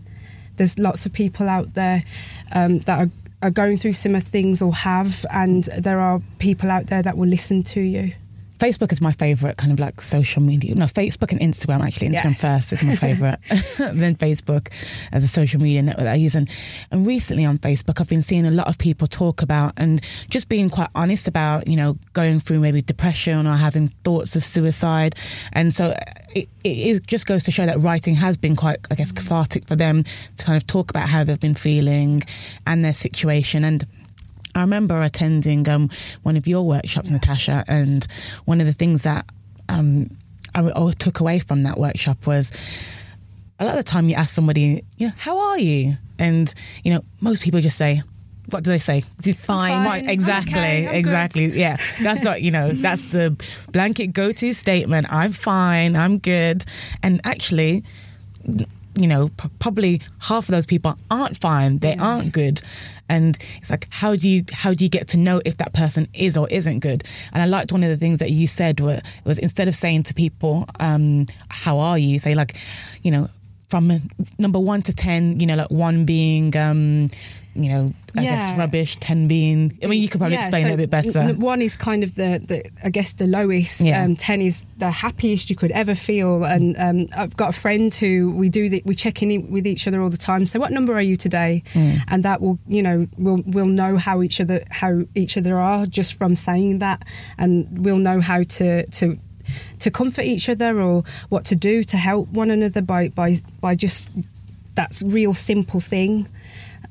There's 0.57 0.79
lots 0.79 1.07
of 1.07 1.13
people 1.13 1.49
out 1.49 1.75
there 1.75 2.05
um, 2.53 2.81
that 2.81 2.99
are, 2.99 3.11
are 3.43 3.51
going 3.51 3.77
through 3.77 3.93
similar 3.93 4.21
things 4.21 4.61
or 4.61 4.75
have, 4.75 5.25
and 5.31 5.65
there 5.79 6.01
are 6.01 6.21
people 6.39 6.71
out 6.71 6.87
there 6.87 7.03
that 7.03 7.17
will 7.17 7.29
listen 7.29 7.63
to 7.63 7.81
you. 7.81 8.13
Facebook 8.59 8.93
is 8.93 9.01
my 9.01 9.13
favorite 9.13 9.57
kind 9.57 9.73
of 9.73 9.79
like 9.79 10.01
social 10.01 10.43
media. 10.43 10.75
No, 10.75 10.85
Facebook 10.87 11.33
and 11.33 11.41
Instagram 11.41 11.85
actually. 11.85 12.09
Instagram 12.09 12.33
Yes. 12.33 12.41
first 12.41 12.73
is 12.73 12.83
my 12.83 12.97
favorite. 12.97 13.39
then 13.79 14.17
Facebook 14.17 14.69
as 15.13 15.25
a 15.25 15.29
social 15.29 15.61
media 15.61 15.83
network 15.83 16.05
that 16.05 16.13
I 16.13 16.17
use. 16.17 16.35
And, 16.35 16.49
and 16.91 17.07
recently 17.07 17.45
on 17.45 17.59
Facebook, 17.59 18.01
I've 18.01 18.09
been 18.09 18.23
seeing 18.23 18.47
a 18.47 18.51
lot 18.51 18.69
of 18.69 18.79
people 18.79 19.07
talk 19.07 19.43
about 19.43 19.75
and 19.77 20.01
just 20.31 20.49
being 20.49 20.69
quite 20.69 20.91
honest 20.95 21.29
about, 21.29 21.69
you 21.69 21.77
know, 21.77 21.97
going 22.13 22.41
through 22.41 22.61
maybe 22.61 22.83
depression 22.83 23.47
or 23.47 23.57
having 23.57 23.89
thoughts 24.05 24.37
of 24.37 24.45
suicide. 24.45 25.15
And 25.53 25.75
so 25.75 25.97
it, 26.35 26.49
it, 26.65 26.69
it 26.69 27.07
just 27.07 27.27
goes 27.27 27.45
to 27.45 27.51
show 27.51 27.67
that 27.67 27.79
writing 27.81 28.15
has 28.17 28.37
been 28.37 28.57
quite, 28.57 28.79
I 28.91 28.95
guess, 28.95 29.13
cathartic 29.13 29.67
for 29.67 29.77
them 29.77 30.05
to 30.37 30.45
kind 30.45 30.57
of 30.57 30.67
talk 30.67 30.91
about 30.91 31.09
how 31.09 31.25
they've 31.25 31.41
been 31.41 31.55
feeling 31.55 32.23
and 32.67 32.85
their 32.85 32.95
situation. 32.95 33.65
And 33.65 33.87
I 34.59 34.63
remember 34.63 35.03
attending 35.03 35.69
um, 35.69 35.91
one 36.23 36.37
of 36.37 36.47
your 36.47 36.67
workshops, 36.67 37.11
Natasha, 37.11 37.65
and 37.69 38.07
one 38.45 38.61
of 38.61 38.67
the 38.67 38.73
things 38.73 39.03
that 39.03 39.27
um, 39.69 40.11
I, 40.55 40.71
I 40.75 40.93
took 40.93 41.21
away 41.21 41.39
from 41.39 41.63
that 41.63 41.79
workshop 41.79 42.27
was 42.27 42.51
a 43.59 43.65
lot 43.65 43.79
of 43.79 43.85
the 43.85 43.91
time 43.91 44.09
you 44.09 44.15
ask 44.15 44.35
somebody, 44.35 44.85
you 44.97 45.09
know, 45.09 45.13
how 45.17 45.39
are 45.39 45.59
you? 45.59 45.97
And, 46.19 46.53
you 46.85 46.95
know, 46.95 47.05
most 47.21 47.43
people 47.43 47.61
just 47.61 47.77
say, 47.77 48.03
what 48.51 48.65
do 48.65 48.71
they 48.71 48.79
say? 48.79 49.01
Fine. 49.41 49.85
Right, 49.85 50.09
exactly, 50.09 50.53
okay, 50.53 50.87
I'm 50.87 50.93
good. 50.93 50.99
exactly. 50.99 51.47
Yeah, 51.59 51.77
that's 52.03 52.25
what 52.25 52.41
you 52.43 52.51
know. 52.51 52.71
That's 52.73 53.03
the 53.03 53.37
blanket 53.73 54.09
go-to 54.09 54.53
statement. 54.55 55.13
I'm 55.13 55.33
fine. 55.33 55.97
I'm 55.97 56.19
good. 56.19 56.65
And 57.03 57.21
actually, 57.25 57.85
you 58.99 59.07
know, 59.07 59.29
p- 59.29 59.49
probably 59.59 60.01
half 60.21 60.45
of 60.49 60.53
those 60.53 60.67
people 60.67 60.97
aren't 61.11 61.39
fine. 61.39 61.79
They 61.79 61.97
aren't 61.97 62.33
good. 62.33 62.61
And 63.09 63.39
it's 63.57 63.71
like, 63.71 63.87
how 63.91 64.17
do 64.17 64.29
you 64.29 64.45
how 64.53 64.75
do 64.75 64.85
you 64.85 64.91
get 64.91 65.09
to 65.09 65.17
know 65.17 65.41
if 65.45 65.57
that 65.59 65.73
person 65.73 66.09
is 66.13 66.37
or 66.37 66.49
isn't 66.49 66.81
good? 66.81 67.05
And 67.33 67.43
I 67.43 67.47
liked 67.47 67.73
one 67.73 67.83
of 67.83 67.91
the 67.91 67.97
things 67.97 68.19
that 68.19 68.31
you 68.31 68.47
said 68.47 68.81
were, 68.81 69.01
was 69.25 69.39
instead 69.39 69.69
of 69.69 69.75
saying 69.75 70.03
to 70.05 70.15
people, 70.15 70.67
um, 70.81 71.27
"How 71.49 71.79
are 71.79 71.99
you?" 71.99 72.19
say 72.19 72.35
like, 72.35 72.57
you 73.03 73.11
know, 73.11 73.31
from 73.69 74.11
number 74.39 74.59
one 74.59 74.83
to 74.83 74.95
ten, 74.95 75.41
you 75.41 75.47
know, 75.47 75.57
like 75.57 75.71
one 75.71 76.05
being, 76.05 76.57
um, 76.57 77.09
you 77.59 77.73
know, 77.73 77.95
I 78.17 78.23
guess 78.23 78.57
rubbish, 78.57 78.97
ten 78.97 79.29
being. 79.29 79.79
I 79.83 79.87
mean, 79.87 80.01
you 80.01 80.09
could 80.09 80.21
probably 80.21 80.37
Yeah, 80.37 80.43
explain 80.43 80.67
so 80.67 80.71
it 80.71 80.75
a 80.75 80.77
bit 80.77 80.91
better. 80.91 81.35
One 81.35 81.61
is 81.61 81.77
kind 81.77 82.03
of 82.03 82.15
the, 82.15 82.41
the 82.45 82.71
I 82.85 82.91
guess 82.91 83.15
the 83.15 83.27
lowest. 83.27 83.81
Yeah. 83.81 84.03
Um, 84.03 84.17
Ten 84.17 84.41
is 84.41 84.65
the 84.79 84.91
happiest 84.91 85.51
you 85.51 85.57
could 85.57 85.71
ever 85.73 85.95
feel. 85.95 86.45
And 86.45 86.77
um, 86.79 87.07
I've 87.17 87.37
got 87.37 87.51
a 87.51 87.53
friend 87.53 87.95
who 87.95 88.33
we 88.37 88.49
do 88.49 88.69
the, 88.69 88.83
we 88.85 88.95
check 88.95 89.23
in 89.23 89.51
with 89.51 89.67
each 89.67 89.87
other 89.87 90.01
all 90.01 90.11
the 90.11 90.17
time. 90.17 90.45
So 90.47 90.59
what 90.59 90.73
number 90.73 90.95
are 90.95 91.03
you 91.03 91.17
today? 91.17 91.63
Mm. 91.75 92.01
And 92.09 92.23
that 92.25 92.41
will 92.41 92.59
you 92.67 92.83
know 92.83 93.07
we'll 93.19 93.43
we'll 93.47 93.67
know 93.67 93.97
how 93.97 94.23
each 94.23 94.41
other 94.41 94.63
how 94.71 95.03
each 95.15 95.37
other 95.37 95.59
are 95.59 95.87
just 95.87 96.17
from 96.17 96.35
saying 96.35 96.79
that, 96.79 97.05
and 97.37 97.85
we'll 97.85 97.99
know 97.99 98.21
how 98.21 98.43
to 98.43 98.87
to 98.87 99.19
to 99.81 99.91
comfort 99.91 100.25
each 100.25 100.49
other 100.49 100.81
or 100.81 101.03
what 101.29 101.45
to 101.47 101.57
do 101.57 101.83
to 101.83 101.97
help 101.97 102.29
one 102.29 102.51
another 102.51 102.83
by 102.83 103.09
by 103.09 103.41
by 103.61 103.75
just 103.75 104.11
that's 104.75 105.03
real 105.03 105.35
simple 105.35 105.81
thing 105.81 106.29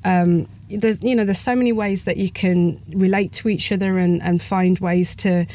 um, 0.04 0.48
there's 0.70 1.02
you 1.02 1.14
know 1.14 1.24
there's 1.24 1.38
so 1.38 1.56
many 1.56 1.72
ways 1.72 2.04
that 2.04 2.16
you 2.16 2.30
can 2.30 2.80
relate 2.90 3.32
to 3.32 3.48
each 3.48 3.72
other 3.72 3.98
and, 3.98 4.22
and 4.22 4.42
find 4.42 4.78
ways 4.78 5.16
to 5.16 5.46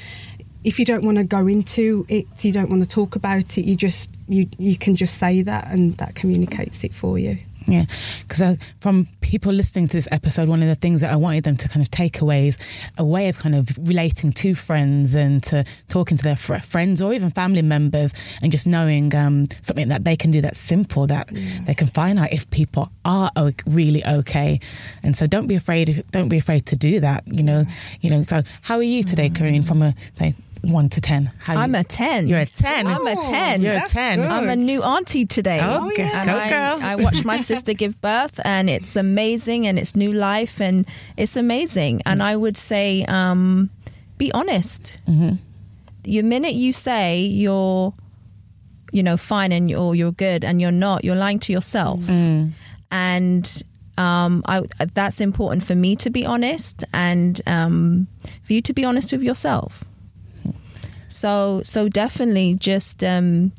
if 0.64 0.80
you 0.80 0.86
don't 0.86 1.04
want 1.04 1.18
to 1.18 1.24
go 1.24 1.46
into 1.48 2.06
it, 2.08 2.26
you 2.44 2.52
don't 2.52 2.70
want 2.70 2.82
to 2.82 2.88
talk 2.88 3.16
about 3.16 3.58
it. 3.58 3.66
You 3.66 3.76
just 3.76 4.10
you 4.28 4.48
you 4.58 4.78
can 4.78 4.96
just 4.96 5.18
say 5.18 5.42
that, 5.42 5.68
and 5.68 5.96
that 5.98 6.16
communicates 6.16 6.84
it 6.84 6.94
for 6.94 7.20
you. 7.20 7.38
Yeah, 7.68 7.86
because 8.28 8.58
from 8.80 9.08
people 9.22 9.54
listening 9.54 9.88
to 9.88 9.98
this 9.98 10.08
episode, 10.12 10.50
one 10.50 10.62
of 10.62 10.68
the 10.68 10.76
things 10.76 11.02
that 11.02 11.12
I 11.12 11.16
wanted 11.16 11.44
them 11.44 11.58
to 11.58 11.70
kind 11.70 11.86
of 11.86 11.90
take 11.92 12.22
away 12.22 12.48
is 12.48 12.58
a 12.98 13.06
way 13.06 13.30
of 13.30 13.38
kind 13.38 13.56
of 13.56 13.70
relating 13.82 14.32
to 14.34 14.56
friends 14.56 15.16
and 15.16 15.42
to 15.44 15.66
talking 15.88 16.18
to 16.18 16.24
their 16.24 16.36
fr- 16.36 16.58
friends 16.60 17.02
or 17.02 17.14
even 17.14 17.30
family 17.30 17.62
members, 17.62 18.14
and 18.42 18.52
just 18.52 18.68
knowing 18.68 19.16
um, 19.16 19.46
something 19.62 19.88
that 19.90 20.04
they 20.04 20.16
can 20.16 20.32
do 20.32 20.42
that's 20.42 20.60
simple 20.60 21.08
that 21.08 21.30
yeah. 21.32 21.60
they 21.66 21.74
can 21.74 21.88
find 21.88 22.20
out 22.20 22.32
if 22.32 22.50
people 22.50 22.92
are 23.06 23.32
really 23.66 24.06
okay. 24.06 24.60
And 25.04 25.16
so, 25.16 25.28
don't 25.28 25.48
be 25.48 25.56
afraid. 25.56 26.04
Don't 26.12 26.30
be 26.30 26.38
afraid 26.38 26.66
to 26.68 26.76
do 26.76 27.00
that. 27.00 27.24
You 27.28 27.44
know, 27.44 27.66
you 28.02 28.10
know. 28.10 28.24
So, 28.28 28.44
how 28.62 28.76
are 28.76 28.84
you 28.84 29.04
today, 29.04 29.30
Kareen? 29.30 29.66
From 29.66 29.82
a 29.82 29.96
say 30.14 30.34
one 30.64 30.88
to 30.90 31.02
ten? 31.02 31.32
How 31.40 31.58
I'm 31.58 31.74
you, 31.74 31.82
a 31.82 31.84
ten. 31.84 32.28
You're 32.28 32.40
a 32.40 32.46
ten. 32.46 32.88
I'm 32.88 33.06
a 33.06 33.22
ten. 33.22 33.62
You're 33.62 33.76
a 33.76 33.88
ten. 33.88 34.22
Good. 34.22 34.32
I'm 34.32 34.50
a 34.50 34.56
new 34.56 34.82
auntie 34.82 35.26
today. 35.26 35.60
Oh, 35.62 35.88
okay. 35.88 36.04
and 36.04 36.30
Go 36.30 36.38
I, 36.38 36.50
girl. 36.50 36.80
I 36.82 36.96
watched 36.96 37.26
my 37.26 37.38
sister 37.38 37.74
give 37.84 38.00
birth, 38.02 38.40
and 38.46 38.70
it's 38.70 38.96
amazing, 38.96 39.68
and 39.68 39.78
it's 39.78 39.96
new 39.96 40.14
life, 40.14 40.62
and 40.62 40.88
it's 41.18 41.36
amazing. 41.36 42.02
And 42.06 42.24
I 42.24 42.36
would 42.36 42.58
say, 42.58 43.04
um, 43.06 43.70
be 44.18 44.32
honest. 44.32 45.00
Mm-hmm. 45.08 45.36
The 46.04 46.22
minute 46.22 46.54
you 46.54 46.72
say 46.74 47.20
you're, 47.20 47.94
you 48.92 49.04
know, 49.04 49.18
fine 49.18 49.52
and 49.52 49.70
you're 49.70 49.96
you're 49.96 50.12
good, 50.12 50.46
and 50.46 50.62
you're 50.62 50.72
not, 50.72 51.04
you're 51.04 51.16
lying 51.16 51.40
to 51.40 51.54
yourself. 51.54 52.00
Mm. 52.02 52.52
And 52.92 53.64
um, 53.98 54.44
I, 54.48 54.64
that's 54.94 55.20
important 55.20 55.64
for 55.64 55.76
me 55.76 55.96
to 55.98 56.10
be 56.10 56.26
honest, 56.26 56.84
and 56.94 57.42
um, 57.48 58.08
for 58.44 58.54
you 58.54 58.62
to 58.62 58.74
be 58.74 58.86
honest 58.86 59.12
with 59.12 59.24
yourself. 59.24 59.84
So 61.24 61.62
so 61.64 61.88
definitely 61.88 62.56
just 62.56 63.02
um, 63.02 63.54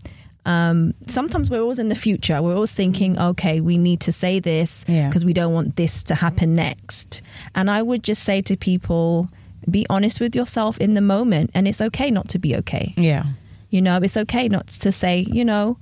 um, 0.45 0.93
sometimes 1.07 1.49
we're 1.49 1.63
always 1.63 1.79
in 1.79 1.89
the 1.89 1.95
future. 1.95 2.43
We're 2.43 2.57
always 2.57 2.75
thinking, 2.75 3.19
okay, 3.19 3.63
we 3.63 3.79
need 3.79 4.01
to 4.01 4.13
say 4.13 4.39
this 4.39 4.85
because 4.85 5.23
yeah. 5.23 5.27
we 5.27 5.33
don't 5.33 5.55
want 5.55 5.77
this 5.77 6.03
to 6.05 6.15
happen 6.15 6.53
next. 6.53 7.23
And 7.55 7.71
I 7.71 7.81
would 7.81 8.03
just 8.05 8.23
say 8.23 8.43
to 8.43 8.55
people, 8.59 9.31
be 9.71 9.87
honest 9.89 10.21
with 10.21 10.37
yourself 10.37 10.77
in 10.77 10.93
the 10.93 11.01
moment, 11.01 11.53
and 11.55 11.67
it's 11.67 11.81
okay 11.81 12.11
not 12.11 12.29
to 12.29 12.39
be 12.39 12.55
okay. 12.57 12.93
Yeah, 12.99 13.25
you 13.71 13.81
know, 13.81 13.97
it's 13.97 14.19
okay 14.19 14.47
not 14.47 14.67
to 14.85 14.93
say, 14.93 15.21
you 15.21 15.47
know, 15.47 15.79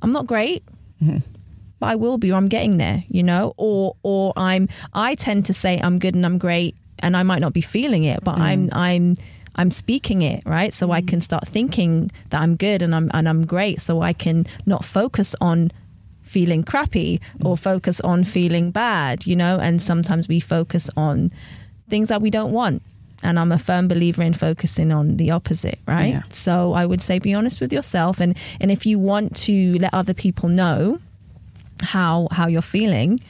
I'm 0.00 0.12
not 0.12 0.26
great. 0.26 0.64
Mm-hmm. 1.02 1.18
But 1.80 1.86
I 1.86 1.96
will 1.96 2.16
be, 2.16 2.32
or 2.32 2.36
I'm 2.36 2.48
getting 2.48 2.78
there, 2.78 3.04
you 3.10 3.22
know, 3.22 3.52
or 3.58 3.94
or 4.02 4.32
I'm. 4.38 4.70
I 4.94 5.16
tend 5.16 5.44
to 5.46 5.52
say 5.52 5.78
I'm 5.82 5.98
good 5.98 6.14
and 6.14 6.24
I'm 6.24 6.38
great, 6.38 6.76
and 7.00 7.14
I 7.14 7.24
might 7.24 7.40
not 7.40 7.52
be 7.52 7.60
feeling 7.60 8.04
it, 8.04 8.24
but 8.24 8.36
mm. 8.36 8.40
I'm 8.40 8.70
I'm 8.72 9.16
I'm 9.56 9.70
speaking 9.70 10.22
it, 10.22 10.42
right? 10.46 10.72
So 10.72 10.88
mm 10.88 10.94
I 10.94 11.02
can 11.02 11.20
start 11.20 11.46
thinking 11.46 12.10
that 12.30 12.40
I'm 12.40 12.56
good 12.56 12.82
and 12.82 12.94
I'm 12.94 13.10
and 13.14 13.28
I'm 13.28 13.46
great 13.46 13.80
so 13.80 14.02
I 14.02 14.12
can 14.12 14.46
not 14.66 14.84
focus 14.84 15.36
on 15.40 15.70
feeling 16.22 16.62
crappy 16.62 17.20
or 17.44 17.56
focus 17.56 18.00
on 18.00 18.24
feeling 18.24 18.70
bad, 18.70 19.26
you 19.26 19.34
know? 19.34 19.58
And 19.58 19.82
sometimes 19.82 20.28
we 20.28 20.38
focus 20.40 20.88
on 20.96 21.30
things 21.88 22.08
that 22.08 22.22
we 22.22 22.30
don't 22.30 22.52
want. 22.52 22.82
And 23.22 23.38
I'm 23.38 23.52
a 23.52 23.58
firm 23.58 23.88
believer 23.88 24.22
in 24.22 24.32
focusing 24.32 24.92
on 24.92 25.16
the 25.16 25.30
opposite, 25.30 25.78
right? 25.86 26.14
Yeah. 26.14 26.22
So 26.30 26.72
I 26.72 26.86
would 26.86 27.02
say 27.02 27.18
be 27.18 27.34
honest 27.34 27.60
with 27.60 27.72
yourself 27.72 28.20
and 28.20 28.38
and 28.60 28.70
if 28.70 28.86
you 28.86 28.98
want 28.98 29.36
to 29.46 29.78
let 29.78 29.92
other 29.92 30.14
people 30.14 30.48
know 30.48 31.00
how 31.82 32.28
how 32.30 32.46
you're 32.46 32.62
feeling, 32.62 33.20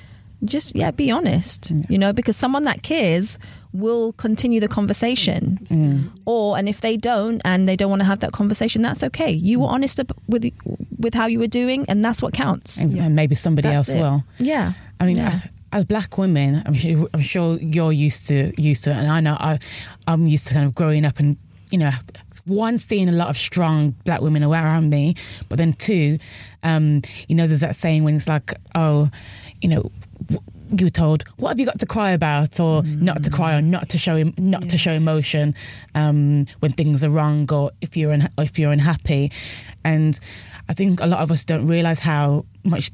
just 0.44 0.74
yeah, 0.74 0.90
be 0.90 1.10
honest. 1.10 1.70
Yeah. 1.70 1.78
You 1.88 1.98
know, 1.98 2.12
because 2.12 2.36
someone 2.36 2.64
that 2.64 2.82
cares 2.82 3.38
will 3.72 4.12
continue 4.14 4.60
the 4.60 4.68
conversation. 4.68 5.58
Mm. 5.64 6.10
Or 6.24 6.56
and 6.56 6.68
if 6.68 6.80
they 6.80 6.96
don't 6.96 7.40
and 7.44 7.68
they 7.68 7.76
don't 7.76 7.90
want 7.90 8.02
to 8.02 8.06
have 8.06 8.20
that 8.20 8.32
conversation, 8.32 8.82
that's 8.82 9.02
okay. 9.02 9.30
You 9.30 9.60
were 9.60 9.68
honest 9.68 10.00
with 10.28 10.52
with 10.98 11.14
how 11.14 11.26
you 11.26 11.38
were 11.38 11.46
doing, 11.46 11.84
and 11.88 12.04
that's 12.04 12.22
what 12.22 12.32
counts. 12.32 12.78
And 12.78 13.14
maybe 13.14 13.34
somebody 13.34 13.68
that's 13.68 13.90
else 13.90 13.96
it. 13.96 14.00
will. 14.00 14.24
Yeah. 14.38 14.72
I 14.98 15.06
mean. 15.06 15.16
Yeah. 15.16 15.40
As 15.72 15.84
black 15.84 16.18
women, 16.18 16.64
I'm 16.66 16.74
sure, 16.74 17.08
I'm 17.14 17.20
sure 17.20 17.56
you're 17.58 17.92
used 17.92 18.26
to 18.26 18.52
used 18.60 18.82
to 18.82 18.90
it, 18.90 18.96
and 18.96 19.06
I 19.06 19.20
know 19.20 19.36
I, 19.38 19.60
I'm 20.08 20.26
used 20.26 20.48
to 20.48 20.54
kind 20.54 20.66
of 20.66 20.74
growing 20.74 21.04
up 21.04 21.20
and 21.20 21.36
you 21.70 21.78
know, 21.78 21.90
one, 22.46 22.78
seeing 22.78 23.08
a 23.08 23.12
lot 23.12 23.30
of 23.30 23.36
strong 23.36 23.92
black 24.04 24.20
women 24.20 24.42
around 24.42 24.90
me, 24.90 25.14
but 25.48 25.58
then 25.58 25.72
two, 25.72 26.18
um, 26.62 27.02
you 27.28 27.34
know, 27.34 27.46
there's 27.46 27.60
that 27.60 27.76
saying 27.76 28.04
when 28.04 28.14
it's 28.14 28.28
like, 28.28 28.54
oh, 28.74 29.10
you 29.60 29.68
know, 29.68 29.90
you 30.78 30.86
were 30.86 30.90
told 30.90 31.24
what 31.38 31.50
have 31.50 31.60
you 31.60 31.66
got 31.66 31.78
to 31.78 31.86
cry 31.86 32.10
about 32.12 32.60
or 32.60 32.82
mm. 32.82 33.00
not 33.00 33.22
to 33.24 33.30
cry 33.30 33.54
or 33.54 33.62
not 33.62 33.88
to 33.88 33.98
show 33.98 34.22
not 34.38 34.62
yeah. 34.62 34.68
to 34.68 34.78
show 34.78 34.92
emotion 34.92 35.54
um, 35.94 36.44
when 36.60 36.70
things 36.72 37.02
are 37.02 37.10
wrong 37.10 37.50
or 37.52 37.70
if 37.80 37.96
you're 37.96 38.12
un- 38.12 38.30
if 38.38 38.58
you're 38.58 38.72
unhappy 38.72 39.32
and 39.84 40.18
I 40.68 40.74
think 40.74 41.00
a 41.00 41.06
lot 41.06 41.20
of 41.20 41.32
us 41.32 41.44
don't 41.44 41.66
realize 41.66 41.98
how 41.98 42.46
much 42.62 42.92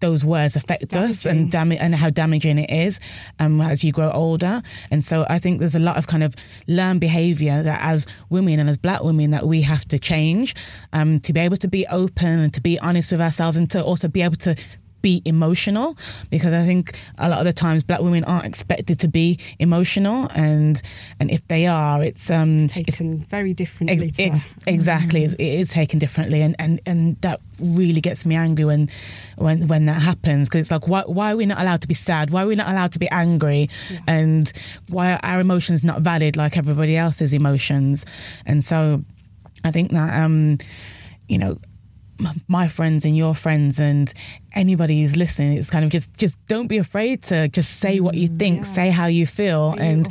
those 0.00 0.24
words 0.24 0.56
affect 0.56 0.96
us 0.96 1.26
and 1.26 1.50
dam- 1.50 1.72
and 1.72 1.94
how 1.94 2.10
damaging 2.10 2.58
it 2.58 2.70
is 2.70 3.00
um, 3.38 3.60
as 3.60 3.84
you 3.84 3.92
grow 3.92 4.10
older. 4.10 4.62
And 4.90 5.04
so 5.04 5.26
I 5.28 5.38
think 5.38 5.58
there's 5.58 5.74
a 5.74 5.80
lot 5.80 5.96
of 5.96 6.06
kind 6.06 6.22
of 6.22 6.34
learned 6.66 7.00
behavior 7.00 7.62
that 7.62 7.80
as 7.82 8.06
women 8.28 8.58
and 8.58 8.68
as 8.68 8.78
black 8.78 9.02
women 9.02 9.30
that 9.30 9.46
we 9.46 9.62
have 9.62 9.84
to 9.88 9.98
change 9.98 10.54
um, 10.92 11.20
to 11.20 11.32
be 11.32 11.40
able 11.40 11.58
to 11.58 11.68
be 11.68 11.86
open 11.88 12.40
and 12.40 12.54
to 12.54 12.60
be 12.60 12.78
honest 12.80 13.12
with 13.12 13.20
ourselves 13.20 13.56
and 13.56 13.70
to 13.70 13.82
also 13.82 14.08
be 14.08 14.22
able 14.22 14.36
to 14.36 14.56
be 15.02 15.22
emotional 15.24 15.96
because 16.30 16.52
I 16.52 16.64
think 16.64 16.98
a 17.18 17.28
lot 17.28 17.38
of 17.38 17.44
the 17.44 17.52
times 17.52 17.82
black 17.82 18.00
women 18.00 18.24
aren't 18.24 18.46
expected 18.46 18.98
to 19.00 19.08
be 19.08 19.38
emotional 19.58 20.28
and 20.34 20.80
and 21.18 21.30
if 21.30 21.46
they 21.48 21.66
are 21.66 22.02
it's 22.02 22.30
um 22.30 22.56
it's 22.56 22.72
taken 22.72 23.14
it's, 23.20 23.30
very 23.30 23.54
differently 23.54 24.08
ex, 24.08 24.18
ex, 24.18 24.48
exactly 24.66 25.24
mm-hmm. 25.24 25.40
it 25.40 25.60
is 25.60 25.70
taken 25.70 25.98
differently 25.98 26.40
and, 26.42 26.56
and 26.58 26.80
and 26.86 27.20
that 27.20 27.40
really 27.60 28.00
gets 28.00 28.24
me 28.24 28.34
angry 28.34 28.64
when 28.64 28.88
when 29.36 29.68
when 29.68 29.84
that 29.86 30.02
happens 30.02 30.48
because 30.48 30.60
it's 30.60 30.70
like 30.70 30.88
why, 30.88 31.02
why 31.02 31.32
are 31.32 31.36
we 31.36 31.46
not 31.46 31.60
allowed 31.60 31.80
to 31.80 31.88
be 31.88 31.94
sad 31.94 32.30
why 32.30 32.42
are 32.42 32.46
we 32.46 32.54
not 32.54 32.68
allowed 32.68 32.92
to 32.92 32.98
be 32.98 33.08
angry 33.10 33.68
yeah. 33.90 33.98
and 34.06 34.52
why 34.88 35.12
are 35.12 35.20
our 35.22 35.40
emotions 35.40 35.84
not 35.84 36.02
valid 36.02 36.36
like 36.36 36.56
everybody 36.56 36.96
else's 36.96 37.32
emotions 37.32 38.04
and 38.46 38.64
so 38.64 39.02
I 39.64 39.70
think 39.70 39.92
that 39.92 40.22
um 40.22 40.58
you 41.28 41.38
know 41.38 41.58
my 42.48 42.68
friends 42.68 43.04
and 43.04 43.16
your 43.16 43.34
friends 43.34 43.80
and 43.80 44.12
anybody 44.54 45.00
who's 45.00 45.16
listening 45.16 45.56
it's 45.56 45.70
kind 45.70 45.84
of 45.84 45.90
just 45.90 46.12
just 46.16 46.44
don't 46.46 46.66
be 46.66 46.78
afraid 46.78 47.22
to 47.22 47.48
just 47.48 47.78
say 47.78 48.00
what 48.00 48.14
you 48.14 48.26
think 48.28 48.58
yeah. 48.58 48.64
say 48.64 48.90
how 48.90 49.06
you 49.06 49.26
feel 49.26 49.72
be 49.72 49.82
and 49.82 50.08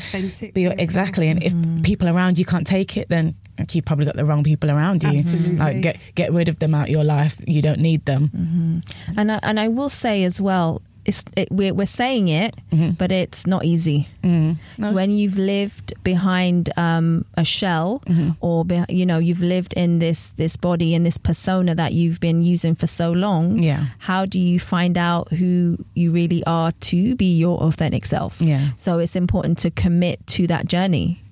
be 0.54 0.66
exactly 0.66 1.28
and 1.28 1.44
if 1.44 1.54
mm. 1.54 1.84
people 1.84 2.08
around 2.08 2.40
you 2.40 2.46
can't 2.46 2.66
take 2.66 2.96
it 2.96 3.10
then 3.10 3.36
you 3.72 3.82
probably 3.82 4.06
got 4.06 4.16
the 4.16 4.24
wrong 4.24 4.44
people 4.44 4.72
around 4.72 5.04
you 5.04 5.10
Absolutely. 5.10 5.58
like 5.58 5.82
get 5.82 5.98
get 6.16 6.32
rid 6.32 6.48
of 6.48 6.60
them 6.60 6.74
out 6.74 6.90
your 6.90 7.04
life 7.04 7.38
you 7.48 7.62
don't 7.62 7.80
need 7.80 8.06
them 8.06 8.30
mm-hmm. 8.30 9.20
and 9.20 9.32
I, 9.32 9.40
and 9.44 9.60
I 9.60 9.68
will 9.68 9.90
say 9.90 10.24
as 10.24 10.40
well 10.40 10.82
it's 11.10 11.26
it, 11.36 11.52
we're, 11.52 11.74
we're 11.74 11.88
saying 11.88 12.28
it, 12.28 12.56
mm-hmm. 12.72 12.92
but 12.92 13.12
it's 13.12 13.48
not 13.48 13.66
easy. 13.66 14.08
Mm. 14.24 14.58
No. 14.78 14.92
When 14.92 15.10
you've 15.10 15.38
lived 15.38 15.94
behind 16.04 16.70
um, 16.78 17.26
a 17.36 17.44
shell, 17.44 18.02
mm-hmm. 18.06 18.32
or 18.42 18.64
be, 18.64 18.84
you 18.90 19.06
know 19.06 19.18
you've 19.18 19.42
lived 19.42 19.74
in 19.74 20.00
this 20.00 20.30
this 20.32 20.56
body 20.56 20.94
and 20.94 21.04
this 21.04 21.18
persona 21.18 21.74
that 21.74 21.94
you've 21.94 22.20
been 22.20 22.44
using 22.44 22.76
for 22.76 22.88
so 22.88 23.12
long, 23.12 23.58
yeah. 23.60 23.86
How 23.98 24.26
do 24.26 24.40
you 24.40 24.60
find 24.60 24.98
out 24.98 25.32
who 25.32 25.78
you 25.96 26.12
really 26.12 26.44
are 26.46 26.72
to 26.72 27.16
be 27.16 27.38
your 27.38 27.58
authentic 27.60 28.06
self? 28.06 28.40
Yeah. 28.40 28.68
So 28.76 29.00
it's 29.00 29.16
important 29.16 29.58
to 29.60 29.72
commit 29.72 30.26
to 30.28 30.48
that 30.48 30.68
journey. 30.68 31.24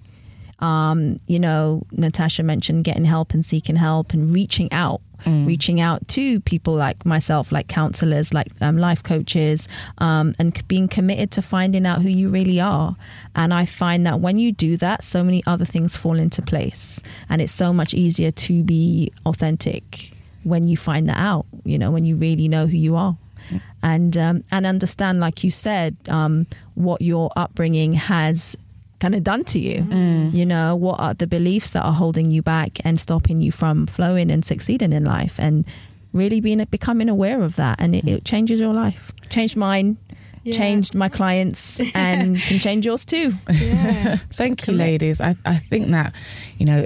Um, 0.59 1.19
you 1.28 1.39
know, 1.39 1.84
Natasha 1.91 2.41
mentioned 2.41 2.84
getting 2.84 3.05
help 3.05 3.36
and 3.36 3.45
seeking 3.45 3.75
help 3.75 4.13
and 4.13 4.34
reaching 4.34 4.71
out 4.71 5.01
mm. 5.26 5.47
reaching 5.47 5.80
out 5.80 6.07
to 6.09 6.39
people 6.41 6.74
like 6.74 7.05
myself, 7.05 7.51
like 7.51 7.68
counselors, 7.68 8.34
like 8.34 8.47
um, 8.61 8.78
life 8.78 9.03
coaches, 9.03 9.68
um, 9.97 10.34
and 10.39 10.68
being 10.68 10.88
committed 10.88 11.32
to 11.32 11.41
finding 11.41 11.86
out 11.86 12.01
who 12.01 12.09
you 12.09 12.30
really 12.30 12.59
are. 12.59 12.95
And 13.36 13.53
I 13.53 13.65
find 13.65 14.05
that 14.05 14.20
when 14.20 14.38
you 14.38 14.51
do 14.51 14.78
that, 14.78 15.03
so 15.03 15.24
many 15.24 15.43
other 15.45 15.65
things 15.65 15.97
fall 15.97 16.20
into 16.20 16.41
place, 16.41 17.01
and 17.30 17.41
it's 17.41 17.53
so 17.53 17.74
much 17.74 17.93
easier 17.93 18.32
to 18.32 18.63
be 18.63 19.11
authentic 19.26 20.11
when 20.43 20.68
you 20.68 20.78
find 20.78 21.09
that 21.09 21.18
out. 21.18 21.45
You 21.63 21.78
know, 21.78 21.91
when 21.91 22.05
you 22.05 22.15
really 22.15 22.47
know 22.47 22.68
who 22.68 22.78
you 22.78 22.95
are. 22.95 23.18
Mm. 23.49 23.61
And 23.84 24.18
um, 24.18 24.43
and 24.51 24.65
understand, 24.65 25.20
like 25.20 25.43
you 25.43 25.51
said, 25.51 25.95
um, 26.09 26.47
what 26.76 27.01
your 27.01 27.32
upbringing 27.36 27.93
has 27.93 28.55
kind 28.99 29.15
of 29.15 29.23
done 29.23 29.43
to 29.45 29.59
you. 29.59 29.81
Mm. 29.81 30.33
You 30.33 30.45
know, 30.45 30.75
what 30.75 30.99
are 30.99 31.13
the 31.13 31.27
beliefs 31.27 31.71
that 31.71 31.83
are 31.83 31.93
holding 31.93 32.31
you 32.31 32.41
back 32.41 32.79
and 32.83 32.99
stopping 32.99 33.41
you 33.41 33.51
from 33.51 33.87
flowing 33.87 34.31
and 34.31 34.43
succeeding 34.43 34.93
in 34.93 35.05
life? 35.05 35.39
And 35.39 35.65
really 36.13 36.41
being 36.41 36.63
becoming 36.65 37.09
aware 37.09 37.41
of 37.41 37.55
that, 37.55 37.79
and 37.79 37.95
it, 37.95 38.07
it 38.07 38.25
changes 38.25 38.59
your 38.59 38.73
life. 38.73 39.11
Changed 39.29 39.55
mine. 39.55 39.97
Yeah. 40.43 40.53
Changed 40.53 40.95
my 40.95 41.09
clients 41.09 41.81
and 41.93 42.37
can 42.37 42.59
change 42.59 42.85
yours 42.85 43.03
too. 43.03 43.33
Yeah. 43.51 44.15
Thank 44.33 44.67
you, 44.67 44.73
ladies. 44.73 45.19
I, 45.19 45.35
I 45.45 45.57
think 45.57 45.89
that, 45.89 46.13
you 46.57 46.65
know, 46.65 46.85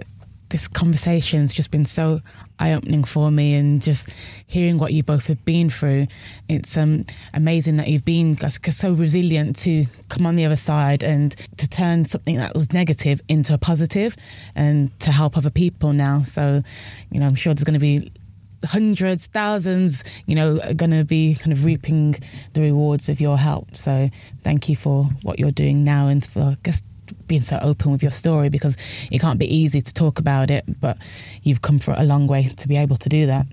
this 0.49 0.68
conversation 0.68 1.41
has 1.41 1.53
just 1.53 1.70
been 1.70 1.86
so 1.86 2.22
eye 2.62 2.74
opening 2.74 3.03
for 3.03 3.32
me, 3.32 3.53
and 3.55 3.82
just 3.82 4.09
hearing 4.47 4.78
what 4.78 4.93
you 4.93 5.03
both 5.03 5.28
have 5.28 5.43
been 5.45 5.70
through. 5.70 6.07
It's 6.47 6.78
um, 6.78 7.03
amazing 7.34 7.78
that 7.78 7.88
you've 7.88 8.05
been 8.05 8.38
so 8.38 8.91
resilient 8.91 9.57
to 9.59 9.86
come 10.09 10.26
on 10.26 10.36
the 10.36 10.45
other 10.45 10.55
side 10.55 11.03
and 11.03 11.36
to 11.57 11.68
turn 11.68 12.05
something 12.05 12.38
that 12.38 12.53
was 12.53 12.72
negative 12.74 13.22
into 13.28 13.53
a 13.53 13.57
positive 13.57 14.16
and 14.55 14.97
to 14.99 15.12
help 15.12 15.38
other 15.38 15.49
people 15.49 15.93
now. 15.93 16.24
So, 16.24 16.64
you 17.12 17.20
know, 17.20 17.26
I'm 17.26 17.36
sure 17.36 17.53
there's 17.53 17.64
going 17.64 17.74
to 17.74 17.80
be 17.80 18.12
hundreds, 18.66 19.28
thousands, 19.28 20.03
you 20.28 20.36
know, 20.36 20.59
are 20.62 20.74
going 20.74 20.91
to 20.91 21.03
be 21.03 21.36
kind 21.36 21.51
of 21.51 21.66
reaping 21.66 22.16
the 22.53 22.62
rewards 22.62 23.09
of 23.09 23.20
your 23.20 23.38
help. 23.38 23.76
So 23.76 24.09
thank 24.41 24.70
you 24.70 24.76
for 24.76 25.05
what 25.24 25.39
you're 25.39 25.51
doing 25.51 25.84
now 25.84 26.07
and 26.07 26.26
for, 26.26 26.55
guess, 26.64 26.84
being 27.32 27.42
so 27.42 27.58
open 27.62 27.94
with 27.94 28.02
your 28.02 28.12
story 28.12 28.50
because 28.50 28.76
it 29.10 29.22
can't 29.22 29.40
be 29.40 29.46
easy 29.46 29.80
to 29.80 29.94
talk 29.94 30.20
about 30.20 30.52
it, 30.52 30.66
but 30.82 30.98
you've 31.44 31.62
come 31.62 31.80
for 31.80 31.94
a 31.98 32.04
long 32.04 32.28
way 32.28 32.44
to 32.44 32.68
be 32.68 32.76
able 32.76 32.98
to 32.98 33.08
do 33.08 33.26
that. 33.26 33.46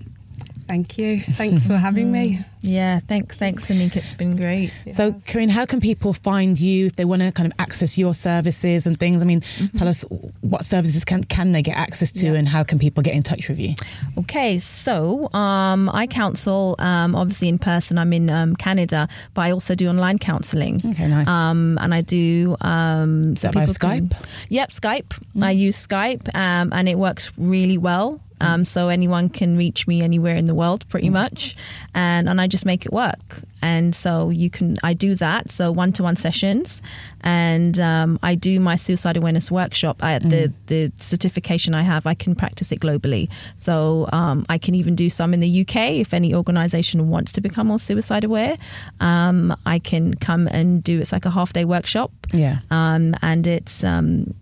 Thank 0.69 0.99
you. 0.99 1.19
Thanks 1.21 1.65
for 1.65 1.77
having 1.77 2.11
me. 2.11 2.45
Yeah, 2.61 2.99
thanks, 2.99 3.37
thanks, 3.37 3.67
Anika. 3.67 3.95
It's 3.95 4.13
been 4.15 4.35
great. 4.35 4.73
So, 4.91 5.13
Kareen, 5.13 5.49
how 5.49 5.65
can 5.65 5.79
people 5.79 6.11
find 6.11 6.59
you 6.59 6.87
if 6.87 6.97
they 6.97 7.05
want 7.05 7.21
to 7.21 7.31
kind 7.31 7.47
of 7.49 7.57
access 7.57 7.97
your 7.97 8.13
services 8.13 8.85
and 8.85 8.99
things? 8.99 9.21
I 9.21 9.25
mean, 9.25 9.39
mm-hmm. 9.39 9.77
tell 9.77 9.87
us 9.87 10.03
what 10.41 10.65
services 10.65 11.05
can 11.05 11.23
can 11.23 11.53
they 11.53 11.61
get 11.61 11.77
access 11.77 12.11
to, 12.11 12.25
yeah. 12.25 12.33
and 12.33 12.49
how 12.49 12.63
can 12.63 12.77
people 12.77 13.01
get 13.01 13.13
in 13.13 13.23
touch 13.23 13.47
with 13.47 13.59
you? 13.59 13.75
Okay, 14.17 14.59
so 14.59 15.31
um, 15.31 15.89
I 15.93 16.05
counsel 16.05 16.75
um, 16.79 17.15
obviously 17.15 17.47
in 17.47 17.59
person. 17.59 17.97
I'm 17.97 18.11
in 18.11 18.29
um, 18.29 18.57
Canada, 18.57 19.07
but 19.33 19.43
I 19.43 19.51
also 19.51 19.73
do 19.73 19.87
online 19.87 20.17
counselling. 20.17 20.81
Okay, 20.85 21.07
nice. 21.07 21.29
Um, 21.29 21.77
and 21.79 21.93
I 21.93 22.01
do 22.01 22.57
um, 22.59 23.37
so 23.37 23.51
people 23.51 23.67
Skype. 23.67 24.11
Can, 24.11 24.25
yep, 24.49 24.71
Skype. 24.71 25.07
Mm-hmm. 25.07 25.43
I 25.45 25.51
use 25.51 25.87
Skype, 25.87 26.35
um, 26.35 26.73
and 26.73 26.89
it 26.89 26.97
works 26.97 27.31
really 27.37 27.77
well. 27.77 28.19
Um, 28.41 28.65
so 28.65 28.89
anyone 28.89 29.29
can 29.29 29.57
reach 29.57 29.87
me 29.87 30.01
anywhere 30.01 30.35
in 30.35 30.47
the 30.47 30.55
world, 30.55 30.87
pretty 30.89 31.09
much, 31.09 31.55
and 31.93 32.29
and 32.29 32.39
I 32.39 32.47
just 32.47 32.65
make 32.65 32.85
it 32.85 32.93
work. 32.93 33.41
And 33.61 33.93
so 33.93 34.29
you 34.29 34.49
can, 34.49 34.77
I 34.83 34.93
do 34.93 35.15
that. 35.15 35.51
So 35.51 35.71
one 35.71 35.91
to 35.93 36.03
one 36.03 36.15
sessions, 36.15 36.81
and 37.21 37.77
um, 37.79 38.17
I 38.23 38.35
do 38.35 38.59
my 38.59 38.75
suicide 38.75 39.17
awareness 39.17 39.51
workshop. 39.51 40.01
I, 40.01 40.19
mm. 40.19 40.29
The 40.29 40.53
the 40.67 40.91
certification 40.95 41.75
I 41.75 41.81
have, 41.81 42.05
I 42.05 42.13
can 42.13 42.35
practice 42.35 42.71
it 42.71 42.79
globally. 42.79 43.29
So 43.57 44.07
um, 44.13 44.45
I 44.49 44.57
can 44.57 44.75
even 44.75 44.95
do 44.95 45.09
some 45.09 45.33
in 45.33 45.39
the 45.39 45.61
UK 45.61 45.75
if 45.99 46.13
any 46.13 46.33
organisation 46.33 47.09
wants 47.09 47.31
to 47.33 47.41
become 47.41 47.67
more 47.67 47.79
suicide 47.79 48.23
aware. 48.23 48.57
Um, 48.99 49.55
I 49.65 49.79
can 49.79 50.13
come 50.13 50.47
and 50.47 50.81
do 50.81 51.01
it's 51.01 51.11
like 51.11 51.25
a 51.25 51.31
half 51.31 51.51
day 51.53 51.65
workshop. 51.65 52.11
Yeah, 52.33 52.59
um, 52.71 53.15
and 53.21 53.45
it's 53.45 53.83
um, 53.83 54.33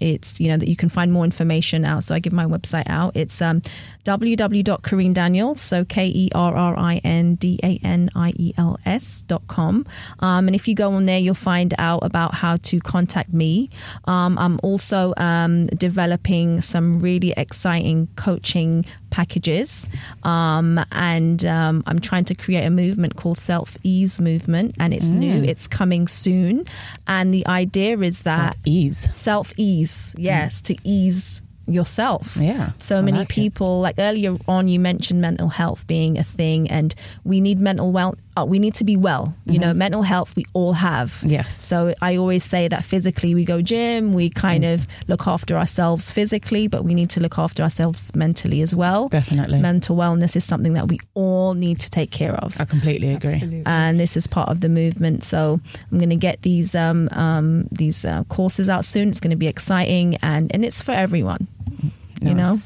it's 0.00 0.40
you 0.40 0.48
know 0.48 0.56
that 0.56 0.68
you 0.68 0.76
can 0.76 0.88
find 0.88 1.12
more 1.12 1.24
information 1.24 1.84
out. 1.84 2.04
So 2.04 2.14
I 2.14 2.18
give 2.18 2.32
my 2.32 2.46
website 2.46 2.88
out. 2.88 3.16
It's 3.16 3.40
um, 3.40 3.62
www.kerrindaniels, 4.04 5.58
so 5.58 5.84
K 5.84 6.06
E 6.06 6.30
R 6.34 6.54
R 6.54 6.78
I 6.78 7.00
N 7.04 7.34
D 7.34 7.58
A 7.62 7.78
N 7.82 8.10
I 8.14 8.32
E 8.36 8.52
L 8.56 8.78
S 8.84 9.22
dot 9.22 9.46
com. 9.46 9.86
Um, 10.20 10.48
and 10.48 10.54
if 10.54 10.66
you 10.66 10.74
go 10.74 10.92
on 10.92 11.06
there, 11.06 11.18
you'll 11.18 11.34
find 11.34 11.74
out 11.78 12.00
about 12.02 12.34
how 12.34 12.56
to 12.56 12.80
contact 12.80 13.32
me. 13.32 13.70
Um, 14.04 14.38
I'm 14.38 14.58
also 14.62 15.14
um, 15.16 15.66
developing 15.66 16.60
some 16.60 16.94
really 17.00 17.32
exciting 17.36 18.08
coaching 18.16 18.84
packages, 19.10 19.88
um, 20.22 20.80
and 20.92 21.44
um, 21.44 21.82
I'm 21.86 21.98
trying 21.98 22.24
to 22.24 22.34
create 22.34 22.64
a 22.64 22.70
movement 22.70 23.16
called 23.16 23.38
Self 23.38 23.76
Ease 23.82 24.20
Movement, 24.20 24.74
and 24.78 24.94
it's 24.94 25.10
mm. 25.10 25.16
new. 25.16 25.44
It's 25.44 25.66
coming 25.66 26.08
soon, 26.08 26.64
and 27.06 27.34
the 27.34 27.46
idea 27.46 27.98
is 27.98 28.22
that 28.22 28.54
self 28.54 28.66
ease, 28.66 29.14
self 29.14 29.52
ease, 29.56 30.14
yes, 30.16 30.60
mm. 30.60 30.64
to 30.64 30.76
ease 30.84 31.42
yourself. 31.72 32.36
Yeah. 32.36 32.70
So 32.78 32.98
I 32.98 33.00
many 33.02 33.18
like 33.18 33.28
people, 33.28 33.78
it. 33.78 33.82
like 33.82 33.94
earlier 33.98 34.36
on, 34.48 34.68
you 34.68 34.80
mentioned 34.80 35.20
mental 35.20 35.48
health 35.48 35.86
being 35.86 36.18
a 36.18 36.24
thing, 36.24 36.70
and 36.70 36.94
we 37.24 37.40
need 37.40 37.60
mental 37.60 37.92
well. 37.92 38.14
Uh, 38.36 38.44
we 38.44 38.58
need 38.58 38.74
to 38.74 38.84
be 38.84 38.96
well. 38.96 39.34
You 39.44 39.54
mm-hmm. 39.54 39.60
know, 39.60 39.74
mental 39.74 40.02
health 40.02 40.36
we 40.36 40.44
all 40.52 40.72
have. 40.74 41.20
Yes. 41.26 41.54
So 41.60 41.94
I 42.00 42.16
always 42.16 42.44
say 42.44 42.68
that 42.68 42.84
physically 42.84 43.34
we 43.34 43.44
go 43.44 43.60
gym, 43.60 44.12
we 44.12 44.30
kind 44.30 44.64
mm. 44.64 44.74
of 44.74 44.86
look 45.08 45.26
after 45.26 45.56
ourselves 45.56 46.10
physically, 46.10 46.68
but 46.68 46.84
we 46.84 46.94
need 46.94 47.10
to 47.10 47.20
look 47.20 47.38
after 47.38 47.62
ourselves 47.62 48.14
mentally 48.14 48.62
as 48.62 48.74
well. 48.74 49.08
Definitely. 49.08 49.58
Mental 49.60 49.96
wellness 49.96 50.36
is 50.36 50.44
something 50.44 50.74
that 50.74 50.88
we 50.88 51.00
all 51.14 51.54
need 51.54 51.80
to 51.80 51.90
take 51.90 52.10
care 52.10 52.34
of. 52.34 52.60
I 52.60 52.64
completely 52.64 53.12
agree. 53.12 53.34
Absolutely. 53.34 53.62
And 53.66 53.98
this 53.98 54.16
is 54.16 54.26
part 54.26 54.48
of 54.48 54.60
the 54.60 54.68
movement. 54.68 55.24
So 55.24 55.60
I'm 55.90 55.98
going 55.98 56.10
to 56.10 56.16
get 56.16 56.40
these 56.42 56.74
um, 56.74 57.08
um, 57.12 57.68
these 57.72 58.04
uh, 58.04 58.24
courses 58.24 58.68
out 58.68 58.84
soon. 58.84 59.08
It's 59.08 59.20
going 59.20 59.30
to 59.30 59.36
be 59.36 59.48
exciting, 59.48 60.16
and 60.22 60.50
and 60.54 60.64
it's 60.64 60.82
for 60.82 60.92
everyone 60.92 61.48
you 62.20 62.34
know? 62.34 62.56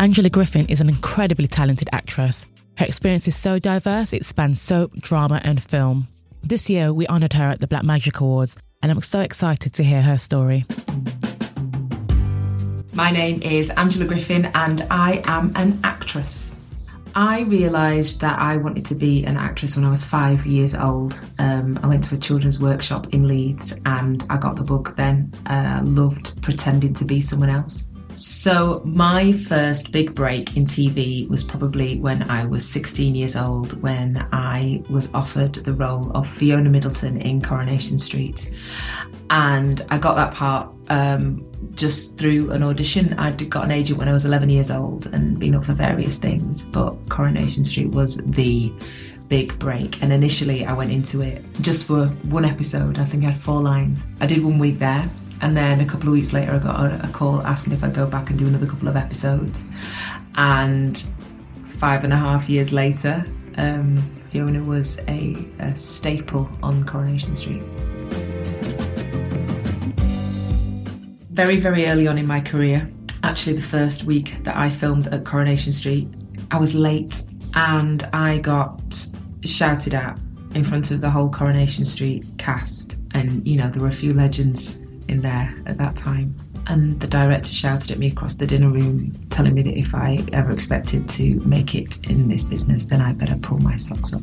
Angela 0.01 0.31
Griffin 0.31 0.67
is 0.67 0.81
an 0.81 0.89
incredibly 0.89 1.47
talented 1.47 1.89
actress. 1.93 2.45
Her 2.77 2.87
experience 2.87 3.29
is 3.29 3.37
so 3.37 3.61
diverse, 3.61 4.13
it 4.13 4.25
spans 4.25 4.61
soap, 4.61 4.97
drama, 4.97 5.41
and 5.45 5.63
film. 5.63 6.09
This 6.43 6.69
year, 6.69 6.93
we 6.93 7.07
honoured 7.07 7.33
her 7.33 7.51
at 7.51 7.61
the 7.61 7.67
Black 7.67 7.83
Magic 7.83 8.21
Awards, 8.21 8.57
and 8.87 8.93
I'm 8.93 9.03
so 9.03 9.19
excited 9.19 9.73
to 9.73 9.83
hear 9.83 10.01
her 10.01 10.17
story. 10.17 10.65
My 12.93 13.11
name 13.11 13.43
is 13.43 13.71
Angela 13.71 14.05
Griffin, 14.05 14.45
and 14.55 14.87
I 14.93 15.23
am 15.25 15.53
an 15.57 15.81
actress. 15.83 16.61
I 17.17 17.41
realised 17.41 18.21
that 18.21 18.39
I 18.39 18.59
wanted 18.59 18.87
to 18.87 18.95
be 18.95 19.25
an 19.25 19.37
actress 19.37 19.75
when 19.75 19.85
I 19.85 19.91
was 19.91 20.05
five 20.05 20.47
years 20.47 20.77
old. 20.77 21.21
Um, 21.41 21.81
I 21.83 21.89
went 21.89 22.05
to 22.05 22.15
a 22.15 22.19
children's 22.19 22.63
workshop 22.63 23.13
in 23.13 23.27
Leeds 23.27 23.75
and 23.87 24.25
I 24.31 24.37
got 24.37 24.55
the 24.55 24.63
bug 24.63 24.95
then. 24.97 25.33
Uh, 25.47 25.81
loved 25.83 26.41
pretending 26.41 26.95
to 26.95 27.05
be 27.05 27.21
someone 27.21 27.49
else. 27.49 27.89
So, 28.17 28.81
my 28.87 29.31
first 29.31 29.93
big 29.93 30.15
break 30.15 30.57
in 30.57 30.65
TV 30.65 31.29
was 31.29 31.45
probably 31.45 32.01
when 32.01 32.29
I 32.31 32.47
was 32.47 32.67
16 32.67 33.15
years 33.15 33.37
old, 33.37 33.81
when 33.83 34.27
I 34.33 34.83
was 34.89 35.13
offered 35.13 35.53
the 35.53 35.75
role 35.75 36.11
of 36.13 36.27
Fiona 36.27 36.71
Middleton 36.71 37.21
in 37.21 37.43
Coronation 37.43 37.99
Street. 37.99 38.53
And 39.29 39.83
I 39.91 39.99
got 39.99 40.15
that 40.15 40.33
part 40.33 40.73
um, 40.89 41.45
just 41.75 42.19
through 42.19 42.53
an 42.53 42.63
audition. 42.63 43.13
I'd 43.19 43.51
got 43.51 43.67
an 43.67 43.71
agent 43.71 43.99
when 43.99 44.09
I 44.09 44.13
was 44.13 44.25
11 44.25 44.49
years 44.49 44.71
old 44.71 45.07
and 45.13 45.39
been 45.39 45.55
up 45.55 45.67
for 45.67 45.75
various 45.75 46.17
things, 46.17 46.65
but 46.65 46.97
Coronation 47.11 47.65
Street 47.65 47.91
was 47.91 48.17
the 48.17 48.73
big 49.29 49.59
break. 49.59 50.03
And 50.03 50.11
initially, 50.11 50.65
I 50.65 50.73
went 50.73 50.91
into 50.91 51.21
it 51.21 51.45
just 51.61 51.87
for 51.87 52.07
one 52.07 52.47
episode. 52.47 52.99
I 52.99 53.05
think 53.05 53.25
I 53.25 53.31
had 53.31 53.41
four 53.41 53.61
lines. 53.61 54.09
I 54.23 54.27
did 54.27 54.43
one 54.43 54.59
week 54.59 54.79
there. 54.79 55.11
And 55.43 55.57
then 55.57 55.81
a 55.81 55.85
couple 55.85 56.09
of 56.09 56.15
weeks 56.15 56.33
later, 56.33 56.53
I 56.53 56.59
got 56.59 57.05
a, 57.05 57.09
call 57.09 57.43
asking 57.43 57.73
if 57.73 57.85
I'd 57.85 57.95
go 57.95 58.07
back 58.07 58.31
and 58.31 58.39
do 58.39 58.47
another 58.47 58.67
couple 58.67 58.89
of 58.89 58.97
episodes. 58.97 59.65
And 60.37 60.97
five 61.67 62.05
and 62.05 62.13
a 62.13 62.17
half 62.17 62.49
years 62.49 62.73
later, 62.73 63.25
um, 63.59 63.99
Fiona 64.29 64.63
was 64.63 64.99
a, 65.09 65.37
a 65.59 65.75
staple 65.75 66.49
on 66.63 66.85
Coronation 66.85 67.37
Street. 67.37 67.63
Very, 71.31 71.59
very 71.59 71.87
early 71.87 72.09
on 72.09 72.17
in 72.17 72.27
my 72.27 72.41
career, 72.41 72.89
actually, 73.23 73.57
the 73.57 73.63
first 73.63 74.05
week 74.05 74.43
that 74.45 74.57
I 74.57 74.71
filmed 74.71 75.07
at 75.09 75.25
Coronation 75.25 75.73
Street, 75.73 76.09
I 76.51 76.59
was 76.59 76.75
late 76.75 77.23
and 77.55 78.03
I 78.13 78.39
got 78.39 79.07
shouted 79.45 79.93
at 79.95 80.19
in 80.55 80.65
front 80.65 80.91
of 80.91 81.03
the 81.03 81.11
whole 81.11 81.29
Coronation 81.29 81.85
Street 81.85 82.25
cast. 82.39 82.97
And, 83.13 83.47
you 83.47 83.57
know, 83.57 83.69
there 83.69 83.83
were 83.83 83.89
a 83.89 83.93
few 83.93 84.15
legends 84.15 84.86
in 85.09 85.21
there 85.23 85.55
at 85.67 85.79
that 85.79 85.97
time. 85.97 86.35
And 86.69 86.99
the 87.01 87.07
director 87.07 87.53
shouted 87.53 87.93
at 87.93 87.99
me 87.99 88.09
across 88.09 88.35
the 88.35 88.47
dinner 88.47 88.69
room, 88.69 89.13
telling 89.31 89.55
me 89.55 89.63
that 89.63 89.79
if 89.79 89.95
I 89.95 90.25
ever 90.33 90.51
expected 90.51 91.09
to 91.11 91.41
make 91.47 91.75
it 91.75 92.09
in 92.11 92.29
this 92.29 92.45
business, 92.45 92.87
then 92.87 93.01
I 93.01 93.13
better 93.13 93.37
pull 93.37 93.59
my 93.59 93.77
socks 93.77 94.15
up. 94.15 94.23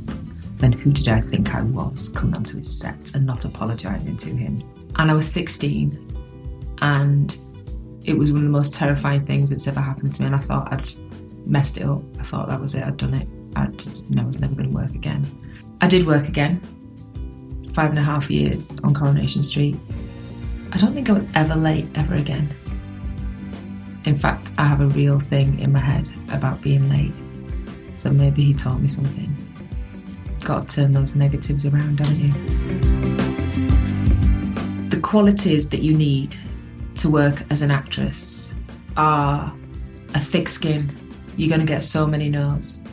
And 0.62 0.76
who 0.76 0.92
did 0.92 1.08
I 1.08 1.22
think 1.22 1.54
I 1.56 1.62
was 1.62 2.10
coming 2.10 2.36
onto 2.36 2.58
his 2.58 2.80
set 2.80 3.16
and 3.16 3.26
not 3.26 3.46
apologising 3.46 4.18
to 4.18 4.30
him? 4.30 4.62
And 4.98 5.10
I 5.10 5.14
was 5.14 5.30
16, 5.32 6.78
and 6.82 7.38
it 8.06 8.18
was 8.18 8.32
one 8.32 8.40
of 8.40 8.46
the 8.46 8.52
most 8.52 8.74
terrifying 8.74 9.26
things 9.26 9.50
that's 9.50 9.68
ever 9.68 9.82
happened 9.82 10.14
to 10.14 10.22
me. 10.22 10.28
And 10.28 10.36
I 10.36 10.40
thought 10.40 10.72
I'd 10.72 11.48
messed 11.48 11.78
it 11.78 11.84
up. 11.84 12.02
I 12.20 12.24
thought 12.24 12.48
that 12.50 12.60
was 12.60 12.76
it. 12.76 12.84
I'd 12.84 12.98
done 12.98 13.14
it. 13.14 13.28
I'd, 13.56 13.86
you 13.86 14.16
know, 14.16 14.24
I 14.24 14.26
was 14.26 14.40
never 14.40 14.56
going 14.56 14.70
to 14.70 14.76
work 14.76 14.94
again. 14.96 15.26
I 15.82 15.88
did 15.88 16.06
work 16.06 16.28
again. 16.28 16.62
Five 17.74 17.90
and 17.90 18.00
a 18.00 18.04
half 18.04 18.30
years 18.30 18.80
on 18.84 18.94
Coronation 18.94 19.44
Street. 19.44 19.78
I 20.74 20.78
don't 20.78 20.94
think 20.96 21.08
I 21.08 21.14
was 21.14 21.24
ever 21.36 21.56
late 21.56 21.88
ever 21.94 22.16
again. 22.16 22.50
In 24.06 24.16
fact, 24.16 24.54
I 24.58 24.66
have 24.66 24.82
a 24.82 24.88
real 24.88 25.20
thing 25.20 25.60
in 25.60 25.72
my 25.72 25.78
head 25.78 26.10
about 26.32 26.64
being 26.64 26.90
late. 26.90 27.14
So 27.96 28.12
maybe 28.12 28.44
he 28.44 28.56
taught 28.56 28.82
me 28.82 28.88
something. 28.88 29.38
Got 30.44 30.68
to 30.68 30.76
turn 30.76 30.92
those 30.92 31.16
negatives 31.16 31.68
around, 31.68 32.00
haven't 32.00 32.18
you? 32.18 32.32
The 34.90 35.00
qualities 35.00 35.70
that 35.70 35.84
you 35.84 35.94
need 35.94 36.36
to 36.96 37.10
work 37.10 37.44
as 37.52 37.62
an 37.62 37.70
actress 37.70 38.56
are 38.98 39.54
a 40.16 40.20
thick 40.20 40.50
skin. 40.50 40.92
You're 41.38 41.50
going 41.50 41.62
to 41.62 41.68
get 41.68 41.84
so 41.84 42.08
many 42.08 42.30
no's. 42.30 42.84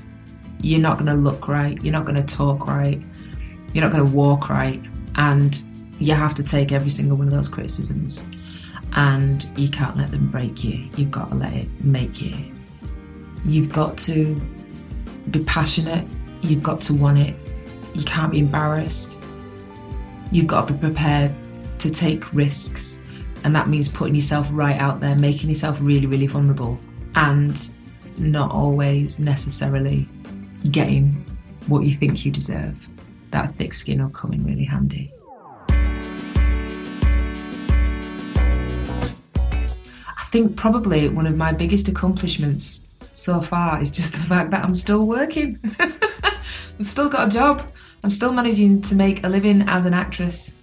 You're 0.60 0.80
not 0.80 0.98
going 0.98 1.06
to 1.06 1.14
look 1.14 1.48
right. 1.48 1.82
You're 1.82 1.92
not 1.92 2.04
going 2.04 2.22
to 2.22 2.36
talk 2.36 2.66
right. 2.66 3.02
You're 3.72 3.84
not 3.84 3.92
going 3.92 4.04
to 4.04 4.14
walk 4.14 4.50
right. 4.50 4.84
And 5.16 5.62
you 6.00 6.14
have 6.14 6.34
to 6.34 6.42
take 6.42 6.72
every 6.72 6.90
single 6.90 7.16
one 7.16 7.28
of 7.28 7.32
those 7.32 7.48
criticisms 7.48 8.26
and 8.96 9.46
you 9.56 9.68
can't 9.68 9.96
let 9.96 10.10
them 10.10 10.30
break 10.30 10.64
you. 10.64 10.88
You've 10.96 11.10
got 11.10 11.28
to 11.28 11.34
let 11.34 11.52
it 11.52 11.68
make 11.84 12.20
you. 12.20 12.34
You've 13.44 13.70
got 13.70 13.96
to 13.98 14.40
be 15.30 15.44
passionate. 15.44 16.04
You've 16.40 16.62
got 16.62 16.80
to 16.82 16.94
want 16.94 17.18
it. 17.18 17.34
You 17.94 18.02
can't 18.04 18.32
be 18.32 18.40
embarrassed. 18.40 19.22
You've 20.32 20.46
got 20.46 20.66
to 20.66 20.72
be 20.72 20.80
prepared 20.80 21.30
to 21.78 21.90
take 21.90 22.32
risks. 22.32 23.06
And 23.44 23.54
that 23.54 23.68
means 23.68 23.88
putting 23.88 24.14
yourself 24.14 24.48
right 24.52 24.76
out 24.76 25.00
there, 25.00 25.16
making 25.18 25.50
yourself 25.50 25.78
really, 25.80 26.06
really 26.06 26.26
vulnerable, 26.26 26.78
and 27.14 27.70
not 28.16 28.50
always 28.50 29.20
necessarily 29.20 30.08
getting 30.70 31.24
what 31.66 31.84
you 31.84 31.92
think 31.92 32.24
you 32.24 32.32
deserve. 32.32 32.88
That 33.30 33.54
thick 33.56 33.72
skin 33.74 34.02
will 34.02 34.10
come 34.10 34.32
in 34.32 34.44
really 34.44 34.64
handy. 34.64 35.12
Think 40.30 40.56
probably 40.56 41.08
one 41.08 41.26
of 41.26 41.36
my 41.36 41.52
biggest 41.52 41.88
accomplishments 41.88 42.92
so 43.12 43.40
far 43.40 43.82
is 43.82 43.90
just 43.90 44.12
the 44.12 44.18
fact 44.20 44.52
that 44.52 44.64
I'm 44.64 44.74
still 44.74 45.06
working. 45.06 45.58
I've 45.80 46.86
still 46.86 47.08
got 47.08 47.28
a 47.28 47.30
job. 47.30 47.68
I'm 48.04 48.10
still 48.10 48.32
managing 48.32 48.80
to 48.82 48.94
make 48.94 49.24
a 49.24 49.28
living 49.28 49.62
as 49.62 49.86
an 49.86 49.92
actress 49.92 50.56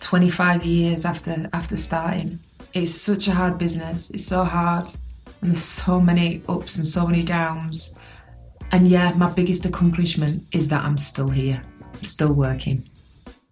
25 0.00 0.64
years 0.64 1.04
after 1.04 1.48
after 1.52 1.76
starting. 1.76 2.40
It's 2.74 2.90
such 2.90 3.28
a 3.28 3.32
hard 3.32 3.58
business. 3.58 4.10
It's 4.10 4.26
so 4.26 4.42
hard 4.42 4.86
and 5.40 5.50
there's 5.50 5.62
so 5.62 6.00
many 6.00 6.42
ups 6.48 6.78
and 6.78 6.86
so 6.86 7.06
many 7.06 7.22
downs. 7.22 7.98
And 8.72 8.88
yeah, 8.88 9.12
my 9.12 9.30
biggest 9.30 9.64
accomplishment 9.64 10.42
is 10.52 10.68
that 10.68 10.84
I'm 10.84 10.98
still 10.98 11.28
here, 11.28 11.62
still 12.02 12.32
working. 12.32 12.88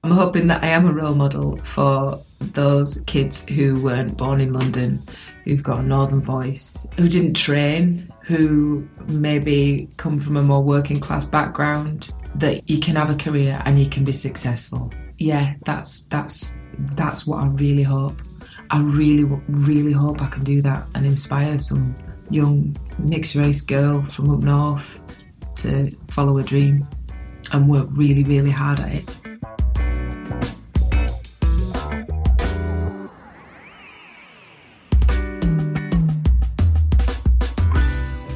I'm 0.02 0.10
hoping 0.10 0.46
that 0.48 0.64
I 0.64 0.68
am 0.68 0.86
a 0.86 0.92
role 0.92 1.14
model 1.14 1.58
for 1.58 2.20
those 2.40 3.02
kids 3.06 3.46
who 3.48 3.82
weren't 3.82 4.16
born 4.16 4.40
in 4.40 4.52
London, 4.52 5.02
who've 5.50 5.64
got 5.64 5.80
a 5.80 5.82
northern 5.82 6.22
voice, 6.22 6.86
who 6.96 7.08
didn't 7.08 7.34
train, 7.34 8.08
who 8.20 8.88
maybe 9.08 9.88
come 9.96 10.20
from 10.20 10.36
a 10.36 10.42
more 10.42 10.62
working 10.62 11.00
class 11.00 11.24
background, 11.24 12.12
that 12.36 12.70
you 12.70 12.78
can 12.78 12.94
have 12.94 13.10
a 13.10 13.16
career 13.16 13.60
and 13.64 13.76
you 13.76 13.86
can 13.86 14.04
be 14.04 14.12
successful. 14.12 14.92
Yeah, 15.18 15.54
that's 15.64 16.04
that's 16.04 16.62
that's 16.94 17.26
what 17.26 17.42
I 17.42 17.48
really 17.48 17.82
hope. 17.82 18.14
I 18.70 18.80
really 18.80 19.24
really 19.48 19.92
hope 19.92 20.22
I 20.22 20.28
can 20.28 20.44
do 20.44 20.62
that 20.62 20.84
and 20.94 21.04
inspire 21.04 21.58
some 21.58 21.96
young 22.30 22.76
mixed 22.98 23.34
race 23.34 23.60
girl 23.60 24.02
from 24.04 24.30
up 24.30 24.40
north 24.40 25.04
to 25.56 25.90
follow 26.06 26.38
a 26.38 26.44
dream 26.44 26.86
and 27.50 27.68
work 27.68 27.88
really 27.96 28.22
really 28.22 28.52
hard 28.52 28.78
at 28.78 28.94
it. 28.94 29.19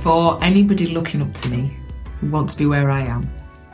For 0.04 0.38
anybody 0.44 0.88
looking 0.88 1.22
up 1.22 1.32
to 1.32 1.48
me 1.48 1.74
who 2.20 2.28
wants 2.28 2.52
to 2.52 2.58
be 2.58 2.66
where 2.66 2.90
I 2.90 3.00
am, 3.00 3.26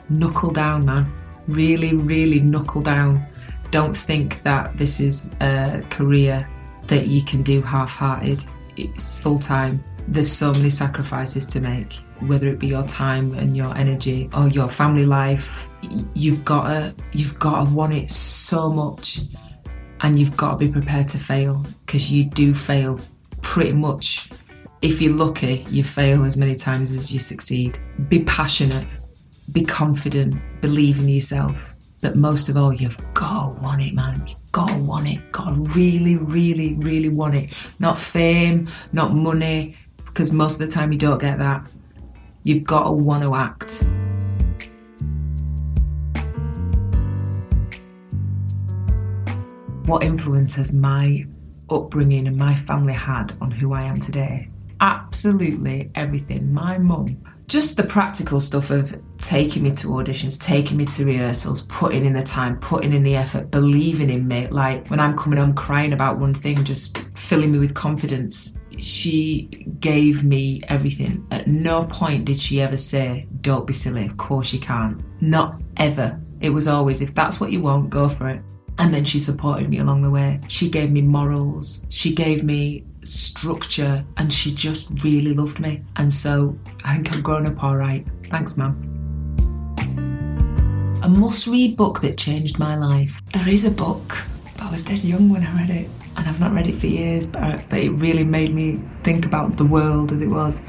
knuckle 0.08 0.52
down, 0.52 0.84
man. 0.84 1.12
Really, 1.48 1.92
really 1.92 2.38
knuckle 2.38 2.82
down. 2.82 3.26
Don't 3.72 3.96
think 3.96 4.40
that 4.44 4.76
this 4.76 5.00
is 5.00 5.34
a 5.40 5.82
career 5.90 6.48
that 6.86 7.08
you 7.08 7.24
can 7.24 7.42
do 7.42 7.62
half 7.62 7.90
hearted. 7.90 8.44
It's 8.76 9.16
full 9.16 9.40
time. 9.40 9.82
There's 10.06 10.30
so 10.30 10.52
many 10.52 10.70
sacrifices 10.70 11.46
to 11.46 11.60
make, 11.60 11.94
whether 12.20 12.46
it 12.46 12.60
be 12.60 12.68
your 12.68 12.84
time 12.84 13.34
and 13.34 13.56
your 13.56 13.76
energy 13.76 14.30
or 14.32 14.46
your 14.46 14.68
family 14.68 15.06
life. 15.06 15.68
You've 16.14 16.44
got 16.44 16.68
to, 16.68 16.94
you've 17.10 17.40
got 17.40 17.64
to 17.64 17.74
want 17.74 17.92
it 17.92 18.08
so 18.08 18.72
much 18.72 19.22
and 20.02 20.16
you've 20.16 20.36
got 20.36 20.52
to 20.52 20.58
be 20.58 20.70
prepared 20.70 21.08
to 21.08 21.18
fail 21.18 21.66
because 21.86 22.08
you 22.08 22.24
do 22.24 22.54
fail 22.54 23.00
pretty 23.42 23.72
much 23.72 24.30
if 24.82 25.02
you're 25.02 25.14
lucky, 25.14 25.66
you 25.68 25.84
fail 25.84 26.24
as 26.24 26.38
many 26.38 26.56
times 26.56 26.90
as 26.92 27.12
you 27.12 27.18
succeed. 27.18 27.78
Be 28.08 28.24
passionate, 28.24 28.86
be 29.52 29.62
confident, 29.62 30.40
believe 30.62 30.98
in 30.98 31.08
yourself. 31.08 31.74
But 32.00 32.16
most 32.16 32.48
of 32.48 32.56
all, 32.56 32.72
you've 32.72 32.98
got 33.12 33.42
to 33.42 33.60
want 33.60 33.82
it, 33.82 33.92
man. 33.92 34.24
You've 34.26 34.52
got 34.52 34.70
to 34.70 34.78
want 34.78 35.06
it. 35.06 35.32
Got 35.32 35.54
to 35.54 35.60
really, 35.78 36.16
really, 36.16 36.76
really 36.76 37.10
want 37.10 37.34
it. 37.34 37.50
Not 37.78 37.98
fame, 37.98 38.70
not 38.92 39.12
money, 39.12 39.76
because 40.06 40.32
most 40.32 40.58
of 40.62 40.66
the 40.66 40.72
time 40.72 40.92
you 40.92 40.98
don't 40.98 41.20
get 41.20 41.36
that. 41.38 41.70
You've 42.42 42.64
got 42.64 42.84
to 42.84 42.92
want 42.92 43.22
to 43.22 43.34
act. 43.34 43.84
What 49.84 50.04
influence 50.04 50.54
has 50.54 50.72
my 50.72 51.26
upbringing 51.68 52.26
and 52.26 52.38
my 52.38 52.54
family 52.54 52.94
had 52.94 53.34
on 53.42 53.50
who 53.50 53.74
I 53.74 53.82
am 53.82 53.98
today? 53.98 54.48
Absolutely 54.80 55.90
everything. 55.94 56.52
My 56.52 56.78
mum, 56.78 57.22
just 57.46 57.76
the 57.76 57.82
practical 57.82 58.38
stuff 58.40 58.70
of 58.70 59.00
taking 59.18 59.64
me 59.64 59.72
to 59.72 59.88
auditions, 59.88 60.40
taking 60.40 60.76
me 60.76 60.86
to 60.86 61.04
rehearsals, 61.04 61.62
putting 61.62 62.04
in 62.04 62.12
the 62.12 62.22
time, 62.22 62.58
putting 62.58 62.92
in 62.92 63.02
the 63.02 63.16
effort, 63.16 63.50
believing 63.50 64.08
in 64.08 64.26
me. 64.26 64.46
Like 64.48 64.88
when 64.88 65.00
I'm 65.00 65.16
coming 65.16 65.38
home 65.38 65.54
crying 65.54 65.92
about 65.92 66.18
one 66.18 66.32
thing, 66.32 66.64
just 66.64 66.98
filling 67.16 67.52
me 67.52 67.58
with 67.58 67.74
confidence. 67.74 68.62
She 68.78 69.66
gave 69.80 70.24
me 70.24 70.62
everything. 70.68 71.26
At 71.30 71.48
no 71.48 71.84
point 71.84 72.24
did 72.24 72.38
she 72.38 72.62
ever 72.62 72.76
say, 72.76 73.28
Don't 73.40 73.66
be 73.66 73.72
silly, 73.72 74.06
of 74.06 74.16
course 74.16 74.52
you 74.52 74.60
can't. 74.60 75.02
Not 75.20 75.60
ever. 75.76 76.20
It 76.40 76.50
was 76.50 76.66
always, 76.66 77.02
if 77.02 77.14
that's 77.14 77.40
what 77.40 77.52
you 77.52 77.60
want, 77.60 77.90
go 77.90 78.08
for 78.08 78.28
it. 78.28 78.42
And 78.78 78.94
then 78.94 79.04
she 79.04 79.18
supported 79.18 79.68
me 79.68 79.78
along 79.78 80.00
the 80.00 80.10
way. 80.10 80.40
She 80.48 80.70
gave 80.70 80.90
me 80.90 81.02
morals. 81.02 81.84
She 81.90 82.14
gave 82.14 82.42
me 82.42 82.84
structure 83.02 84.04
and 84.16 84.32
she 84.32 84.54
just 84.54 84.90
really 85.02 85.34
loved 85.34 85.60
me. 85.60 85.82
And 85.96 86.12
so 86.12 86.58
I 86.84 86.94
think 86.94 87.12
I've 87.12 87.22
grown 87.22 87.46
up 87.46 87.62
all 87.62 87.76
right. 87.76 88.06
Thanks, 88.24 88.56
Mum. 88.56 88.86
A 91.02 91.08
must 91.08 91.46
read 91.46 91.76
book 91.76 92.00
that 92.02 92.18
changed 92.18 92.58
my 92.58 92.76
life. 92.76 93.20
There 93.32 93.48
is 93.48 93.64
a 93.64 93.70
book, 93.70 94.24
but 94.56 94.64
I 94.64 94.70
was 94.70 94.84
dead 94.84 95.02
young 95.02 95.30
when 95.30 95.44
I 95.44 95.56
read 95.56 95.70
it, 95.70 95.90
and 96.16 96.28
I've 96.28 96.38
not 96.38 96.52
read 96.52 96.66
it 96.68 96.78
for 96.78 96.88
years, 96.88 97.24
but, 97.24 97.64
but 97.70 97.78
it 97.78 97.90
really 97.92 98.24
made 98.24 98.54
me 98.54 98.82
think 99.02 99.24
about 99.24 99.56
the 99.56 99.64
world 99.64 100.12
as 100.12 100.20
it 100.20 100.28
was. 100.28 100.62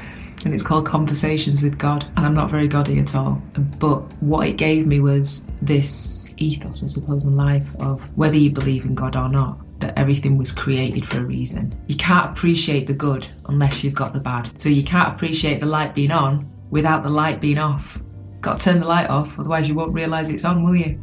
and 0.44 0.52
it's 0.54 0.62
called 0.62 0.86
Conversations 0.86 1.62
with 1.62 1.78
God. 1.78 2.04
And 2.16 2.26
I'm 2.26 2.34
not 2.34 2.50
very 2.50 2.68
godly 2.68 2.98
at 2.98 3.14
all. 3.14 3.42
But 3.78 4.00
what 4.22 4.48
it 4.48 4.56
gave 4.56 4.86
me 4.86 5.00
was 5.00 5.46
this 5.60 6.34
ethos, 6.38 6.82
I 6.82 6.86
suppose, 6.86 7.24
in 7.26 7.36
life 7.36 7.74
of 7.76 8.16
whether 8.16 8.36
you 8.36 8.50
believe 8.50 8.84
in 8.84 8.94
God 8.94 9.16
or 9.16 9.28
not, 9.28 9.58
that 9.82 9.98
everything 9.98 10.38
was 10.38 10.50
created 10.50 11.04
for 11.04 11.18
a 11.18 11.24
reason. 11.24 11.74
You 11.86 11.96
can't 11.96 12.30
appreciate 12.30 12.86
the 12.86 12.94
good 12.94 13.26
unless 13.46 13.84
you've 13.84 13.94
got 13.94 14.12
the 14.14 14.20
bad. 14.20 14.58
So 14.58 14.68
you 14.68 14.82
can't 14.82 15.14
appreciate 15.14 15.60
the 15.60 15.66
light 15.66 15.94
being 15.94 16.10
on 16.10 16.50
without 16.70 17.02
the 17.02 17.10
light 17.10 17.40
being 17.40 17.58
off. 17.58 18.00
Got 18.40 18.58
to 18.58 18.64
turn 18.64 18.80
the 18.80 18.88
light 18.88 19.08
off, 19.08 19.38
otherwise, 19.38 19.68
you 19.68 19.74
won't 19.74 19.92
realise 19.92 20.30
it's 20.30 20.44
on, 20.44 20.64
will 20.64 20.74
you? 20.74 20.98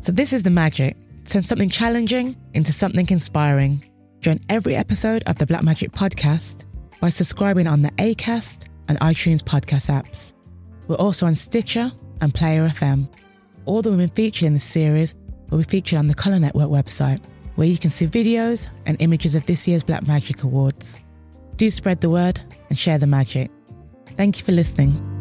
So, 0.00 0.12
this 0.12 0.32
is 0.32 0.42
the 0.42 0.50
magic 0.50 0.96
turn 1.26 1.42
something 1.42 1.68
challenging 1.68 2.36
into 2.54 2.72
something 2.72 3.06
inspiring. 3.10 3.84
Join 4.20 4.40
every 4.48 4.76
episode 4.76 5.22
of 5.26 5.36
the 5.38 5.46
Black 5.46 5.62
Magic 5.62 5.90
podcast 5.90 6.64
by 7.00 7.08
subscribing 7.08 7.66
on 7.66 7.82
the 7.82 7.90
ACAST 7.92 8.68
and 8.88 8.98
iTunes 9.00 9.42
podcast 9.42 9.90
apps. 9.90 10.32
We're 10.88 10.96
also 10.96 11.26
on 11.26 11.34
Stitcher 11.34 11.92
and 12.20 12.32
Player 12.32 12.68
FM. 12.68 13.08
All 13.64 13.82
the 13.82 13.90
women 13.90 14.08
featured 14.08 14.46
in 14.46 14.52
the 14.52 14.60
series 14.60 15.14
will 15.50 15.58
be 15.58 15.64
featured 15.64 15.98
on 15.98 16.06
the 16.06 16.14
Colour 16.14 16.38
Network 16.38 16.70
website, 16.70 17.22
where 17.54 17.66
you 17.66 17.78
can 17.78 17.90
see 17.90 18.06
videos 18.06 18.68
and 18.84 18.96
images 19.00 19.34
of 19.34 19.46
this 19.46 19.66
year's 19.66 19.84
Black 19.84 20.06
Magic 20.06 20.42
Awards. 20.42 21.00
Do 21.56 21.70
spread 21.70 22.00
the 22.00 22.10
word 22.10 22.40
and 22.68 22.78
share 22.78 22.98
the 22.98 23.06
magic. 23.06 23.50
Thank 24.16 24.38
you 24.38 24.44
for 24.44 24.52
listening. 24.52 25.15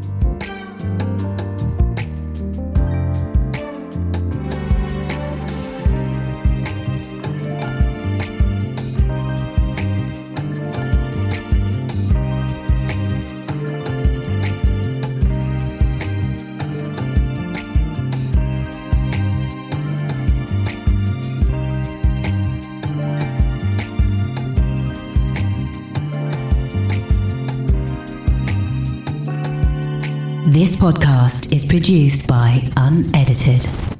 Podcast 30.85 31.51
is 31.51 31.65
produced 31.65 32.27
by 32.27 32.61
Unedited. 32.77 33.94